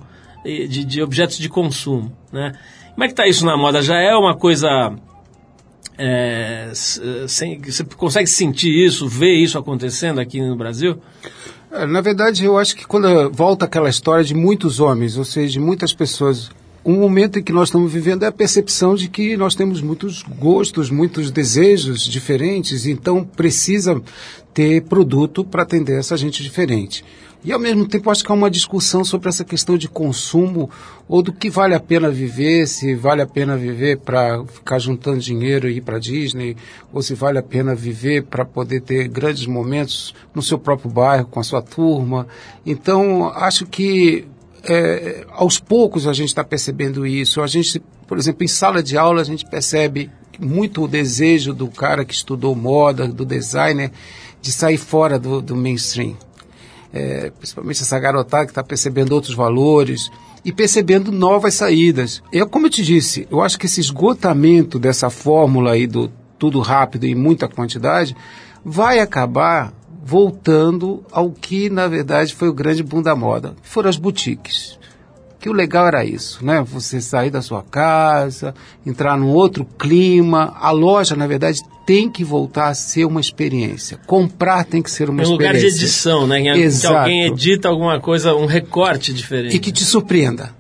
eh, 0.46 0.68
de, 0.68 0.86
de 0.86 1.02
objetos 1.02 1.38
de 1.38 1.50
consumo, 1.50 2.14
né? 2.32 2.54
Como 2.94 3.04
é 3.04 3.08
que 3.08 3.14
está 3.14 3.28
isso 3.28 3.46
na 3.46 3.58
moda? 3.58 3.82
Já 3.82 4.00
é 4.00 4.16
uma 4.16 4.38
coisa 4.38 4.96
é, 6.00 6.70
s- 6.72 7.02
sem- 7.28 7.60
você 7.62 7.84
consegue 7.84 8.28
sentir 8.30 8.70
isso, 8.86 9.08
ver 9.08 9.34
isso 9.36 9.58
acontecendo 9.58 10.20
aqui 10.20 10.40
no 10.42 10.56
Brasil? 10.56 10.98
É, 11.72 11.86
Na 11.86 12.00
verdade, 12.02 12.46
eu 12.46 12.58
acho 12.58 12.76
que 12.76 12.88
quando 12.88 13.30
volta 13.32 13.66
aquela 13.66 13.90
história 13.90 14.24
de 14.24 14.34
muitos 14.34 14.80
homens, 14.80 15.18
ou 15.18 15.26
seja, 15.26 15.52
de 15.54 15.60
muitas 15.60 15.94
pessoas, 15.94 16.50
um 16.86 16.96
momento 16.96 17.38
em 17.38 17.44
que 17.44 17.52
nós 17.52 17.68
estamos 17.68 17.92
vivendo 17.92 18.24
é 18.24 18.28
a 18.28 18.32
percepção 18.32 18.96
de 18.96 19.10
que 19.10 19.36
nós 19.36 19.54
temos 19.54 19.82
muitos 19.82 20.24
gostos, 20.24 20.90
muitos 20.90 21.30
desejos 21.30 22.04
diferentes, 22.08 22.86
então 22.86 23.24
precisa 23.24 24.02
ter 24.54 24.84
produto 24.84 25.44
para 25.44 25.64
atender 25.64 26.00
essa 26.00 26.16
gente 26.18 26.42
diferente. 26.42 27.04
E 27.42 27.54
ao 27.54 27.60
mesmo 27.60 27.88
tempo 27.88 28.12
acho 28.12 28.24
que 28.24 28.32
há 28.32 28.36
uma 28.36 28.52
discussão 28.52 29.04
sobre 29.06 29.30
essa 29.30 29.46
questão 29.46 29.78
de 29.78 29.88
consumo 29.88 30.70
ou 31.08 31.24
do 31.24 31.32
que 31.32 31.50
vale 31.50 31.74
a 31.74 31.80
pena 31.80 32.10
viver, 32.10 32.68
se 32.68 32.94
vale 32.96 33.22
a 33.22 33.28
pena 33.28 33.56
viver 33.56 33.98
para 33.98 34.44
ficar 34.46 34.78
juntando 34.78 35.20
dinheiro 35.20 35.70
e 35.70 35.78
ir 35.78 35.82
para 35.82 36.00
Disney, 36.00 36.58
ou 36.92 37.02
se 37.02 37.14
vale 37.14 37.38
a 37.38 37.44
pena 37.44 37.74
viver 37.74 38.24
para 38.24 38.44
poder 38.44 38.82
ter 38.82 39.08
grandes 39.08 39.46
momentos 39.46 40.14
no 40.36 40.42
seu 40.42 40.60
próprio 40.60 40.92
bairro, 40.92 41.28
com 41.28 41.40
a 41.40 41.44
sua 41.44 41.62
turma. 41.62 42.28
Então, 42.66 43.30
acho 43.30 43.66
que 43.66 44.28
é, 44.64 45.26
aos 45.32 45.60
poucos 45.60 46.08
a 46.08 46.14
gente 46.14 46.28
está 46.28 46.44
percebendo 46.44 47.08
isso. 47.08 47.42
A 47.42 47.48
gente, 47.48 47.82
por 48.06 48.18
exemplo, 48.18 48.44
em 48.44 48.50
sala 48.50 48.84
de 48.84 48.98
aula 48.98 49.22
a 49.22 49.26
gente 49.26 49.46
percebe 49.46 50.12
muito 50.38 50.84
o 50.84 50.88
desejo 50.90 51.54
do 51.54 51.70
cara 51.70 52.04
que 52.04 52.14
estudou 52.14 52.54
moda, 52.54 53.08
do 53.08 53.26
designer, 53.26 53.92
de 54.42 54.52
sair 54.52 54.78
fora 54.78 55.18
do, 55.18 55.42
do 55.42 55.56
mainstream 55.56 56.18
é, 56.94 57.32
principalmente 57.32 57.82
essa 57.82 58.00
garotada 58.00 58.46
que 58.46 58.52
está 58.52 58.64
percebendo 58.64 59.14
outros 59.14 59.36
valores 59.36 60.10
e 60.44 60.52
percebendo 60.52 61.12
novas 61.12 61.54
saídas. 61.54 62.24
Eu, 62.32 62.48
como 62.48 62.68
eu 62.68 62.70
te 62.70 62.84
disse, 62.84 63.28
eu 63.30 63.42
acho 63.42 63.60
que 63.60 63.66
esse 63.66 63.80
esgotamento 63.80 64.80
dessa 64.80 65.10
fórmula 65.10 65.74
aí 65.74 65.86
do 65.86 66.12
tudo 66.38 66.60
rápido 66.62 67.06
e 67.06 67.14
muita 67.14 67.50
quantidade 67.50 68.16
vai 68.64 69.00
acabar 69.00 69.74
voltando 70.02 71.04
ao 71.12 71.30
que 71.32 71.70
na 71.70 71.88
verdade 71.88 72.34
foi 72.34 72.48
o 72.48 72.54
grande 72.54 72.82
boom 72.82 73.02
da 73.02 73.16
moda, 73.16 73.56
que 73.62 73.68
foram 73.68 73.90
as 73.90 73.98
boutiques. 73.98 74.80
Que 75.40 75.50
o 75.50 75.54
legal 75.54 75.88
era 75.88 76.04
isso, 76.04 76.44
né? 76.46 76.62
Você 76.64 77.00
sair 77.00 77.30
da 77.30 77.42
sua 77.42 77.64
casa, 77.64 78.54
entrar 78.86 79.18
num 79.18 79.30
outro 79.30 79.64
clima. 79.64 80.54
A 80.60 80.70
loja, 80.72 81.16
na 81.16 81.26
verdade, 81.28 81.62
tem 81.86 82.10
que 82.10 82.26
voltar 82.26 82.68
a 82.68 82.74
ser 82.74 83.06
uma 83.06 83.22
experiência. 83.22 83.98
Comprar 84.06 84.66
tem 84.66 84.82
que 84.82 84.92
ser 84.92 85.10
uma 85.10 85.24
É 85.24 85.26
um 85.26 85.32
lugar 85.32 85.56
experiência. 85.56 85.80
de 85.80 85.86
edição, 85.86 86.28
né? 86.28 86.40
Em 86.42 86.54
que 86.54 86.60
Exato. 86.60 86.98
alguém 86.98 87.26
edita 87.26 87.70
alguma 87.70 88.02
coisa, 88.02 88.36
um 88.36 88.46
recorte 88.46 89.14
diferente. 89.14 89.56
E 89.56 89.60
que 89.60 89.72
te 89.72 89.86
surpreenda. 89.86 90.54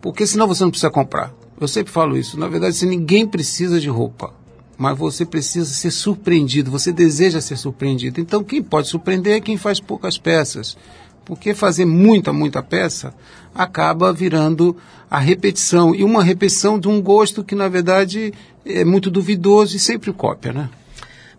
Porque 0.00 0.26
senão 0.26 0.48
você 0.48 0.64
não 0.64 0.70
precisa 0.70 0.90
comprar. 0.90 1.32
Eu 1.60 1.68
sempre 1.68 1.92
falo 1.92 2.16
isso. 2.16 2.38
Na 2.38 2.48
verdade, 2.48 2.74
se 2.74 2.86
ninguém 2.86 3.26
precisa 3.28 3.78
de 3.78 3.88
roupa, 3.88 4.34
mas 4.76 4.98
você 4.98 5.24
precisa 5.24 5.66
ser 5.72 5.90
surpreendido, 5.92 6.70
você 6.70 6.90
deseja 6.90 7.40
ser 7.40 7.56
surpreendido. 7.56 8.20
Então, 8.20 8.42
quem 8.42 8.62
pode 8.62 8.88
surpreender 8.88 9.34
é 9.36 9.40
quem 9.40 9.56
faz 9.56 9.78
poucas 9.78 10.18
peças. 10.18 10.76
Porque 11.30 11.54
fazer 11.54 11.84
muita, 11.84 12.32
muita 12.32 12.60
peça 12.60 13.14
acaba 13.54 14.12
virando 14.12 14.76
a 15.08 15.20
repetição. 15.20 15.94
E 15.94 16.02
uma 16.02 16.24
repetição 16.24 16.76
de 16.76 16.88
um 16.88 17.00
gosto 17.00 17.44
que, 17.44 17.54
na 17.54 17.68
verdade, 17.68 18.34
é 18.66 18.84
muito 18.84 19.08
duvidoso 19.08 19.76
e 19.76 19.78
sempre 19.78 20.12
cópia, 20.12 20.52
né? 20.52 20.68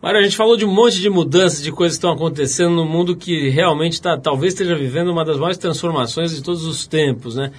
Mário, 0.02 0.22
a 0.22 0.24
gente 0.24 0.38
falou 0.38 0.56
de 0.56 0.64
um 0.64 0.74
monte 0.74 1.02
de 1.02 1.10
mudanças, 1.10 1.62
de 1.62 1.74
coisas 1.74 1.98
que 1.98 2.00
estão 2.00 2.14
acontecendo 2.14 2.74
no 2.74 2.86
mundo 2.86 3.18
que 3.18 3.50
realmente 3.50 4.02
tá, 4.02 4.18
talvez 4.18 4.54
esteja 4.54 4.78
vivendo 4.78 5.10
uma 5.12 5.26
das 5.26 5.36
maiores 5.36 5.58
transformações 5.58 6.34
de 6.34 6.42
todos 6.42 6.64
os 6.64 6.88
tempos, 6.88 7.36
né? 7.36 7.52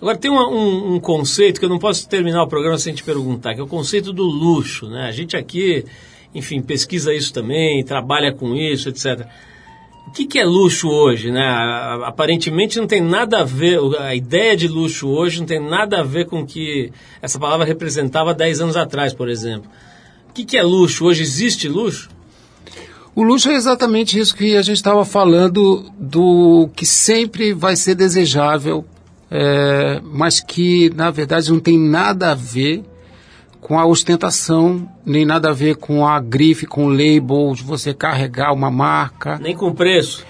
Agora, 0.00 0.16
tem 0.16 0.30
uma- 0.30 0.48
um, 0.48 0.94
um 0.94 1.00
conceito 1.00 1.60
que 1.60 1.66
eu 1.66 1.68
não 1.68 1.78
posso 1.78 2.08
terminar 2.08 2.42
o 2.44 2.48
programa 2.48 2.78
sem 2.78 2.94
te 2.94 3.04
perguntar, 3.04 3.54
que 3.54 3.60
é 3.60 3.62
o 3.62 3.66
conceito 3.66 4.10
do 4.10 4.24
luxo, 4.24 4.88
né? 4.88 5.02
A 5.06 5.12
gente 5.12 5.36
aqui, 5.36 5.84
enfim, 6.34 6.62
pesquisa 6.62 7.12
isso 7.12 7.30
também, 7.30 7.84
trabalha 7.84 8.32
com 8.32 8.54
isso, 8.56 8.88
etc. 8.88 9.26
O 10.08 10.10
que, 10.10 10.26
que 10.26 10.38
é 10.38 10.44
luxo 10.44 10.88
hoje, 10.88 11.30
né? 11.30 11.46
Aparentemente 12.02 12.78
não 12.80 12.86
tem 12.86 13.00
nada 13.00 13.40
a 13.40 13.44
ver, 13.44 13.78
a 14.00 14.14
ideia 14.14 14.56
de 14.56 14.66
luxo 14.66 15.06
hoje 15.06 15.40
não 15.40 15.46
tem 15.46 15.60
nada 15.60 16.00
a 16.00 16.02
ver 16.02 16.24
com 16.24 16.40
o 16.40 16.46
que 16.46 16.90
essa 17.20 17.38
palavra 17.38 17.66
representava 17.66 18.32
10 18.32 18.62
anos 18.62 18.76
atrás, 18.76 19.12
por 19.12 19.28
exemplo. 19.28 19.70
O 20.30 20.32
que, 20.32 20.46
que 20.46 20.56
é 20.56 20.62
luxo? 20.62 21.04
Hoje 21.04 21.22
existe 21.22 21.68
luxo? 21.68 22.08
O 23.14 23.22
luxo 23.22 23.50
é 23.50 23.54
exatamente 23.54 24.18
isso 24.18 24.34
que 24.34 24.56
a 24.56 24.62
gente 24.62 24.78
estava 24.78 25.04
falando 25.04 25.84
do 25.98 26.70
que 26.74 26.86
sempre 26.86 27.52
vai 27.52 27.76
ser 27.76 27.94
desejável, 27.94 28.86
é, 29.30 30.00
mas 30.02 30.40
que 30.40 30.90
na 30.96 31.10
verdade 31.10 31.52
não 31.52 31.60
tem 31.60 31.78
nada 31.78 32.30
a 32.30 32.34
ver 32.34 32.82
com 33.68 33.78
a 33.78 33.84
ostentação, 33.84 34.88
nem 35.04 35.26
nada 35.26 35.50
a 35.50 35.52
ver 35.52 35.76
com 35.76 36.06
a 36.06 36.18
grife, 36.18 36.64
com 36.64 36.86
o 36.86 36.88
label 36.88 37.52
de 37.54 37.62
você 37.62 37.92
carregar 37.92 38.54
uma 38.54 38.70
marca. 38.70 39.38
Nem 39.38 39.54
com 39.54 39.74
preço. 39.74 40.24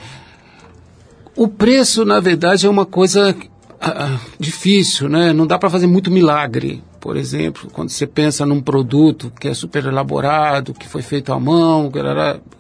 O 1.37 1.47
preço, 1.47 2.05
na 2.05 2.19
verdade, 2.19 2.67
é 2.67 2.69
uma 2.69 2.85
coisa 2.85 3.37
ah, 3.81 4.07
ah, 4.07 4.21
difícil, 4.41 5.09
né? 5.09 5.33
Não 5.33 5.47
dá 5.47 5.57
para 5.57 5.71
fazer 5.71 5.87
muito 5.87 6.11
milagre. 6.11 6.83
Por 6.99 7.17
exemplo, 7.17 7.71
quando 7.73 7.91
você 7.91 8.09
pensa 8.09 8.45
num 8.45 8.61
produto 8.61 9.33
que 9.41 9.47
é 9.47 9.55
super 9.55 9.85
elaborado, 9.87 10.75
que 10.75 10.89
foi 10.89 11.01
feito 11.01 11.33
à 11.33 11.39
mão, 11.39 11.93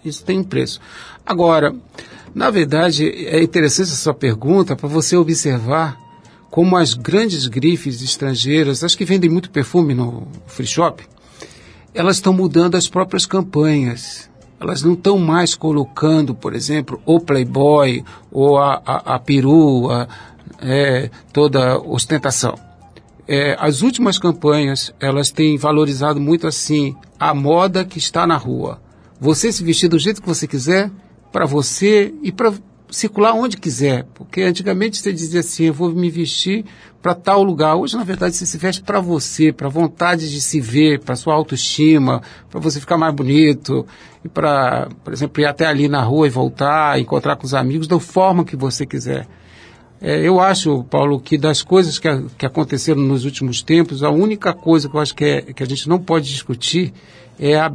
isso 0.04 0.24
tem 0.24 0.38
um 0.38 0.44
preço. 0.44 0.80
Agora, 1.26 1.74
na 2.32 2.50
verdade, 2.50 3.08
é 3.26 3.42
interessante 3.42 3.88
essa 3.88 3.96
sua 3.96 4.14
pergunta 4.14 4.76
para 4.76 4.88
você 4.88 5.16
observar 5.16 5.98
como 6.50 6.76
as 6.76 6.94
grandes 6.94 7.46
grifes 7.46 8.02
estrangeiras, 8.02 8.82
as 8.82 8.94
que 8.94 9.04
vendem 9.04 9.30
muito 9.30 9.50
perfume 9.50 9.94
no 9.94 10.26
free 10.46 10.66
shop, 10.66 11.04
elas 11.94 12.16
estão 12.16 12.32
mudando 12.32 12.74
as 12.74 12.88
próprias 12.88 13.26
campanhas. 13.26 14.28
Elas 14.60 14.82
não 14.82 14.94
estão 14.94 15.18
mais 15.18 15.54
colocando, 15.54 16.34
por 16.34 16.54
exemplo, 16.54 17.00
o 17.06 17.20
Playboy 17.20 18.04
ou 18.32 18.58
a, 18.58 18.82
a, 18.84 19.14
a 19.14 19.18
perua, 19.18 20.08
é, 20.60 21.10
toda 21.32 21.78
ostentação. 21.78 22.58
É, 23.26 23.56
as 23.60 23.82
últimas 23.82 24.18
campanhas, 24.18 24.92
elas 24.98 25.30
têm 25.30 25.56
valorizado 25.56 26.18
muito 26.18 26.46
assim 26.46 26.96
a 27.20 27.34
moda 27.34 27.84
que 27.84 27.98
está 27.98 28.26
na 28.26 28.36
rua. 28.36 28.80
Você 29.20 29.52
se 29.52 29.62
vestir 29.62 29.88
do 29.88 29.98
jeito 29.98 30.22
que 30.22 30.28
você 30.28 30.46
quiser, 30.46 30.90
para 31.30 31.44
você 31.44 32.14
e 32.22 32.32
para 32.32 32.52
circular 32.90 33.34
onde 33.34 33.56
quiser. 33.56 34.04
Porque 34.14 34.42
antigamente 34.42 34.98
você 34.98 35.12
dizia 35.12 35.40
assim, 35.40 35.64
eu 35.64 35.74
vou 35.74 35.90
me 35.90 36.10
vestir 36.10 36.64
para 37.02 37.14
tal 37.14 37.42
lugar. 37.42 37.76
Hoje, 37.76 37.96
na 37.96 38.04
verdade, 38.04 38.36
você 38.36 38.46
se 38.46 38.58
veste 38.58 38.82
para 38.82 39.00
você, 39.00 39.52
para 39.52 39.66
a 39.66 39.70
vontade 39.70 40.30
de 40.30 40.40
se 40.40 40.60
ver, 40.60 41.00
para 41.00 41.14
sua 41.16 41.34
autoestima, 41.34 42.22
para 42.50 42.60
você 42.60 42.80
ficar 42.80 42.96
mais 42.96 43.14
bonito, 43.14 43.86
e 44.24 44.28
para, 44.28 44.88
por 45.04 45.12
exemplo, 45.12 45.40
ir 45.40 45.46
até 45.46 45.66
ali 45.66 45.88
na 45.88 46.02
rua 46.02 46.26
e 46.26 46.30
voltar, 46.30 46.98
encontrar 47.00 47.36
com 47.36 47.46
os 47.46 47.54
amigos, 47.54 47.86
da 47.86 48.00
forma 48.00 48.44
que 48.44 48.56
você 48.56 48.84
quiser. 48.84 49.28
É, 50.00 50.20
eu 50.20 50.40
acho, 50.40 50.84
Paulo, 50.84 51.18
que 51.20 51.36
das 51.36 51.62
coisas 51.62 51.98
que, 51.98 52.06
a- 52.08 52.22
que 52.36 52.46
aconteceram 52.46 53.00
nos 53.02 53.24
últimos 53.24 53.62
tempos, 53.62 54.02
a 54.02 54.10
única 54.10 54.52
coisa 54.52 54.88
que 54.88 54.96
eu 54.96 55.00
acho 55.00 55.14
que, 55.14 55.24
é, 55.24 55.42
que 55.42 55.62
a 55.62 55.66
gente 55.66 55.88
não 55.88 55.98
pode 55.98 56.28
discutir 56.28 56.92
é 57.38 57.56
a 57.56 57.72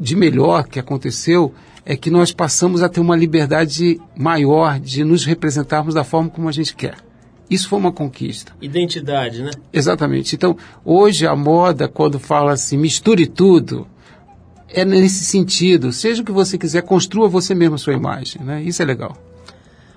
de 0.00 0.14
melhor 0.14 0.64
que 0.68 0.78
aconteceu 0.78 1.52
é 1.88 1.96
que 1.96 2.10
nós 2.10 2.30
passamos 2.30 2.82
a 2.82 2.88
ter 2.88 3.00
uma 3.00 3.16
liberdade 3.16 3.98
maior 4.14 4.78
de 4.78 5.02
nos 5.02 5.24
representarmos 5.24 5.94
da 5.94 6.04
forma 6.04 6.28
como 6.28 6.46
a 6.46 6.52
gente 6.52 6.76
quer. 6.76 6.96
Isso 7.48 7.66
foi 7.66 7.78
uma 7.78 7.90
conquista. 7.90 8.52
Identidade, 8.60 9.42
né? 9.42 9.50
Exatamente. 9.72 10.36
Então, 10.36 10.54
hoje 10.84 11.26
a 11.26 11.34
moda, 11.34 11.88
quando 11.88 12.18
fala 12.18 12.52
assim, 12.52 12.76
misture 12.76 13.26
tudo, 13.26 13.88
é 14.68 14.84
nesse 14.84 15.24
sentido. 15.24 15.90
Seja 15.90 16.20
o 16.20 16.24
que 16.26 16.30
você 16.30 16.58
quiser, 16.58 16.82
construa 16.82 17.26
você 17.26 17.54
mesmo 17.54 17.76
a 17.76 17.78
sua 17.78 17.94
imagem. 17.94 18.42
Né? 18.44 18.62
Isso 18.64 18.82
é 18.82 18.84
legal. 18.84 19.16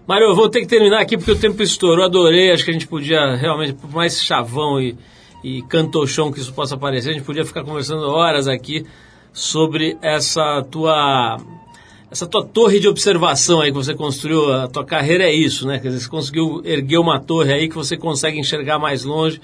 Mário, 0.08 0.28
eu 0.28 0.36
vou 0.36 0.48
ter 0.48 0.62
que 0.62 0.68
terminar 0.68 1.02
aqui 1.02 1.18
porque 1.18 1.34
o 1.34 1.38
tempo 1.38 1.62
estourou. 1.62 2.06
Adorei. 2.06 2.54
Acho 2.54 2.64
que 2.64 2.72
a 2.72 2.74
gente 2.74 2.88
podia 2.88 3.36
realmente, 3.36 3.74
por 3.74 3.92
mais 3.92 4.24
chavão 4.24 4.80
e, 4.82 4.98
e 5.44 5.62
cantochão 5.64 6.32
que 6.32 6.40
isso 6.40 6.54
possa 6.54 6.78
parecer, 6.78 7.10
a 7.10 7.14
gente 7.14 7.26
podia 7.26 7.44
ficar 7.44 7.66
conversando 7.66 8.04
horas 8.04 8.48
aqui 8.48 8.86
sobre 9.34 9.98
essa 10.02 10.66
tua 10.72 11.38
essa 12.12 12.28
tua 12.28 12.46
torre 12.46 12.78
de 12.78 12.90
observação 12.90 13.62
aí 13.62 13.72
que 13.72 13.78
você 13.78 13.94
construiu, 13.94 14.54
a 14.54 14.68
tua 14.68 14.84
carreira 14.84 15.24
é 15.24 15.34
isso, 15.34 15.66
né? 15.66 15.80
Quer 15.80 15.88
dizer, 15.88 16.02
você 16.02 16.10
conseguiu 16.10 16.62
erguer 16.66 16.98
uma 16.98 17.22
torre 17.22 17.54
aí 17.54 17.70
que 17.70 17.76
você 17.76 17.96
consegue 17.96 18.38
enxergar 18.38 18.78
mais 18.78 19.06
longe 19.06 19.40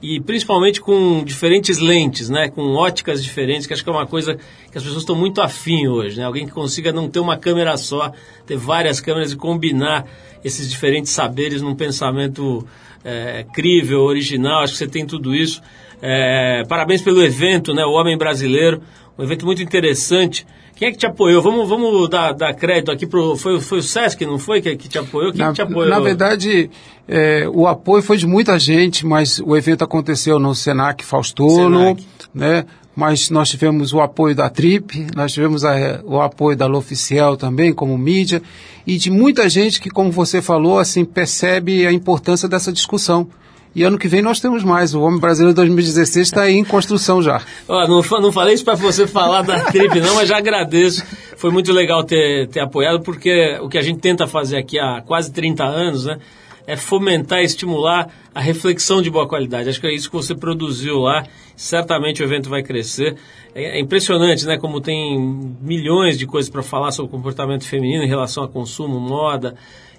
e 0.00 0.20
principalmente 0.20 0.80
com 0.80 1.24
diferentes 1.24 1.78
lentes, 1.78 2.30
né? 2.30 2.48
Com 2.48 2.74
óticas 2.74 3.24
diferentes, 3.24 3.66
que 3.66 3.74
acho 3.74 3.82
que 3.82 3.90
é 3.90 3.92
uma 3.92 4.06
coisa 4.06 4.36
que 4.36 4.78
as 4.78 4.84
pessoas 4.84 5.02
estão 5.02 5.16
muito 5.16 5.40
afim 5.40 5.88
hoje, 5.88 6.16
né? 6.16 6.24
Alguém 6.24 6.46
que 6.46 6.52
consiga 6.52 6.92
não 6.92 7.08
ter 7.08 7.18
uma 7.18 7.36
câmera 7.36 7.76
só, 7.76 8.12
ter 8.46 8.56
várias 8.56 9.00
câmeras 9.00 9.32
e 9.32 9.36
combinar 9.36 10.06
esses 10.44 10.70
diferentes 10.70 11.10
saberes 11.10 11.60
num 11.60 11.74
pensamento 11.74 12.64
é, 13.04 13.44
crível, 13.52 14.02
original. 14.02 14.62
Acho 14.62 14.74
que 14.74 14.78
você 14.78 14.86
tem 14.86 15.04
tudo 15.04 15.34
isso. 15.34 15.60
É, 16.00 16.62
parabéns 16.68 17.02
pelo 17.02 17.20
evento, 17.20 17.74
né? 17.74 17.84
O 17.84 17.92
Homem 17.92 18.16
Brasileiro, 18.16 18.80
um 19.18 19.24
evento 19.24 19.44
muito 19.44 19.60
interessante. 19.60 20.46
Quem 20.76 20.88
é 20.88 20.90
que 20.92 20.98
te 20.98 21.06
apoiou? 21.06 21.40
Vamos, 21.42 21.68
vamos 21.68 22.08
dar, 22.08 22.32
dar 22.32 22.52
crédito 22.54 22.90
aqui 22.90 23.06
pro. 23.06 23.36
Foi, 23.36 23.60
foi 23.60 23.78
o 23.78 23.82
Sesc, 23.82 24.24
não 24.26 24.38
foi? 24.38 24.60
Que, 24.60 24.76
que 24.76 24.88
te 24.88 24.98
apoiou? 24.98 25.30
Quem 25.32 25.40
Na, 25.40 25.48
que 25.48 25.54
te 25.54 25.62
apoiou? 25.62 25.88
na 25.90 26.00
verdade, 26.00 26.70
é, 27.06 27.48
o 27.52 27.66
apoio 27.66 28.02
foi 28.02 28.16
de 28.16 28.26
muita 28.26 28.58
gente, 28.58 29.06
mas 29.06 29.38
o 29.38 29.56
evento 29.56 29.84
aconteceu 29.84 30.38
no 30.38 30.54
Senac 30.54 31.04
Faustono, 31.04 31.78
Senac. 31.78 32.06
né? 32.34 32.64
Mas 32.94 33.30
nós 33.30 33.48
tivemos 33.48 33.92
o 33.94 34.00
apoio 34.02 34.34
da 34.34 34.50
Trip, 34.50 35.06
nós 35.16 35.32
tivemos 35.32 35.64
a- 35.64 36.00
o 36.04 36.20
apoio 36.20 36.54
da 36.56 36.66
L'Oficial 36.66 37.38
também, 37.38 37.72
como 37.72 37.96
mídia, 37.96 38.42
e 38.86 38.98
de 38.98 39.10
muita 39.10 39.48
gente 39.48 39.80
que, 39.80 39.88
como 39.88 40.10
você 40.10 40.42
falou, 40.42 40.78
assim, 40.78 41.02
percebe 41.04 41.86
a 41.86 41.92
importância 41.92 42.46
dessa 42.48 42.70
discussão. 42.72 43.28
E 43.74 43.84
ano 43.84 43.98
que 43.98 44.06
vem 44.06 44.20
nós 44.20 44.38
temos 44.38 44.62
mais. 44.62 44.94
O 44.94 45.00
Homem 45.00 45.18
Brasileiro 45.18 45.54
2016 45.54 46.28
está 46.28 46.42
aí 46.42 46.54
em 46.54 46.64
construção 46.64 47.22
já. 47.22 47.40
Não, 47.66 48.02
não 48.20 48.32
falei 48.32 48.54
isso 48.54 48.64
para 48.64 48.74
você 48.74 49.06
falar 49.06 49.42
da 49.42 49.60
trip, 49.64 49.98
não, 50.00 50.14
mas 50.16 50.28
já 50.28 50.36
agradeço. 50.36 51.02
Foi 51.36 51.50
muito 51.50 51.72
legal 51.72 52.04
ter, 52.04 52.48
ter 52.48 52.60
apoiado, 52.60 53.00
porque 53.00 53.58
o 53.62 53.68
que 53.68 53.78
a 53.78 53.82
gente 53.82 53.98
tenta 53.98 54.26
fazer 54.26 54.58
aqui 54.58 54.78
há 54.78 55.00
quase 55.00 55.32
30 55.32 55.64
anos, 55.64 56.04
né? 56.04 56.18
É 56.66 56.76
fomentar 56.76 57.40
e 57.40 57.44
estimular 57.44 58.08
a 58.32 58.40
reflexão 58.40 59.02
de 59.02 59.10
boa 59.10 59.26
qualidade. 59.26 59.68
Acho 59.68 59.80
que 59.80 59.86
é 59.86 59.94
isso 59.94 60.08
que 60.08 60.14
você 60.14 60.34
produziu 60.34 60.98
lá. 60.98 61.24
Certamente 61.56 62.22
o 62.22 62.24
evento 62.24 62.48
vai 62.48 62.62
crescer. 62.62 63.16
É, 63.54 63.78
é 63.78 63.80
impressionante, 63.80 64.46
né? 64.46 64.58
Como 64.58 64.80
tem 64.80 65.18
milhões 65.60 66.18
de 66.18 66.26
coisas 66.26 66.50
para 66.50 66.62
falar 66.62 66.92
sobre 66.92 67.10
comportamento 67.10 67.66
feminino 67.66 68.04
em 68.04 68.08
relação 68.08 68.44
a 68.44 68.48
consumo, 68.48 69.00
moda 69.00 69.56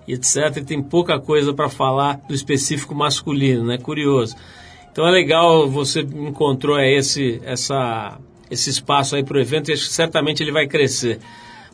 e 0.07 0.13
etc. 0.13 0.57
E 0.57 0.63
tem 0.63 0.81
pouca 0.81 1.19
coisa 1.19 1.53
para 1.53 1.69
falar 1.69 2.21
do 2.27 2.33
específico 2.33 2.93
masculino, 2.95 3.65
né? 3.65 3.77
Curioso. 3.77 4.35
Então 4.91 5.07
é 5.07 5.11
legal, 5.11 5.67
você 5.67 6.01
encontrou 6.01 6.79
esse, 6.79 7.41
essa, 7.43 8.19
esse 8.49 8.69
espaço 8.69 9.15
aí 9.15 9.23
para 9.23 9.37
o 9.37 9.41
evento 9.41 9.69
e 9.69 9.73
acho 9.73 9.85
certamente 9.85 10.43
ele 10.43 10.51
vai 10.51 10.67
crescer. 10.67 11.19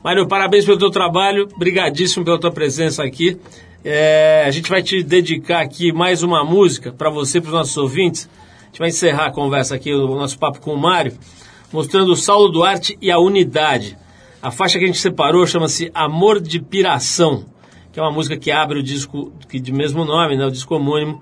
Mário, 0.02 0.26
parabéns 0.26 0.64
pelo 0.64 0.78
teu 0.78 0.90
trabalho, 0.90 1.50
brigadíssimo 1.58 2.24
pela 2.24 2.40
tua 2.40 2.52
presença 2.52 3.04
aqui. 3.04 3.38
É, 3.84 4.44
a 4.46 4.52
gente 4.52 4.70
vai 4.70 4.82
te 4.82 5.04
dedicar 5.04 5.60
aqui 5.62 5.92
mais 5.92 6.24
uma 6.24 6.46
música 6.46 6.94
para 6.94 7.10
você 7.10 7.42
para 7.42 7.50
os 7.50 7.54
nossos 7.54 7.76
ouvintes. 7.76 8.30
A 8.62 8.66
gente 8.68 8.80
vai 8.80 8.88
encerrar 8.88 9.26
a 9.26 9.32
conversa 9.32 9.76
aqui, 9.76 9.94
o 9.94 10.16
nosso 10.16 10.40
papo 10.40 10.62
com 10.62 10.74
o 10.74 10.78
Mário, 10.78 11.12
mostrando 11.74 12.14
o 12.14 12.16
Saulo 12.16 12.50
Duarte 12.50 12.98
e 13.02 13.12
a 13.12 13.20
unidade. 13.20 13.98
A 14.42 14.52
faixa 14.52 14.80
que 14.80 14.86
a 14.86 14.88
gente 14.88 15.00
separou 15.00 15.46
chama-se 15.46 15.92
Amor 15.94 16.40
de 16.40 16.62
Piração, 16.62 17.46
que 17.92 18.00
é 18.00 18.04
uma 18.04 18.12
música 18.12 18.38
que 18.38 18.52
abre 18.52 18.80
o 18.80 18.84
disco 18.84 19.32
que 19.48 19.60
de 19.60 19.72
mesmo 19.72 20.06
nome, 20.06 20.38
né, 20.38 20.46
o 20.46 20.52
disco 20.52 20.76
homônimo, 20.76 21.22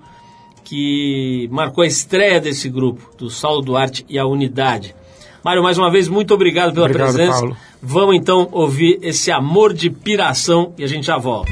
que 0.64 1.48
marcou 1.50 1.82
a 1.82 1.86
estreia 1.86 2.40
desse 2.40 2.68
grupo, 2.68 3.10
do 3.16 3.30
Saulo 3.30 3.62
Duarte 3.62 4.04
e 4.08 4.18
a 4.18 4.26
Unidade. 4.26 4.94
Mário, 5.42 5.62
mais 5.62 5.78
uma 5.78 5.90
vez, 5.90 6.08
muito 6.08 6.34
obrigado 6.34 6.74
pela 6.74 6.86
Obrigado, 6.86 7.14
presença. 7.14 7.38
Paulo. 7.38 7.56
Vamos 7.80 8.16
então 8.16 8.48
ouvir 8.52 8.98
esse 9.02 9.30
amor 9.30 9.72
de 9.72 9.88
piração 9.88 10.74
e 10.76 10.84
a 10.84 10.86
gente 10.86 11.06
já 11.06 11.16
volta. 11.16 11.50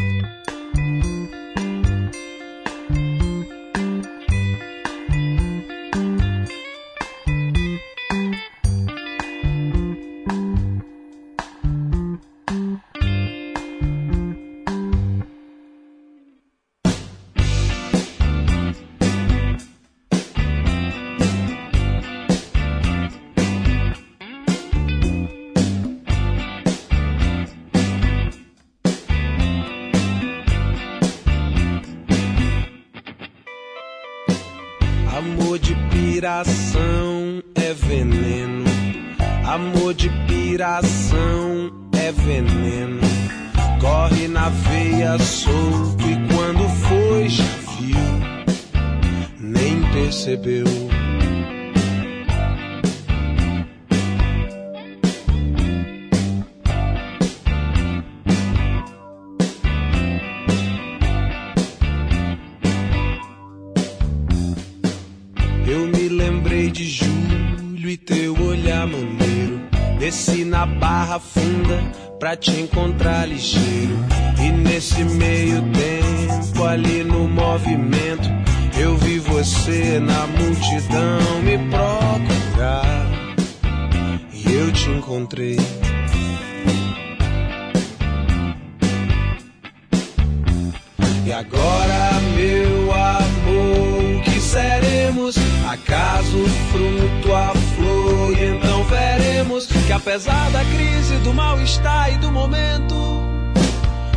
Apesar 100.07 100.53
da 100.53 100.65
crise, 100.65 101.19
do 101.25 101.35
mal-estar 101.35 102.15
e 102.15 102.19
do 102.19 102.31
momento, 102.31 102.95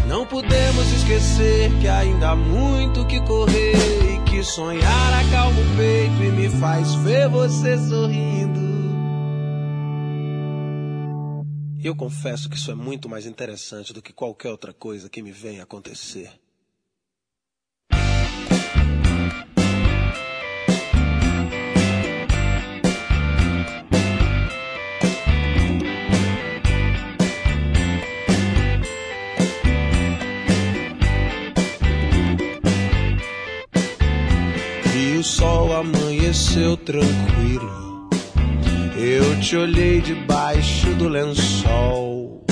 não 0.07 0.23
podemos 0.23 0.91
esquecer 0.91 1.71
que 1.81 1.87
ainda 1.87 2.29
há 2.29 2.35
muito 2.35 3.07
que 3.07 3.19
correr 3.21 3.73
e 3.73 4.23
que 4.29 4.43
sonhar 4.43 5.13
acalma 5.25 5.59
o 5.59 5.75
peito 5.75 6.23
e 6.23 6.31
me 6.31 6.47
faz 6.47 6.93
ver 6.93 7.27
você 7.27 7.75
sorrindo. 7.75 8.59
Eu 11.83 11.95
confesso 11.95 12.47
que 12.47 12.55
isso 12.55 12.69
é 12.69 12.75
muito 12.75 13.09
mais 13.09 13.25
interessante 13.25 13.91
do 13.91 13.99
que 13.99 14.13
qualquer 14.13 14.51
outra 14.51 14.71
coisa 14.71 15.09
que 15.09 15.23
me 15.23 15.31
venha 15.31 15.63
acontecer. 15.63 16.29
Sol 35.29 35.71
amanheceu 35.75 36.75
tranquilo. 36.75 38.09
Eu 38.97 39.39
te 39.39 39.55
olhei 39.55 40.01
debaixo 40.01 40.87
do 40.95 41.07
lençol. 41.07 42.43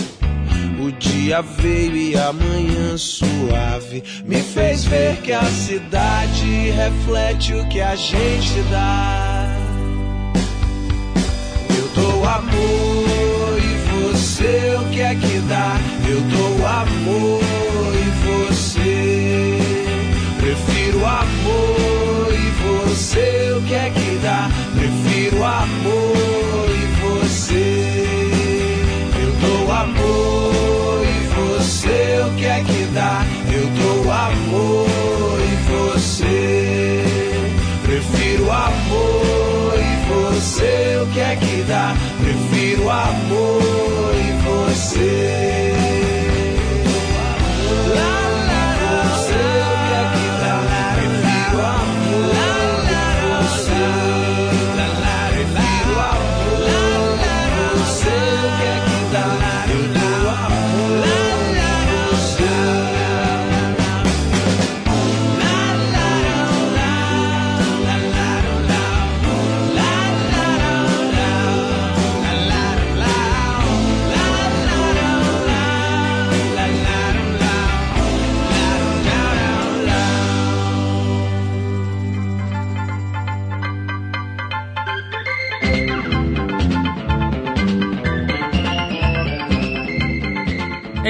O 0.80 0.92
dia 0.92 1.42
veio 1.42 1.98
e 1.98 2.16
a 2.16 2.32
manhã 2.32 2.96
suave 2.96 4.04
me 4.24 4.42
fez 4.42 4.86
ver 4.86 5.18
que 5.22 5.34
a 5.34 5.44
cidade 5.44 6.70
reflete 6.70 7.56
o 7.56 7.68
que 7.68 7.82
a 7.82 7.96
gente 7.96 8.62
dá. 8.70 9.56
Eu 11.78 11.88
dou 11.96 12.26
amor 12.26 13.58
e 13.58 14.14
você 14.14 14.78
o 14.80 14.90
que 14.92 15.02
é 15.02 15.16
que 15.16 15.40
dá? 15.50 15.78
Eu 16.08 16.22
dou 16.22 16.68
amor 16.68 17.42
e 17.96 18.08
você 18.28 19.58
prefiro 20.40 21.04
amor 21.04 21.97
você 22.98 23.54
o 23.56 23.62
que 23.62 23.76
é 23.76 23.92
que 23.92 24.18
dá? 24.24 24.50
Prefiro 24.76 25.44
amor 25.44 26.68
e 26.72 26.86
você. 27.00 28.04
Eu 29.22 29.32
dou 29.34 29.72
amor 29.72 31.06
e 31.06 31.28
você 31.36 32.24
o 32.28 32.36
que 32.36 32.46
é 32.46 32.64
que 32.64 32.86
dá? 32.96 33.24
Eu 33.54 33.68
dou 33.68 34.12
amor 34.12 35.40
e 35.40 35.56
você. 35.70 37.04
Prefiro 37.84 38.52
amor 38.52 39.76
e 39.78 39.94
você 40.10 41.00
o 41.04 41.14
que 41.14 41.20
é 41.20 41.36
que 41.36 41.64
dá? 41.68 41.96
Prefiro 42.20 42.90
amor 42.90 44.16
e 44.16 44.72
você. 44.74 45.77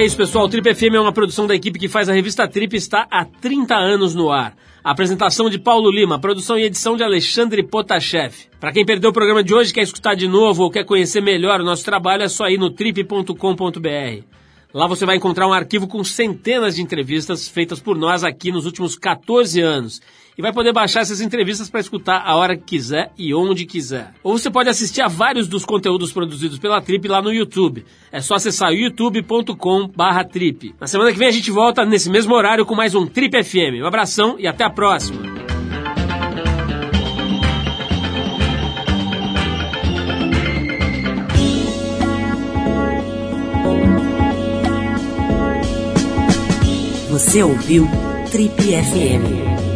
Isso, 0.08 0.16
pessoal. 0.16 0.47
Trip 0.47 0.74
FM 0.74 0.95
é 0.95 0.99
uma 1.01 1.12
produção 1.12 1.45
da 1.45 1.53
equipe 1.53 1.78
que 1.78 1.89
faz 1.89 2.08
a 2.08 2.14
revista 2.14 2.47
Trip 2.47 2.74
está 2.78 3.05
há 3.12 3.26
30 3.26 3.76
anos 3.76 4.16
no 4.16 4.32
ar. 4.32 4.55
A 4.82 4.91
apresentação 4.91 5.49
de 5.49 5.60
Paulo 5.60 5.91
Lima, 5.91 6.18
produção 6.18 6.58
e 6.58 6.64
edição 6.64 6.95
de 6.95 7.03
Alexandre 7.03 7.62
Potashev. 7.62 8.34
Para 8.58 8.72
quem 8.72 8.86
perdeu 8.86 9.10
o 9.10 9.14
programa 9.14 9.43
de 9.43 9.53
hoje, 9.53 9.74
quer 9.74 9.82
escutar 9.82 10.16
de 10.16 10.26
novo 10.26 10.64
ou 10.64 10.72
quer 10.72 10.86
conhecer 10.86 11.20
melhor 11.20 11.60
o 11.60 11.66
nosso 11.66 11.84
trabalho, 11.84 12.24
é 12.24 12.30
só 12.30 12.47
ir 12.47 12.58
no 12.58 12.70
trip.com.br. 12.70 14.24
Lá 14.78 14.86
você 14.86 15.07
vai 15.07 15.15
encontrar 15.15 15.47
um 15.47 15.53
arquivo 15.53 15.88
com 15.88 16.03
centenas 16.03 16.75
de 16.75 16.84
entrevistas 16.84 17.47
feitas 17.47 17.80
por 17.80 17.97
nós 17.97 18.23
aqui 18.23 18.51
nos 18.51 18.67
últimos 18.67 18.95
14 18.95 19.59
anos. 19.59 19.99
E 20.38 20.41
vai 20.43 20.53
poder 20.53 20.71
baixar 20.71 20.99
essas 20.99 21.19
entrevistas 21.19 21.67
para 21.67 21.80
escutar 21.80 22.21
a 22.23 22.36
hora 22.36 22.55
que 22.55 22.63
quiser 22.63 23.11
e 23.17 23.34
onde 23.34 23.65
quiser. 23.65 24.13
Ou 24.21 24.38
você 24.38 24.51
pode 24.51 24.69
assistir 24.69 25.01
a 25.01 25.07
vários 25.07 25.47
dos 25.47 25.65
conteúdos 25.65 26.11
produzidos 26.11 26.59
pela 26.59 26.80
Trip 26.80 27.07
lá 27.07 27.23
no 27.23 27.34
YouTube. 27.34 27.86
É 28.11 28.21
só 28.21 28.36
acessar 28.36 28.71
youtube.com 28.71 29.89
trip. 30.32 30.75
Na 30.80 30.86
semana 30.86 31.11
que 31.11 31.17
vem 31.17 31.28
a 31.28 31.32
gente 31.32 31.49
volta 31.49 31.84
nesse 31.84 32.07
mesmo 32.07 32.36
horário 32.36 32.63
com 32.63 32.75
mais 32.75 32.93
um 32.93 33.07
Trip 33.07 33.43
FM. 33.43 33.82
Um 33.82 33.88
abração 33.88 34.36
e 34.38 34.45
até 34.45 34.63
a 34.63 34.69
próxima. 34.69 35.66
Você 47.18 47.41
ouviu 47.41 47.88
Trip 48.30 48.61
FM. 48.61 49.66